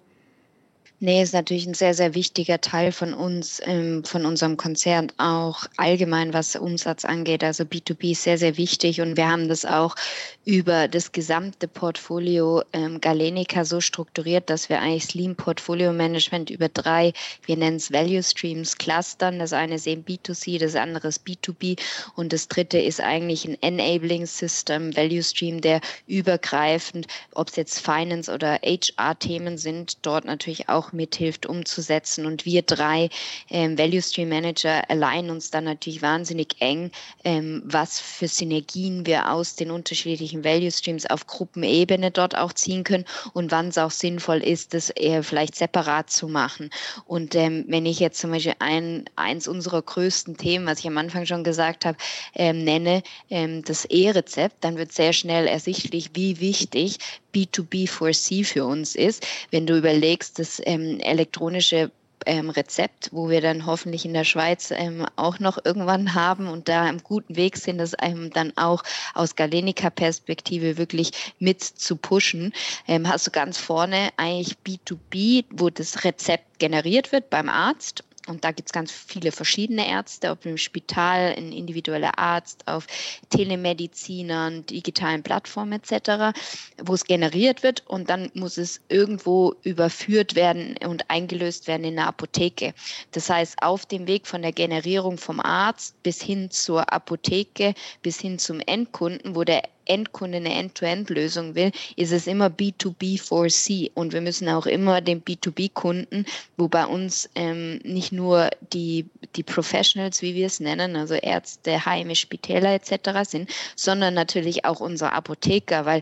Nee, 1.05 1.21
ist 1.21 1.33
natürlich 1.33 1.65
ein 1.65 1.73
sehr, 1.73 1.93
sehr 1.93 2.15
wichtiger 2.15 2.61
Teil 2.61 2.93
von 2.93 3.13
uns, 3.13 3.61
ähm, 3.65 4.05
von 4.05 4.25
unserem 4.25 4.55
Konzern, 4.55 5.11
auch 5.17 5.65
allgemein, 5.75 6.33
was 6.33 6.55
Umsatz 6.55 7.03
angeht. 7.03 7.43
Also 7.43 7.65
B2B 7.65 8.11
ist 8.11 8.23
sehr, 8.23 8.37
sehr 8.37 8.55
wichtig 8.55 9.01
und 9.01 9.17
wir 9.17 9.27
haben 9.27 9.49
das 9.49 9.65
auch 9.65 9.97
über 10.45 10.87
das 10.87 11.11
gesamte 11.11 11.67
Portfolio 11.67 12.63
ähm, 12.71 13.01
Galenica 13.01 13.65
so 13.65 13.81
strukturiert, 13.81 14.49
dass 14.49 14.69
wir 14.69 14.79
eigentlich 14.79 15.03
Slim 15.03 15.35
Portfolio 15.35 15.91
Management 15.91 16.49
über 16.49 16.69
drei, 16.69 17.11
wir 17.45 17.57
nennen 17.57 17.75
es 17.75 17.91
Value 17.91 18.23
Streams, 18.23 18.77
clustern. 18.77 19.39
Das 19.39 19.51
eine 19.51 19.75
ist 19.75 19.87
eben 19.87 20.05
B2C, 20.05 20.57
das 20.57 20.75
andere 20.75 21.09
ist 21.09 21.27
B2B 21.27 21.81
und 22.15 22.31
das 22.31 22.47
dritte 22.47 22.79
ist 22.79 23.01
eigentlich 23.01 23.43
ein 23.43 23.61
Enabling 23.61 24.25
System, 24.25 24.95
Value 24.95 25.23
Stream, 25.23 25.59
der 25.59 25.81
übergreifend, 26.07 27.07
ob 27.33 27.49
es 27.49 27.57
jetzt 27.57 27.79
Finance 27.81 28.31
oder 28.31 28.61
HR-Themen 28.63 29.57
sind, 29.57 29.97
dort 30.05 30.23
natürlich 30.23 30.69
auch 30.69 30.92
mithilft 30.93 31.45
umzusetzen. 31.45 32.25
Und 32.25 32.45
wir 32.45 32.61
drei 32.61 33.09
ähm, 33.49 33.77
Value 33.77 34.01
Stream 34.01 34.29
Manager 34.29 34.89
allein 34.89 35.29
uns 35.29 35.51
dann 35.51 35.65
natürlich 35.65 36.01
wahnsinnig 36.01 36.55
eng, 36.59 36.91
ähm, 37.23 37.61
was 37.65 37.99
für 37.99 38.27
Synergien 38.27 39.05
wir 39.05 39.31
aus 39.31 39.55
den 39.55 39.71
unterschiedlichen 39.71 40.43
Value 40.43 40.71
Streams 40.71 41.05
auf 41.05 41.27
Gruppenebene 41.27 42.11
dort 42.11 42.37
auch 42.37 42.53
ziehen 42.53 42.83
können 42.83 43.05
und 43.33 43.51
wann 43.51 43.69
es 43.69 43.77
auch 43.77 43.91
sinnvoll 43.91 44.37
ist, 44.37 44.73
das 44.73 44.89
eher 44.89 45.23
vielleicht 45.23 45.55
separat 45.55 46.09
zu 46.09 46.27
machen. 46.27 46.69
Und 47.05 47.35
ähm, 47.35 47.65
wenn 47.67 47.85
ich 47.85 47.99
jetzt 47.99 48.19
zum 48.19 48.31
Beispiel 48.31 48.55
ein, 48.59 49.05
eins 49.15 49.47
unserer 49.47 49.81
größten 49.81 50.37
Themen, 50.37 50.65
was 50.65 50.79
ich 50.79 50.87
am 50.87 50.97
Anfang 50.97 51.25
schon 51.25 51.43
gesagt 51.43 51.85
habe, 51.85 51.97
ähm, 52.35 52.63
nenne, 52.63 53.03
ähm, 53.29 53.63
das 53.63 53.85
E-Rezept, 53.85 54.63
dann 54.63 54.77
wird 54.77 54.91
sehr 54.91 55.13
schnell 55.13 55.47
ersichtlich, 55.47 56.11
wie 56.13 56.39
wichtig 56.39 56.97
B2B4C 57.33 58.45
für 58.45 58.65
uns 58.65 58.95
ist. 58.95 59.25
Wenn 59.51 59.65
du 59.65 59.77
überlegst, 59.77 60.39
das 60.39 60.61
ähm, 60.83 60.99
elektronische 60.99 61.91
ähm, 62.25 62.49
Rezept, 62.49 63.09
wo 63.11 63.29
wir 63.29 63.41
dann 63.41 63.65
hoffentlich 63.65 64.05
in 64.05 64.13
der 64.13 64.23
Schweiz 64.23 64.71
ähm, 64.71 65.05
auch 65.15 65.39
noch 65.39 65.57
irgendwann 65.63 66.13
haben 66.13 66.47
und 66.47 66.69
da 66.69 66.87
im 66.89 67.03
guten 67.03 67.35
Weg 67.35 67.57
sind, 67.57 67.77
das 67.79 67.93
einem 67.95 68.29
dann 68.29 68.53
auch 68.55 68.83
aus 69.13 69.35
Galenica-Perspektive 69.35 70.77
wirklich 70.77 71.11
mit 71.39 71.61
zu 71.61 71.95
pushen. 71.95 72.53
Ähm, 72.87 73.07
hast 73.09 73.27
du 73.27 73.31
ganz 73.31 73.57
vorne 73.57 74.09
eigentlich 74.17 74.55
B2B, 74.65 75.45
wo 75.51 75.69
das 75.69 76.03
Rezept 76.03 76.59
generiert 76.59 77.11
wird 77.11 77.29
beim 77.29 77.49
Arzt 77.49 78.03
und 78.27 78.43
da 78.43 78.51
gibt 78.51 78.69
es 78.69 78.73
ganz 78.73 78.91
viele 78.91 79.31
verschiedene 79.31 79.87
Ärzte, 79.87 80.31
ob 80.31 80.45
im 80.45 80.57
Spital, 80.57 81.33
ein 81.35 81.51
individueller 81.51 82.17
Arzt, 82.17 82.67
auf 82.67 82.87
Telemedizinern, 83.29 84.65
digitalen 84.65 85.23
Plattformen 85.23 85.73
etc., 85.73 86.37
wo 86.83 86.93
es 86.93 87.03
generiert 87.03 87.63
wird 87.63 87.83
und 87.87 88.09
dann 88.09 88.31
muss 88.33 88.57
es 88.57 88.81
irgendwo 88.89 89.55
überführt 89.63 90.35
werden 90.35 90.77
und 90.85 91.09
eingelöst 91.09 91.67
werden 91.67 91.83
in 91.83 91.95
der 91.95 92.07
Apotheke. 92.07 92.73
Das 93.11 93.29
heißt, 93.29 93.61
auf 93.61 93.85
dem 93.85 94.07
Weg 94.07 94.27
von 94.27 94.41
der 94.41 94.53
Generierung 94.53 95.17
vom 95.17 95.39
Arzt 95.39 96.01
bis 96.03 96.21
hin 96.21 96.49
zur 96.49 96.93
Apotheke, 96.93 97.73
bis 98.01 98.19
hin 98.19 98.39
zum 98.39 98.59
Endkunden, 98.61 99.35
wo 99.35 99.43
der 99.43 99.63
Endkunde 99.85 100.37
eine 100.37 100.53
End-to-End-Lösung 100.53 101.55
will, 101.55 101.71
ist 101.95 102.11
es 102.11 102.27
immer 102.27 102.47
B2B4C. 102.47 103.91
Und 103.93 104.13
wir 104.13 104.21
müssen 104.21 104.49
auch 104.49 104.65
immer 104.65 105.01
den 105.01 105.23
B2B-Kunden, 105.23 106.25
wo 106.57 106.67
bei 106.67 106.85
uns 106.85 107.29
ähm, 107.35 107.79
nicht 107.83 108.11
nur 108.11 108.49
die, 108.73 109.05
die 109.35 109.43
Professionals, 109.43 110.21
wie 110.21 110.35
wir 110.35 110.47
es 110.47 110.59
nennen, 110.59 110.95
also 110.95 111.15
Ärzte, 111.15 111.85
Heime, 111.85 112.15
Spitäler 112.15 112.73
etc. 112.73 113.29
sind, 113.29 113.49
sondern 113.75 114.13
natürlich 114.13 114.65
auch 114.65 114.79
unsere 114.79 115.13
Apotheker, 115.13 115.85
weil 115.85 116.01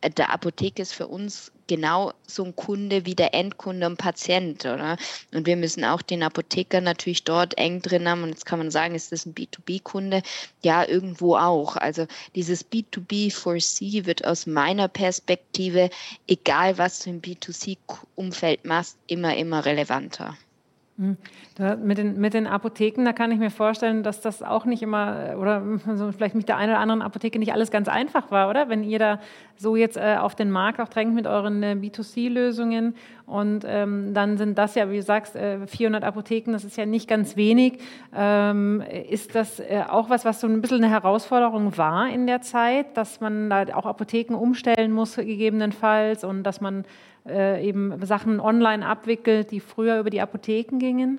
äh, 0.00 0.10
der 0.10 0.30
Apotheke 0.32 0.82
ist 0.82 0.92
für 0.92 1.06
uns 1.06 1.51
genau 1.72 2.12
so 2.26 2.44
ein 2.44 2.54
Kunde 2.54 3.06
wie 3.06 3.14
der 3.14 3.32
Endkunde 3.32 3.86
und 3.86 3.96
Patient, 3.96 4.62
oder? 4.66 4.98
Und 5.32 5.46
wir 5.46 5.56
müssen 5.56 5.86
auch 5.86 6.02
den 6.02 6.22
Apotheker 6.22 6.82
natürlich 6.82 7.24
dort 7.24 7.56
eng 7.56 7.80
drin 7.80 8.06
haben. 8.06 8.24
Und 8.24 8.28
jetzt 8.28 8.44
kann 8.44 8.58
man 8.58 8.70
sagen, 8.70 8.94
ist 8.94 9.10
das 9.10 9.24
ein 9.24 9.34
B2B-Kunde? 9.34 10.22
Ja, 10.62 10.86
irgendwo 10.86 11.36
auch. 11.36 11.76
Also 11.76 12.06
dieses 12.34 12.70
B2B4C 12.70 14.04
wird 14.04 14.26
aus 14.26 14.46
meiner 14.46 14.88
Perspektive, 14.88 15.88
egal 16.26 16.76
was 16.76 17.00
du 17.00 17.10
im 17.10 17.22
B2C-Umfeld 17.22 18.66
machst, 18.66 18.98
immer, 19.06 19.34
immer 19.34 19.64
relevanter. 19.64 20.36
Hm. 20.98 21.16
Mit, 21.82 21.96
den, 21.96 22.20
mit 22.20 22.34
den 22.34 22.46
Apotheken, 22.46 23.04
da 23.04 23.14
kann 23.14 23.32
ich 23.32 23.38
mir 23.38 23.50
vorstellen, 23.50 24.02
dass 24.02 24.20
das 24.20 24.42
auch 24.42 24.66
nicht 24.66 24.82
immer, 24.82 25.36
oder 25.38 25.62
also 25.86 26.12
vielleicht 26.12 26.34
mit 26.34 26.48
der 26.48 26.58
einen 26.58 26.72
oder 26.72 26.80
anderen 26.80 27.00
Apotheke 27.00 27.38
nicht 27.38 27.54
alles 27.54 27.70
ganz 27.70 27.88
einfach 27.88 28.30
war, 28.30 28.50
oder? 28.50 28.68
Wenn 28.68 28.84
ihr 28.84 28.98
da 28.98 29.18
so 29.56 29.74
jetzt 29.74 29.96
äh, 29.96 30.16
auf 30.20 30.34
den 30.34 30.50
Markt 30.50 30.80
auch 30.80 30.88
drängt 30.88 31.14
mit 31.14 31.26
euren 31.26 31.62
äh, 31.62 31.76
B2C-Lösungen 31.80 32.94
und 33.24 33.64
ähm, 33.66 34.12
dann 34.12 34.36
sind 34.36 34.58
das 34.58 34.74
ja, 34.74 34.90
wie 34.90 34.96
du 34.96 35.02
sagst, 35.02 35.34
äh, 35.34 35.66
400 35.66 36.04
Apotheken, 36.04 36.52
das 36.52 36.64
ist 36.64 36.76
ja 36.76 36.84
nicht 36.84 37.08
ganz 37.08 37.36
wenig. 37.36 37.78
Ähm, 38.14 38.82
ist 39.08 39.34
das 39.34 39.60
äh, 39.60 39.84
auch 39.88 40.10
was, 40.10 40.26
was 40.26 40.40
so 40.40 40.46
ein 40.46 40.60
bisschen 40.60 40.84
eine 40.84 40.90
Herausforderung 40.90 41.78
war 41.78 42.10
in 42.10 42.26
der 42.26 42.42
Zeit, 42.42 42.98
dass 42.98 43.20
man 43.20 43.48
da 43.48 43.64
auch 43.74 43.86
Apotheken 43.86 44.34
umstellen 44.34 44.92
muss, 44.92 45.16
gegebenenfalls, 45.16 46.22
und 46.22 46.42
dass 46.42 46.60
man 46.60 46.84
äh, 47.26 47.66
eben 47.66 48.04
Sachen 48.04 48.40
online 48.40 48.86
abwickelt, 48.86 49.50
die 49.50 49.60
früher 49.60 49.98
über 49.98 50.10
die 50.10 50.20
Apotheken 50.20 50.78
gingen? 50.78 51.18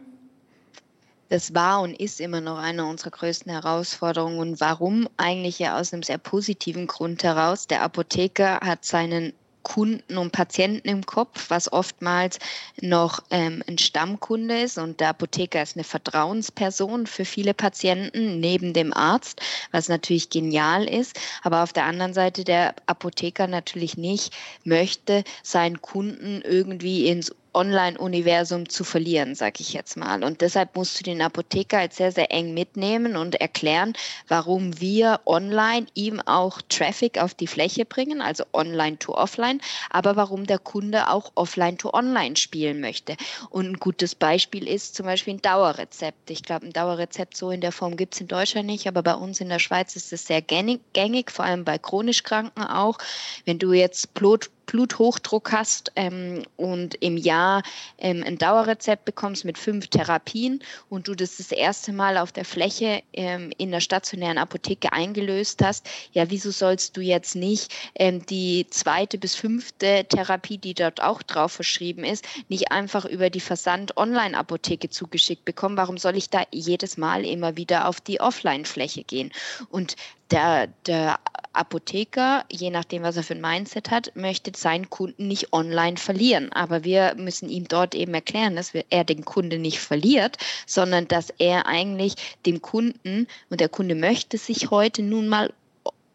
Das 1.29 1.55
war 1.55 1.81
und 1.81 1.99
ist 1.99 2.21
immer 2.21 2.41
noch 2.41 2.59
eine 2.59 2.85
unserer 2.85 3.09
größten 3.09 3.51
Herausforderungen. 3.51 4.37
Und 4.37 4.61
warum? 4.61 5.07
Eigentlich 5.17 5.57
ja 5.57 5.79
aus 5.79 5.91
einem 5.91 6.03
sehr 6.03 6.19
positiven 6.19 6.85
Grund 6.85 7.23
heraus. 7.23 7.65
Der 7.65 7.81
Apotheker 7.81 8.59
hat 8.61 8.85
seinen 8.85 9.33
Kunden 9.63 10.17
und 10.17 10.31
Patienten 10.31 10.87
im 10.87 11.05
Kopf, 11.05 11.49
was 11.49 11.71
oftmals 11.71 12.39
noch 12.81 13.23
ähm, 13.31 13.63
ein 13.67 13.77
Stammkunde 13.77 14.61
ist. 14.61 14.77
Und 14.77 14.99
der 14.99 15.09
Apotheker 15.09 15.63
ist 15.63 15.75
eine 15.75 15.83
Vertrauensperson 15.83 17.07
für 17.07 17.25
viele 17.25 17.53
Patienten 17.53 18.39
neben 18.39 18.73
dem 18.73 18.93
Arzt, 18.93 19.41
was 19.71 19.89
natürlich 19.89 20.29
genial 20.29 20.87
ist. 20.87 21.19
Aber 21.41 21.63
auf 21.63 21.73
der 21.73 21.85
anderen 21.85 22.13
Seite 22.13 22.43
der 22.43 22.75
Apotheker 22.85 23.47
natürlich 23.47 23.97
nicht 23.97 24.33
möchte 24.63 25.23
seinen 25.41 25.81
Kunden 25.81 26.41
irgendwie 26.41 27.07
ins 27.07 27.33
Online-Universum 27.53 28.69
zu 28.69 28.83
verlieren, 28.83 29.35
sage 29.35 29.57
ich 29.59 29.73
jetzt 29.73 29.97
mal. 29.97 30.23
Und 30.23 30.41
deshalb 30.41 30.75
musst 30.75 30.99
du 30.99 31.03
den 31.03 31.21
Apotheker 31.21 31.81
jetzt 31.81 31.97
sehr, 31.97 32.11
sehr 32.11 32.31
eng 32.31 32.53
mitnehmen 32.53 33.15
und 33.15 33.35
erklären, 33.35 33.93
warum 34.27 34.79
wir 34.79 35.21
online 35.25 35.87
ihm 35.93 36.19
auch 36.19 36.61
Traffic 36.69 37.19
auf 37.19 37.33
die 37.33 37.47
Fläche 37.47 37.85
bringen, 37.85 38.21
also 38.21 38.43
online 38.53 38.97
to 38.99 39.13
offline, 39.13 39.61
aber 39.89 40.15
warum 40.15 40.45
der 40.45 40.59
Kunde 40.59 41.09
auch 41.09 41.31
offline 41.35 41.77
to 41.77 41.93
online 41.93 42.35
spielen 42.35 42.81
möchte. 42.81 43.15
Und 43.49 43.65
ein 43.67 43.79
gutes 43.79 44.15
Beispiel 44.15 44.67
ist 44.67 44.95
zum 44.95 45.05
Beispiel 45.05 45.35
ein 45.35 45.41
Dauerrezept. 45.41 46.31
Ich 46.31 46.43
glaube, 46.43 46.65
ein 46.65 46.73
Dauerrezept 46.73 47.37
so 47.37 47.51
in 47.51 47.61
der 47.61 47.71
Form 47.71 47.97
gibt 47.97 48.15
es 48.15 48.21
in 48.21 48.27
Deutschland 48.27 48.67
nicht, 48.67 48.87
aber 48.87 49.03
bei 49.03 49.15
uns 49.15 49.41
in 49.41 49.49
der 49.49 49.59
Schweiz 49.59 49.95
ist 49.95 50.13
es 50.13 50.25
sehr 50.25 50.41
gängig, 50.41 51.31
vor 51.31 51.45
allem 51.45 51.63
bei 51.63 51.77
chronisch 51.77 52.23
Kranken 52.23 52.63
auch. 52.63 52.97
Wenn 53.45 53.59
du 53.59 53.73
jetzt 53.73 54.13
Blut 54.13 54.49
Bluthochdruck 54.65 55.51
hast 55.51 55.91
ähm, 55.95 56.43
und 56.57 56.95
im 56.95 57.17
Jahr 57.17 57.63
ähm, 57.97 58.23
ein 58.25 58.37
Dauerrezept 58.37 59.05
bekommst 59.05 59.45
mit 59.45 59.57
fünf 59.57 59.87
Therapien 59.87 60.63
und 60.89 61.07
du 61.07 61.15
das 61.15 61.37
das 61.37 61.51
erste 61.51 61.93
Mal 61.93 62.17
auf 62.17 62.31
der 62.31 62.45
Fläche 62.45 63.03
ähm, 63.13 63.51
in 63.57 63.71
der 63.71 63.81
stationären 63.81 64.37
Apotheke 64.37 64.93
eingelöst 64.93 65.63
hast, 65.63 65.89
ja, 66.11 66.29
wieso 66.29 66.51
sollst 66.51 66.97
du 66.97 67.01
jetzt 67.01 67.35
nicht 67.35 67.73
ähm, 67.95 68.25
die 68.25 68.67
zweite 68.69 69.17
bis 69.17 69.35
fünfte 69.35 70.05
Therapie, 70.07 70.57
die 70.57 70.73
dort 70.73 71.01
auch 71.01 71.23
drauf 71.23 71.51
verschrieben 71.51 72.03
ist, 72.03 72.25
nicht 72.49 72.71
einfach 72.71 73.05
über 73.05 73.29
die 73.29 73.39
Versand-Online-Apotheke 73.39 74.89
zugeschickt 74.89 75.45
bekommen? 75.45 75.77
Warum 75.77 75.97
soll 75.97 76.17
ich 76.17 76.29
da 76.29 76.43
jedes 76.51 76.97
Mal 76.97 77.25
immer 77.25 77.57
wieder 77.57 77.87
auf 77.87 78.01
die 78.01 78.19
Offline-Fläche 78.19 79.03
gehen? 79.03 79.31
Und 79.69 79.95
der, 80.31 80.67
der 80.87 81.19
Apotheker, 81.53 82.45
je 82.51 82.69
nachdem, 82.69 83.03
was 83.03 83.17
er 83.17 83.23
für 83.23 83.35
ein 83.35 83.41
Mindset 83.41 83.91
hat, 83.91 84.15
möchte 84.15 84.51
seinen 84.55 84.89
Kunden 84.89 85.27
nicht 85.27 85.53
online 85.53 85.97
verlieren. 85.97 86.51
Aber 86.51 86.83
wir 86.83 87.15
müssen 87.15 87.49
ihm 87.49 87.67
dort 87.67 87.95
eben 87.95 88.13
erklären, 88.13 88.55
dass 88.55 88.73
er 88.89 89.03
den 89.03 89.23
Kunden 89.23 89.61
nicht 89.61 89.79
verliert, 89.79 90.37
sondern 90.65 91.07
dass 91.07 91.29
er 91.37 91.67
eigentlich 91.67 92.15
dem 92.45 92.61
Kunden, 92.61 93.27
und 93.49 93.59
der 93.59 93.69
Kunde 93.69 93.95
möchte 93.95 94.37
sich 94.37 94.71
heute 94.71 95.03
nun 95.03 95.27
mal 95.27 95.53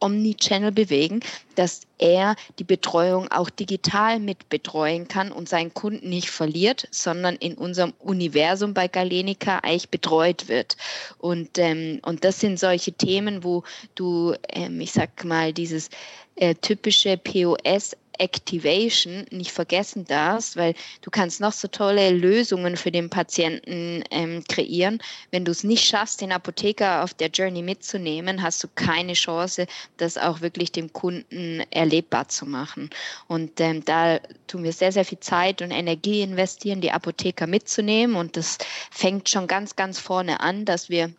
Omnichannel 0.00 0.72
bewegen, 0.72 1.20
dass 1.54 1.82
er 1.98 2.36
die 2.58 2.64
Betreuung 2.64 3.30
auch 3.30 3.50
digital 3.50 4.20
mit 4.20 4.48
betreuen 4.48 5.08
kann 5.08 5.32
und 5.32 5.48
seinen 5.48 5.74
Kunden 5.74 6.08
nicht 6.08 6.30
verliert, 6.30 6.88
sondern 6.90 7.36
in 7.36 7.54
unserem 7.54 7.92
Universum 7.98 8.74
bei 8.74 8.88
Galenica 8.88 9.58
eigentlich 9.58 9.88
betreut 9.90 10.48
wird. 10.48 10.76
Und, 11.18 11.58
ähm, 11.58 12.00
und 12.02 12.24
das 12.24 12.40
sind 12.40 12.58
solche 12.58 12.92
Themen, 12.92 13.44
wo 13.44 13.64
du, 13.94 14.34
ähm, 14.50 14.80
ich 14.80 14.92
sag 14.92 15.24
mal, 15.24 15.52
dieses 15.52 15.90
äh, 16.36 16.54
typische 16.54 17.16
POS 17.16 17.96
Activation 18.18 19.26
nicht 19.30 19.52
vergessen 19.52 20.04
darfst, 20.04 20.56
weil 20.56 20.74
du 21.02 21.10
kannst 21.10 21.40
noch 21.40 21.52
so 21.52 21.68
tolle 21.68 22.10
Lösungen 22.10 22.76
für 22.76 22.90
den 22.90 23.10
Patienten 23.10 24.04
ähm, 24.10 24.44
kreieren. 24.48 25.00
Wenn 25.30 25.44
du 25.44 25.50
es 25.52 25.64
nicht 25.64 25.84
schaffst, 25.84 26.20
den 26.20 26.32
Apotheker 26.32 27.02
auf 27.02 27.14
der 27.14 27.28
Journey 27.28 27.62
mitzunehmen, 27.62 28.42
hast 28.42 28.62
du 28.62 28.68
keine 28.74 29.14
Chance, 29.14 29.66
das 29.96 30.18
auch 30.18 30.40
wirklich 30.40 30.72
dem 30.72 30.92
Kunden 30.92 31.62
erlebbar 31.70 32.28
zu 32.28 32.46
machen. 32.46 32.90
Und 33.26 33.60
ähm, 33.60 33.84
da 33.84 34.20
tun 34.46 34.64
wir 34.64 34.72
sehr, 34.72 34.92
sehr 34.92 35.04
viel 35.04 35.20
Zeit 35.20 35.62
und 35.62 35.70
Energie 35.70 36.22
investieren, 36.22 36.80
die 36.80 36.92
Apotheker 36.92 37.46
mitzunehmen. 37.46 38.16
Und 38.16 38.36
das 38.36 38.58
fängt 38.90 39.28
schon 39.28 39.46
ganz, 39.46 39.76
ganz 39.76 39.98
vorne 39.98 40.40
an, 40.40 40.64
dass 40.64 40.88
wir 40.88 41.12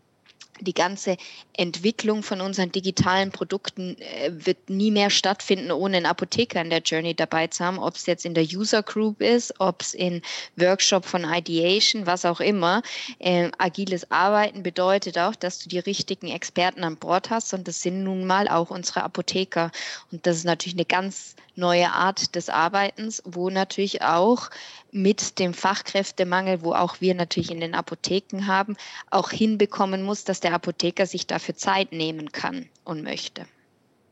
die 0.60 0.74
ganze 0.74 1.18
Entwicklung 1.54 2.24
von 2.24 2.42
unseren 2.42 2.72
digitalen 2.72 3.32
Produkten 3.32 3.98
äh, 4.00 4.32
wird 4.32 4.70
nie 4.70 4.92
mehr 4.92 5.10
stattfinden, 5.10 5.72
ohne 5.72 5.98
einen 5.98 6.06
Apotheker 6.06 6.62
in 6.62 6.70
der 6.70 6.82
Journey 6.82 7.16
dabei 7.16 7.48
zu 7.48 7.64
haben, 7.64 7.80
ob 7.80 7.96
es 7.96 8.06
jetzt 8.06 8.26
in 8.26 8.34
der 8.34 8.44
User 8.44 8.84
Group 8.84 9.22
ist, 9.22 9.54
ob 9.60 9.82
es 9.82 9.94
in 9.94 10.22
Workshop 10.56 11.06
von 11.06 11.26
Ideation, 11.26 12.06
was 12.06 12.26
auch 12.26 12.40
immer. 12.40 12.82
Äh, 13.20 13.52
agiles 13.58 14.10
Arbeiten 14.12 14.64
bedeutet 14.64 15.18
auch, 15.18 15.36
dass 15.36 15.60
du 15.60 15.70
die 15.70 15.80
richtigen 15.80 16.28
Experten 16.28 16.84
an 16.84 16.98
Bord 16.98 17.30
hast 17.30 17.54
und 17.54 17.68
das 17.68 17.82
sind 17.82 18.04
nun 18.04 18.26
mal 18.26 18.48
auch 18.48 18.70
unsere 18.70 19.04
Apotheker. 19.04 19.72
Und 20.12 20.26
das 20.26 20.38
ist 20.38 20.46
natürlich 20.46 20.76
eine 20.76 20.86
ganz 20.86 21.36
neue 21.60 21.92
Art 21.92 22.36
des 22.36 22.50
Arbeitens, 22.50 23.22
wo 23.26 23.50
natürlich 23.50 24.02
auch 24.02 24.50
mit 24.92 25.40
dem 25.40 25.54
Fachkräftemangel, 25.54 26.64
wo 26.64 26.74
auch 26.74 27.02
wir 27.02 27.14
natürlich 27.14 27.52
in 27.52 27.60
den 27.60 27.76
Apotheken 27.76 28.48
haben, 28.48 28.76
auch 29.12 29.30
hinbekommen 29.30 30.04
muss, 30.04 30.24
dass 30.24 30.40
der 30.40 30.54
Apotheker 30.54 31.06
sich 31.06 31.28
dafür 31.28 31.56
Zeit 31.56 31.92
nehmen 31.92 32.32
kann 32.32 32.68
und 32.84 33.04
möchte. 33.04 33.46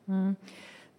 Hm. 0.08 0.36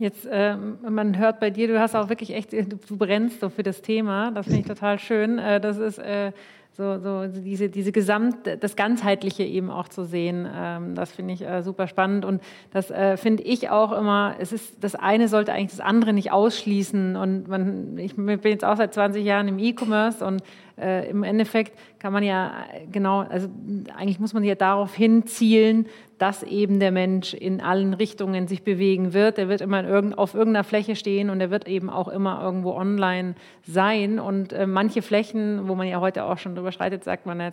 Jetzt, 0.00 0.26
äh, 0.26 0.56
man 0.56 1.18
hört 1.18 1.40
bei 1.40 1.50
dir, 1.50 1.66
du 1.66 1.80
hast 1.80 1.96
auch 1.96 2.08
wirklich 2.08 2.32
echt, 2.32 2.52
du 2.52 2.96
brennst 2.96 3.40
so 3.40 3.48
für 3.48 3.64
das 3.64 3.82
Thema. 3.82 4.30
Das 4.30 4.46
finde 4.46 4.60
ich 4.60 4.66
total 4.68 4.98
schön. 4.98 5.38
Äh, 5.38 5.60
das 5.60 5.76
ist 5.76 5.98
äh, 5.98 6.32
so, 6.78 7.00
so 7.00 7.26
diese, 7.26 7.68
diese 7.68 7.90
Gesamt, 7.90 8.36
das 8.60 8.76
Ganzheitliche 8.76 9.42
eben 9.42 9.68
auch 9.68 9.88
zu 9.88 10.04
sehen. 10.04 10.48
Ähm, 10.54 10.94
das 10.94 11.10
finde 11.10 11.34
ich 11.34 11.42
äh, 11.42 11.62
super 11.62 11.88
spannend 11.88 12.24
und 12.24 12.40
das 12.70 12.92
äh, 12.92 13.16
finde 13.16 13.42
ich 13.42 13.68
auch 13.68 13.90
immer, 13.90 14.36
es 14.38 14.52
ist, 14.52 14.82
das 14.82 14.94
eine 14.94 15.26
sollte 15.26 15.52
eigentlich 15.52 15.72
das 15.72 15.80
andere 15.80 16.12
nicht 16.12 16.30
ausschließen 16.30 17.16
und 17.16 17.48
man, 17.48 17.98
ich 17.98 18.14
bin 18.14 18.40
jetzt 18.44 18.64
auch 18.64 18.76
seit 18.76 18.94
20 18.94 19.24
Jahren 19.24 19.48
im 19.48 19.58
E-Commerce 19.58 20.24
und 20.24 20.40
äh, 20.80 21.08
im 21.08 21.22
Endeffekt 21.22 21.78
kann 21.98 22.12
man 22.12 22.22
ja 22.22 22.64
äh, 22.72 22.86
genau, 22.90 23.20
also 23.20 23.48
eigentlich 23.96 24.20
muss 24.20 24.34
man 24.34 24.44
ja 24.44 24.54
darauf 24.54 24.94
hinzielen, 24.94 25.86
dass 26.18 26.42
eben 26.42 26.80
der 26.80 26.90
Mensch 26.90 27.32
in 27.32 27.60
allen 27.60 27.94
Richtungen 27.94 28.48
sich 28.48 28.64
bewegen 28.64 29.12
wird. 29.12 29.38
Er 29.38 29.48
wird 29.48 29.60
immer 29.60 29.84
irgend, 29.84 30.18
auf 30.18 30.34
irgendeiner 30.34 30.64
Fläche 30.64 30.96
stehen 30.96 31.30
und 31.30 31.40
er 31.40 31.50
wird 31.50 31.68
eben 31.68 31.88
auch 31.88 32.08
immer 32.08 32.42
irgendwo 32.42 32.72
online 32.72 33.34
sein. 33.62 34.18
Und 34.18 34.52
äh, 34.52 34.66
manche 34.66 35.02
Flächen, 35.02 35.68
wo 35.68 35.74
man 35.74 35.86
ja 35.86 36.00
heute 36.00 36.24
auch 36.24 36.38
schon 36.38 36.56
drüber 36.56 36.72
streitet, 36.72 37.04
sagt 37.04 37.26
man, 37.26 37.38
ja, 37.40 37.50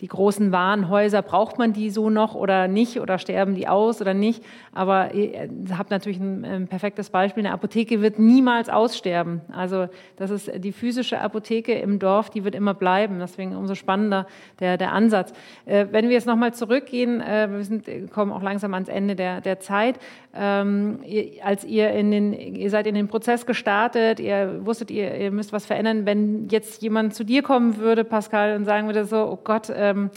die 0.00 0.06
großen 0.06 0.52
Warenhäuser, 0.52 1.22
braucht 1.22 1.58
man 1.58 1.72
die 1.72 1.90
so 1.90 2.08
noch 2.08 2.34
oder 2.34 2.68
nicht 2.68 3.00
oder 3.00 3.18
sterben 3.18 3.54
die 3.54 3.66
aus 3.66 4.00
oder 4.00 4.14
nicht? 4.14 4.44
Aber 4.72 5.12
ihr 5.14 5.48
habt 5.76 5.90
natürlich 5.90 6.20
ein, 6.20 6.44
ein 6.44 6.68
perfektes 6.68 7.10
Beispiel. 7.10 7.44
Eine 7.44 7.52
Apotheke 7.52 8.00
wird 8.00 8.18
niemals 8.18 8.68
aussterben. 8.68 9.40
Also 9.52 9.88
das 10.16 10.30
ist 10.30 10.50
die 10.56 10.72
physische 10.72 11.20
Apotheke 11.20 11.74
im 11.74 11.98
Dorf, 11.98 12.30
die 12.30 12.44
wird 12.44 12.47
immer 12.54 12.74
bleiben. 12.74 13.18
Deswegen 13.18 13.56
umso 13.56 13.74
spannender 13.74 14.26
der, 14.60 14.76
der 14.76 14.92
Ansatz. 14.92 15.32
Äh, 15.66 15.86
wenn 15.90 16.08
wir 16.08 16.14
jetzt 16.14 16.26
nochmal 16.26 16.54
zurückgehen, 16.54 17.20
äh, 17.20 17.48
wir 17.50 17.64
sind, 17.64 17.86
kommen 18.12 18.32
auch 18.32 18.42
langsam 18.42 18.74
ans 18.74 18.88
Ende 18.88 19.16
der, 19.16 19.40
der 19.40 19.60
Zeit. 19.60 19.98
Ähm, 20.34 21.00
ihr, 21.04 21.44
als 21.44 21.64
ihr 21.64 21.90
in 21.90 22.10
den, 22.10 22.32
ihr 22.32 22.70
seid 22.70 22.86
in 22.86 22.94
den 22.94 23.08
Prozess 23.08 23.46
gestartet, 23.46 24.20
ihr 24.20 24.64
wusstet, 24.64 24.90
ihr, 24.90 25.14
ihr 25.14 25.30
müsst 25.30 25.52
was 25.52 25.66
verändern. 25.66 26.06
Wenn 26.06 26.48
jetzt 26.48 26.82
jemand 26.82 27.14
zu 27.14 27.24
dir 27.24 27.42
kommen 27.42 27.78
würde, 27.78 28.04
Pascal, 28.04 28.56
und 28.56 28.64
sagen 28.64 28.86
würde 28.86 29.04
so, 29.04 29.18
oh 29.30 29.38
Gott, 29.42 29.72
ähm, 29.74 30.10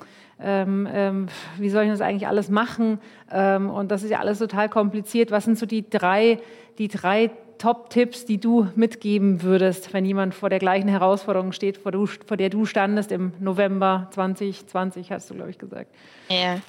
ähm, 0.44 0.88
ähm, 0.92 1.28
wie 1.58 1.70
soll 1.70 1.84
ich 1.84 1.90
das 1.92 2.02
eigentlich 2.02 2.28
alles 2.28 2.50
machen? 2.50 3.00
Ähm, 3.32 3.70
und 3.70 3.92
das 3.92 4.04
ist 4.04 4.10
ja 4.10 4.20
alles 4.20 4.40
total 4.40 4.70
kompliziert. 4.70 5.32
Was 5.32 5.46
sind 5.46 5.58
so 5.58 5.66
die 5.66 5.88
drei, 5.88 6.40
die 6.78 6.88
drei 6.88 7.30
Top-Tipps, 7.62 8.26
die 8.26 8.40
du 8.40 8.68
mitgeben 8.76 9.44
würdest, 9.44 9.94
wenn 9.94 10.04
jemand 10.04 10.34
vor 10.34 10.50
der 10.50 10.58
gleichen 10.58 10.88
Herausforderung 10.88 11.52
steht, 11.52 11.78
vor, 11.78 11.92
du, 11.92 12.08
vor 12.08 12.36
der 12.36 12.50
du 12.50 12.66
standest 12.66 13.12
im 13.12 13.34
November 13.40 14.08
2020, 14.12 15.12
hast 15.12 15.30
du, 15.30 15.36
glaube 15.36 15.52
ich, 15.52 15.60
gesagt. 15.60 15.94
Ja, 16.28 16.60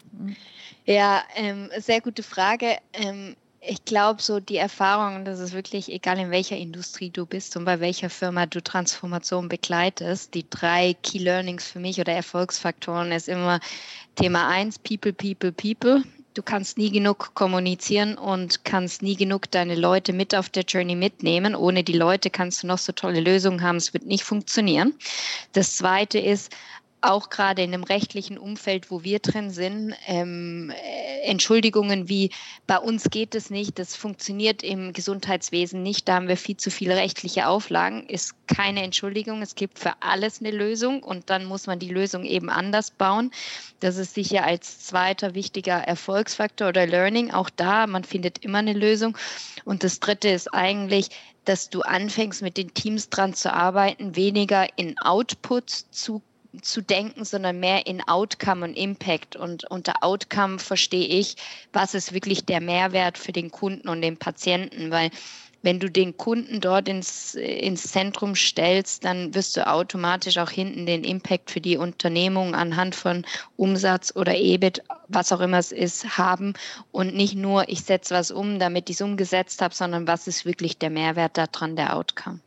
ja 0.85 1.23
ähm, 1.35 1.71
sehr 1.79 2.03
gute 2.03 2.23
Frage. 2.23 2.77
Ähm, 2.93 3.37
ich 3.63 3.87
glaube, 3.87 4.21
so 4.21 4.39
die 4.39 4.59
Erfahrung, 4.59 5.25
das 5.25 5.41
ist 5.41 5.55
wirklich 5.55 5.91
egal, 5.91 6.19
in 6.19 6.31
welcher 6.31 6.59
Industrie 6.59 7.09
du 7.09 7.25
bist 7.25 7.57
und 7.57 7.65
bei 7.65 7.81
welcher 7.81 8.11
Firma 8.11 8.45
du 8.45 8.63
Transformation 8.63 9.49
begleitest. 9.49 10.35
Die 10.35 10.45
drei 10.51 10.95
Key 11.03 11.19
Learnings 11.19 11.71
für 11.71 11.81
mich 11.81 12.01
oder 12.01 12.13
Erfolgsfaktoren 12.13 13.13
ist 13.13 13.31
immer 13.31 13.61
Thema 14.17 14.47
eins, 14.47 14.79
People, 14.79 15.15
People, 15.15 15.53
People 15.53 16.03
du 16.35 16.43
kannst 16.43 16.79
nie 16.79 16.91
genug 16.91 17.35
kommunizieren 17.35 18.17
und 18.17 18.65
kannst 18.65 19.03
nie 19.03 19.17
genug 19.17 19.51
deine 19.51 19.75
Leute 19.75 20.13
mit 20.13 20.35
auf 20.35 20.49
der 20.49 20.65
Journey 20.65 20.95
mitnehmen. 20.95 21.55
Ohne 21.55 21.85
die 21.85 21.93
Leute 21.93 22.31
kannst 22.31 22.63
du 22.63 22.67
noch 22.67 22.79
so 22.79 22.93
tolle 22.93 23.21
Lösungen 23.21 23.63
haben, 23.63 23.77
es 23.77 23.93
wird 23.93 24.07
nicht 24.07 24.25
funktionieren. 24.25 24.95
Das 25.53 25.77
zweite 25.77 26.19
ist, 26.19 26.53
auch 27.03 27.31
gerade 27.31 27.63
in 27.63 27.73
dem 27.73 27.85
rechtlichen 27.85 28.39
Umfeld, 28.39 28.91
wo 28.91 29.03
wir 29.03 29.19
drin 29.19 29.51
sind, 29.51 29.95
ähm, 30.07 30.71
äh, 30.71 31.23
Entschuldigungen 31.23 32.09
wie 32.09 32.31
bei 32.67 32.79
uns 32.79 33.11
geht 33.11 33.35
es 33.35 33.51
nicht, 33.51 33.79
das 33.79 33.95
funktioniert 33.97 34.63
im 34.63 34.93
Gesundheitswesen 34.93 35.83
nicht, 35.83 36.09
da 36.09 36.15
haben 36.15 36.29
wir 36.29 36.37
viel 36.37 36.57
zu 36.57 36.71
viele 36.71 36.97
rechtliche 36.97 37.47
Auflagen, 37.47 38.07
ist 38.09 38.35
keine 38.47 38.83
Entschuldigung. 38.83 39.43
Es 39.43 39.55
gibt 39.55 39.79
für 39.79 39.95
alles 40.01 40.41
eine 40.41 40.51
Lösung 40.51 41.03
und 41.03 41.31
dann 41.31 41.45
muss 41.45 41.67
man 41.67 41.79
die 41.79 41.89
Lösung 41.89 42.25
eben 42.25 42.51
anders 42.51 42.91
bauen. 42.91 43.31
Das 43.81 43.97
ist 43.97 44.15
sicher 44.15 44.45
als 44.45 44.81
zweiter 44.81 45.35
wichtiger 45.35 45.79
Erfolgsfaktor 45.79 46.69
oder 46.69 46.87
Learning. 46.87 47.31
Auch 47.31 47.51
da, 47.51 47.87
man 47.87 48.05
findet 48.05 48.39
immer 48.39 48.59
eine 48.59 48.75
Lösung. 48.75 49.17
Und 49.65 49.85
das 49.85 50.01
dritte 50.01 50.29
ist 50.29 50.53
eigentlich, 50.53 51.09
dass 51.45 51.71
du 51.71 51.83
anfängst, 51.83 52.43
mit 52.43 52.57
den 52.57 52.73
Teams 52.75 53.09
dran 53.09 53.35
zu 53.35 53.53
arbeiten, 53.53 54.15
weniger 54.17 54.67
in 54.77 54.99
Output 55.01 55.71
zu 55.71 56.23
zu 56.61 56.83
denken, 56.83 57.25
sondern 57.25 57.61
mehr 57.61 57.87
in 57.87 58.07
Outcome 58.07 58.65
und 58.67 58.75
Impact. 58.75 59.37
Und 59.37 59.65
unter 59.71 59.95
Outcome 60.03 60.59
verstehe 60.59 61.07
ich, 61.07 61.37
was 61.73 61.95
ist 61.95 62.13
wirklich 62.13 62.45
der 62.45 62.61
Mehrwert 62.61 63.17
für 63.17 63.33
den 63.33 63.51
Kunden 63.51 63.89
und 63.89 64.03
den 64.03 64.19
Patienten, 64.19 64.91
weil 64.91 65.11
wenn 65.63 65.79
du 65.79 65.89
den 65.89 66.17
Kunden 66.17 66.61
dort 66.61 66.89
ins, 66.89 67.35
ins 67.35 67.85
Zentrum 67.85 68.35
stellst, 68.35 69.05
dann 69.05 69.35
wirst 69.35 69.57
du 69.57 69.67
automatisch 69.67 70.39
auch 70.39 70.51
hinten 70.51 70.87
den 70.87 71.05
Impact 71.05 71.51
für 71.51 71.61
die 71.61 71.77
Unternehmung 71.77 72.55
anhand 72.55 72.95
von 72.95 73.25
Umsatz 73.57 74.13
oder 74.15 74.35
EBIT, 74.35 74.83
was 75.09 75.33
auch 75.33 75.41
immer 75.41 75.59
es 75.59 75.73
ist, 75.73 76.19
haben. 76.19 76.55
Und 76.91 77.15
nicht 77.15 77.37
nur, 77.37 77.69
ich 77.69 77.83
setze 77.85 78.15
was 78.15 78.31
um, 78.31 78.59
damit 78.59 78.91
ich 78.91 78.97
es 78.97 79.03
umgesetzt 79.03 79.63
habe, 79.63 79.75
sondern 79.75 80.07
was 80.07 80.27
ist 80.27 80.45
wirklich 80.45 80.79
der 80.79 80.91
Mehrwert 80.91 81.39
daran, 81.39 81.77
der 81.77 81.97
Outcome. 81.97 82.41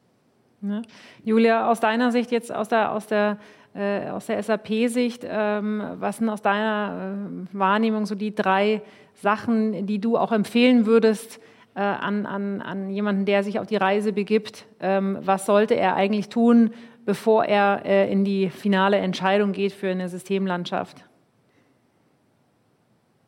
Ja. 0.62 0.82
Julia, 1.24 1.70
aus 1.72 1.80
deiner 1.80 2.12
Sicht 2.12 2.32
jetzt, 2.32 2.52
aus 2.52 2.68
der, 2.68 2.92
aus 2.92 3.08
der 3.08 3.38
äh, 3.76 4.10
aus 4.10 4.28
der 4.28 4.42
SAP-Sicht, 4.42 5.26
ähm, 5.30 5.84
was 5.96 6.18
sind 6.18 6.30
aus 6.30 6.42
deiner 6.42 7.18
äh, 7.52 7.58
Wahrnehmung 7.58 8.06
so 8.06 8.16
die 8.16 8.34
drei 8.34 8.82
Sachen, 9.14 9.86
die 9.86 10.00
du 10.00 10.18
auch 10.18 10.32
empfehlen 10.32 10.86
würdest 10.86 11.40
äh, 11.76 11.80
an, 11.80 12.26
an, 12.26 12.62
an 12.62 12.90
jemanden, 12.90 13.26
der 13.26 13.44
sich 13.44 13.60
auf 13.60 13.68
die 13.68 13.76
Reise 13.76 14.14
begibt? 14.14 14.66
Ähm, 14.80 15.18
was 15.22 15.46
sollte 15.46 15.76
er 15.76 15.96
eigentlich 15.96 16.30
tun, 16.30 16.72
bevor 17.06 17.46
er 17.46 17.86
äh, 17.86 18.12
in 18.12 18.24
die 18.24 18.50
finale 18.50 18.98
Entscheidung 18.98 19.52
geht 19.52 19.74
für 19.74 19.90
eine 19.90 20.10
Systemlandschaft? 20.10 21.06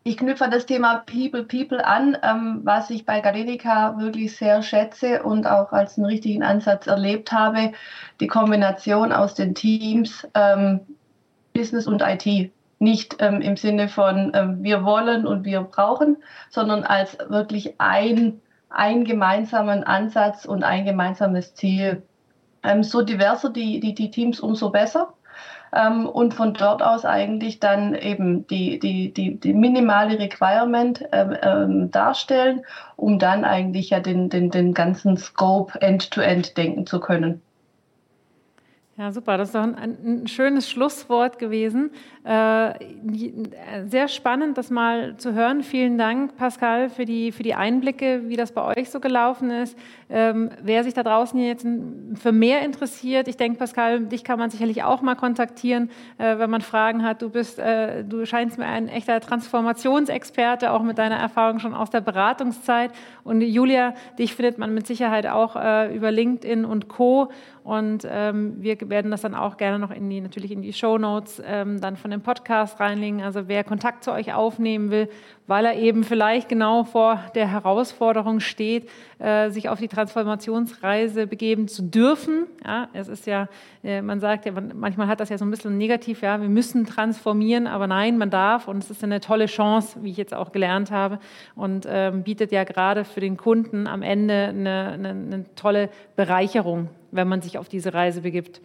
Ich 0.08 0.16
knüpfe 0.16 0.45
an 0.45 0.51
das 0.51 0.66
Thema 0.66 1.03
People, 1.05 1.43
People 1.43 1.86
an, 1.86 2.18
ähm, 2.24 2.62
was 2.64 2.89
ich 2.91 3.05
bei 3.05 3.20
Galenica 3.20 3.97
wirklich 3.99 4.38
sehr 4.38 4.62
schätze 4.62 5.22
und 5.22 5.45
auch 5.45 5.74
als 5.74 5.97
einen 5.97 6.05
richtigen 6.05 6.43
Ansatz 6.43 6.88
erlebt 6.88 7.34
habe, 7.34 7.74
die 8.22 8.28
Kombination 8.28 9.12
aus 9.12 9.34
den 9.34 9.53
Teams 9.53 10.26
ähm, 10.34 10.80
Business 11.53 11.88
und 11.88 12.01
IT. 12.01 12.53
Nicht 12.80 13.18
ähm, 13.20 13.41
im 13.41 13.58
Sinne 13.58 13.89
von 13.89 14.32
ähm, 14.34 14.64
wir 14.64 14.86
wollen 14.86 15.28
und 15.28 15.43
wir 15.43 15.60
brauchen, 15.64 16.16
sondern 16.49 16.86
als 16.86 17.18
wirklich 17.28 17.76
ein, 17.82 18.39
ein 18.70 19.03
gemeinsamen 19.03 19.84
Ansatz 19.84 20.45
und 20.45 20.64
ein 20.64 20.86
gemeinsames 20.86 21.53
Ziel. 21.53 22.01
Ähm, 22.64 22.82
so 22.82 23.01
diverser 23.01 23.49
die, 23.49 23.82
die, 23.82 23.93
die 23.93 24.10
Teams, 24.10 24.39
umso 24.39 24.70
besser. 24.70 25.16
Ähm, 25.76 26.07
und 26.07 26.34
von 26.34 26.53
dort 26.53 26.82
aus 26.82 27.05
eigentlich 27.05 27.59
dann 27.59 27.95
eben 27.95 28.47
die, 28.47 28.80
die, 28.80 29.13
die, 29.13 29.39
die 29.39 29.53
minimale 29.53 30.20
Requirement 30.20 31.03
ähm, 31.11 31.38
ähm, 31.41 31.91
darstellen, 31.91 32.65
um 32.95 33.20
dann 33.20 33.45
eigentlich 33.45 33.89
ja 33.89 33.99
den, 33.99 34.30
den, 34.30 34.51
den 34.51 34.74
ganzen 34.74 35.18
Scope 35.18 35.82
end-to-end 35.82 36.47
-End 36.47 36.57
denken 36.57 36.86
zu 36.86 36.99
können. 36.99 37.41
Ja, 39.00 39.12
super. 39.12 39.38
Das 39.38 39.50
ist 39.50 39.54
doch 39.54 39.62
ein, 39.62 39.76
ein 39.76 40.28
schönes 40.28 40.68
Schlusswort 40.68 41.38
gewesen. 41.38 41.91
Äh, 42.24 42.74
sehr 43.86 44.08
spannend, 44.08 44.58
das 44.58 44.72
mal 44.72 45.16
zu 45.18 45.34
hören. 45.34 45.62
Vielen 45.62 46.00
Dank, 46.00 46.36
Pascal, 46.36 46.89
für 46.89 47.06
die, 47.06 47.32
für 47.32 47.43
die 47.43 47.54
Einblicke, 47.54 48.24
wie 48.28 48.36
das 48.36 48.54
bei 48.54 48.64
euch 48.76 48.89
so 48.89 49.00
gelaufen 49.00 49.52
ist. 49.52 49.78
Ähm, 50.10 50.50
wer 50.64 50.84
sich 50.84 50.95
da 50.95 51.04
draußen 51.04 51.39
jetzt 51.39 51.68
für 52.16 52.32
mehr 52.32 52.64
interessiert, 52.64 53.28
ich 53.28 53.38
denke, 53.38 53.60
Pascal, 53.60 54.00
dich 54.06 54.24
kann 54.24 54.39
man 54.39 54.50
sicherlich 54.50 54.82
auch 54.82 55.04
mal 55.04 55.16
kontaktieren, 55.16 55.91
äh, 56.18 56.39
wenn 56.39 56.50
man 56.50 56.62
Fragen 56.62 57.04
hat. 57.04 57.22
Du 57.22 57.30
bist, 57.30 57.60
äh, 57.60 58.04
du 58.04 58.26
scheinst 58.26 58.58
mir 58.58 58.66
ein 58.66 58.88
echter 58.88 59.20
Transformationsexperte, 59.20 60.72
auch 60.72 60.82
mit 60.82 60.98
deiner 60.98 61.18
Erfahrung 61.18 61.60
schon 61.60 61.76
aus 61.76 61.91
der 61.91 62.02
Beratungszeit. 62.02 62.91
Und 63.24 63.41
Julia, 63.41 63.93
dich 64.18 64.34
findet 64.34 64.58
man 64.58 64.74
mit 64.74 64.88
Sicherheit 64.88 65.28
auch 65.28 65.56
äh, 65.56 65.95
über 65.95 66.12
LinkedIn 66.12 66.66
und 66.66 66.88
Co. 66.88 67.30
Und 67.68 68.07
ähm, 68.09 68.55
wir 68.59 68.78
werden 68.89 69.11
das 69.11 69.24
dann 69.24 69.36
auch 69.36 69.57
gerne 69.57 69.78
noch 69.78 69.91
in 69.91 70.09
die, 70.09 70.22
natürlich 70.22 70.53
in 70.53 70.61
die 70.61 70.72
Show 70.72 70.97
Notes 70.97 71.41
ähm, 71.45 71.82
dann 71.82 71.97
von 71.97 72.11
dem 72.11 72.22
Podcast 72.22 72.80
reinlegen. 72.80 73.22
Also 73.22 73.49
wer 73.49 73.65
Kontakt 73.65 74.05
zu 74.05 74.13
euch 74.13 74.34
aufnehmen 74.34 74.89
will, 74.89 75.09
weil 75.48 75.66
er 75.66 75.76
eben 75.76 76.04
vielleicht 76.04 76.50
genau 76.50 76.84
vor 76.84 77.24
der 77.34 77.50
Herausforderung 77.50 78.41
steht, 78.41 78.89
äh, 79.20 79.50
sich 79.50 79.70
auf 79.70 79.80
die 79.80 79.88
Transformationsreise 79.88 81.26
begeben 81.26 81.68
zu 81.68 81.82
dürfen. 81.82 82.45
Ja, 82.66 82.89
es 82.93 83.08
ist 83.08 83.26
ja, 83.26 83.48
äh, 83.84 84.02
man 84.02 84.20
sagt 84.20 84.45
ja, 84.45 84.52
man, 84.52 84.74
manchmal 84.76 85.08
hat 85.08 85.22
das 85.22 85.30
ja 85.30 85.38
so 85.38 85.45
ein 85.45 85.52
bisschen 85.52 85.78
negativ, 85.78 86.22
ja, 86.22 86.39
wir 86.41 86.50
müssen 86.50 86.86
transformieren, 86.86 87.66
aber 87.66 87.88
nein, 87.88 88.18
man 88.18 88.30
darf 88.30 88.68
und 88.68 88.84
es 88.84 88.91
ist 88.91 89.04
eine 89.04 89.22
tolle 89.22 89.45
Chance, 89.45 90.00
wie 90.04 90.12
ich 90.12 90.18
jetzt 90.18 90.34
auch 90.34 90.52
gelernt 90.52 90.91
habe 90.91 91.20
und 91.56 91.88
ähm, 91.89 92.24
bietet 92.24 92.52
ja 92.52 92.66
gerade 92.66 93.06
für 93.06 93.22
den 93.22 93.38
Kunden 93.38 93.88
am 93.88 94.02
Ende 94.02 94.34
eine, 94.50 94.91
eine, 94.93 95.10
eine 95.10 95.45
tolle 95.56 95.89
Bereicherung, 96.16 96.89
wenn 97.12 97.28
man 97.28 97.41
sich 97.41 97.58
auf 97.58 97.70
diese 97.70 97.93
Reise 97.93 98.22
begibt. 98.22 98.62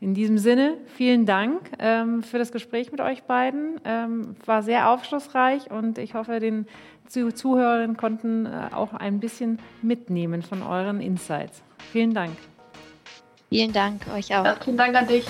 In 0.00 0.14
diesem 0.14 0.38
Sinne, 0.38 0.76
vielen 0.96 1.24
Dank 1.24 1.60
ähm, 1.78 2.22
für 2.22 2.38
das 2.38 2.52
Gespräch 2.52 2.92
mit 2.92 3.00
euch 3.00 3.22
beiden. 3.22 3.80
Ähm, 3.84 4.36
war 4.44 4.62
sehr 4.62 4.90
aufschlussreich 4.90 5.70
und 5.70 5.98
ich 5.98 6.14
hoffe, 6.14 6.40
den 6.40 6.66
Zuhörerinnen 7.08 7.96
konnten 7.96 8.46
äh, 8.46 8.68
auch 8.72 8.92
ein 8.92 9.20
bisschen 9.20 9.58
mitnehmen 9.82 10.42
von 10.42 10.62
euren 10.62 11.00
Insights. 11.00 11.62
Vielen 11.92 12.12
Dank. 12.12 12.36
Vielen 13.48 13.72
Dank 13.72 14.02
euch 14.14 14.34
auch. 14.34 14.44
Ja, 14.44 14.56
vielen 14.62 14.76
Dank 14.76 14.96
an 14.96 15.06
dich. 15.06 15.24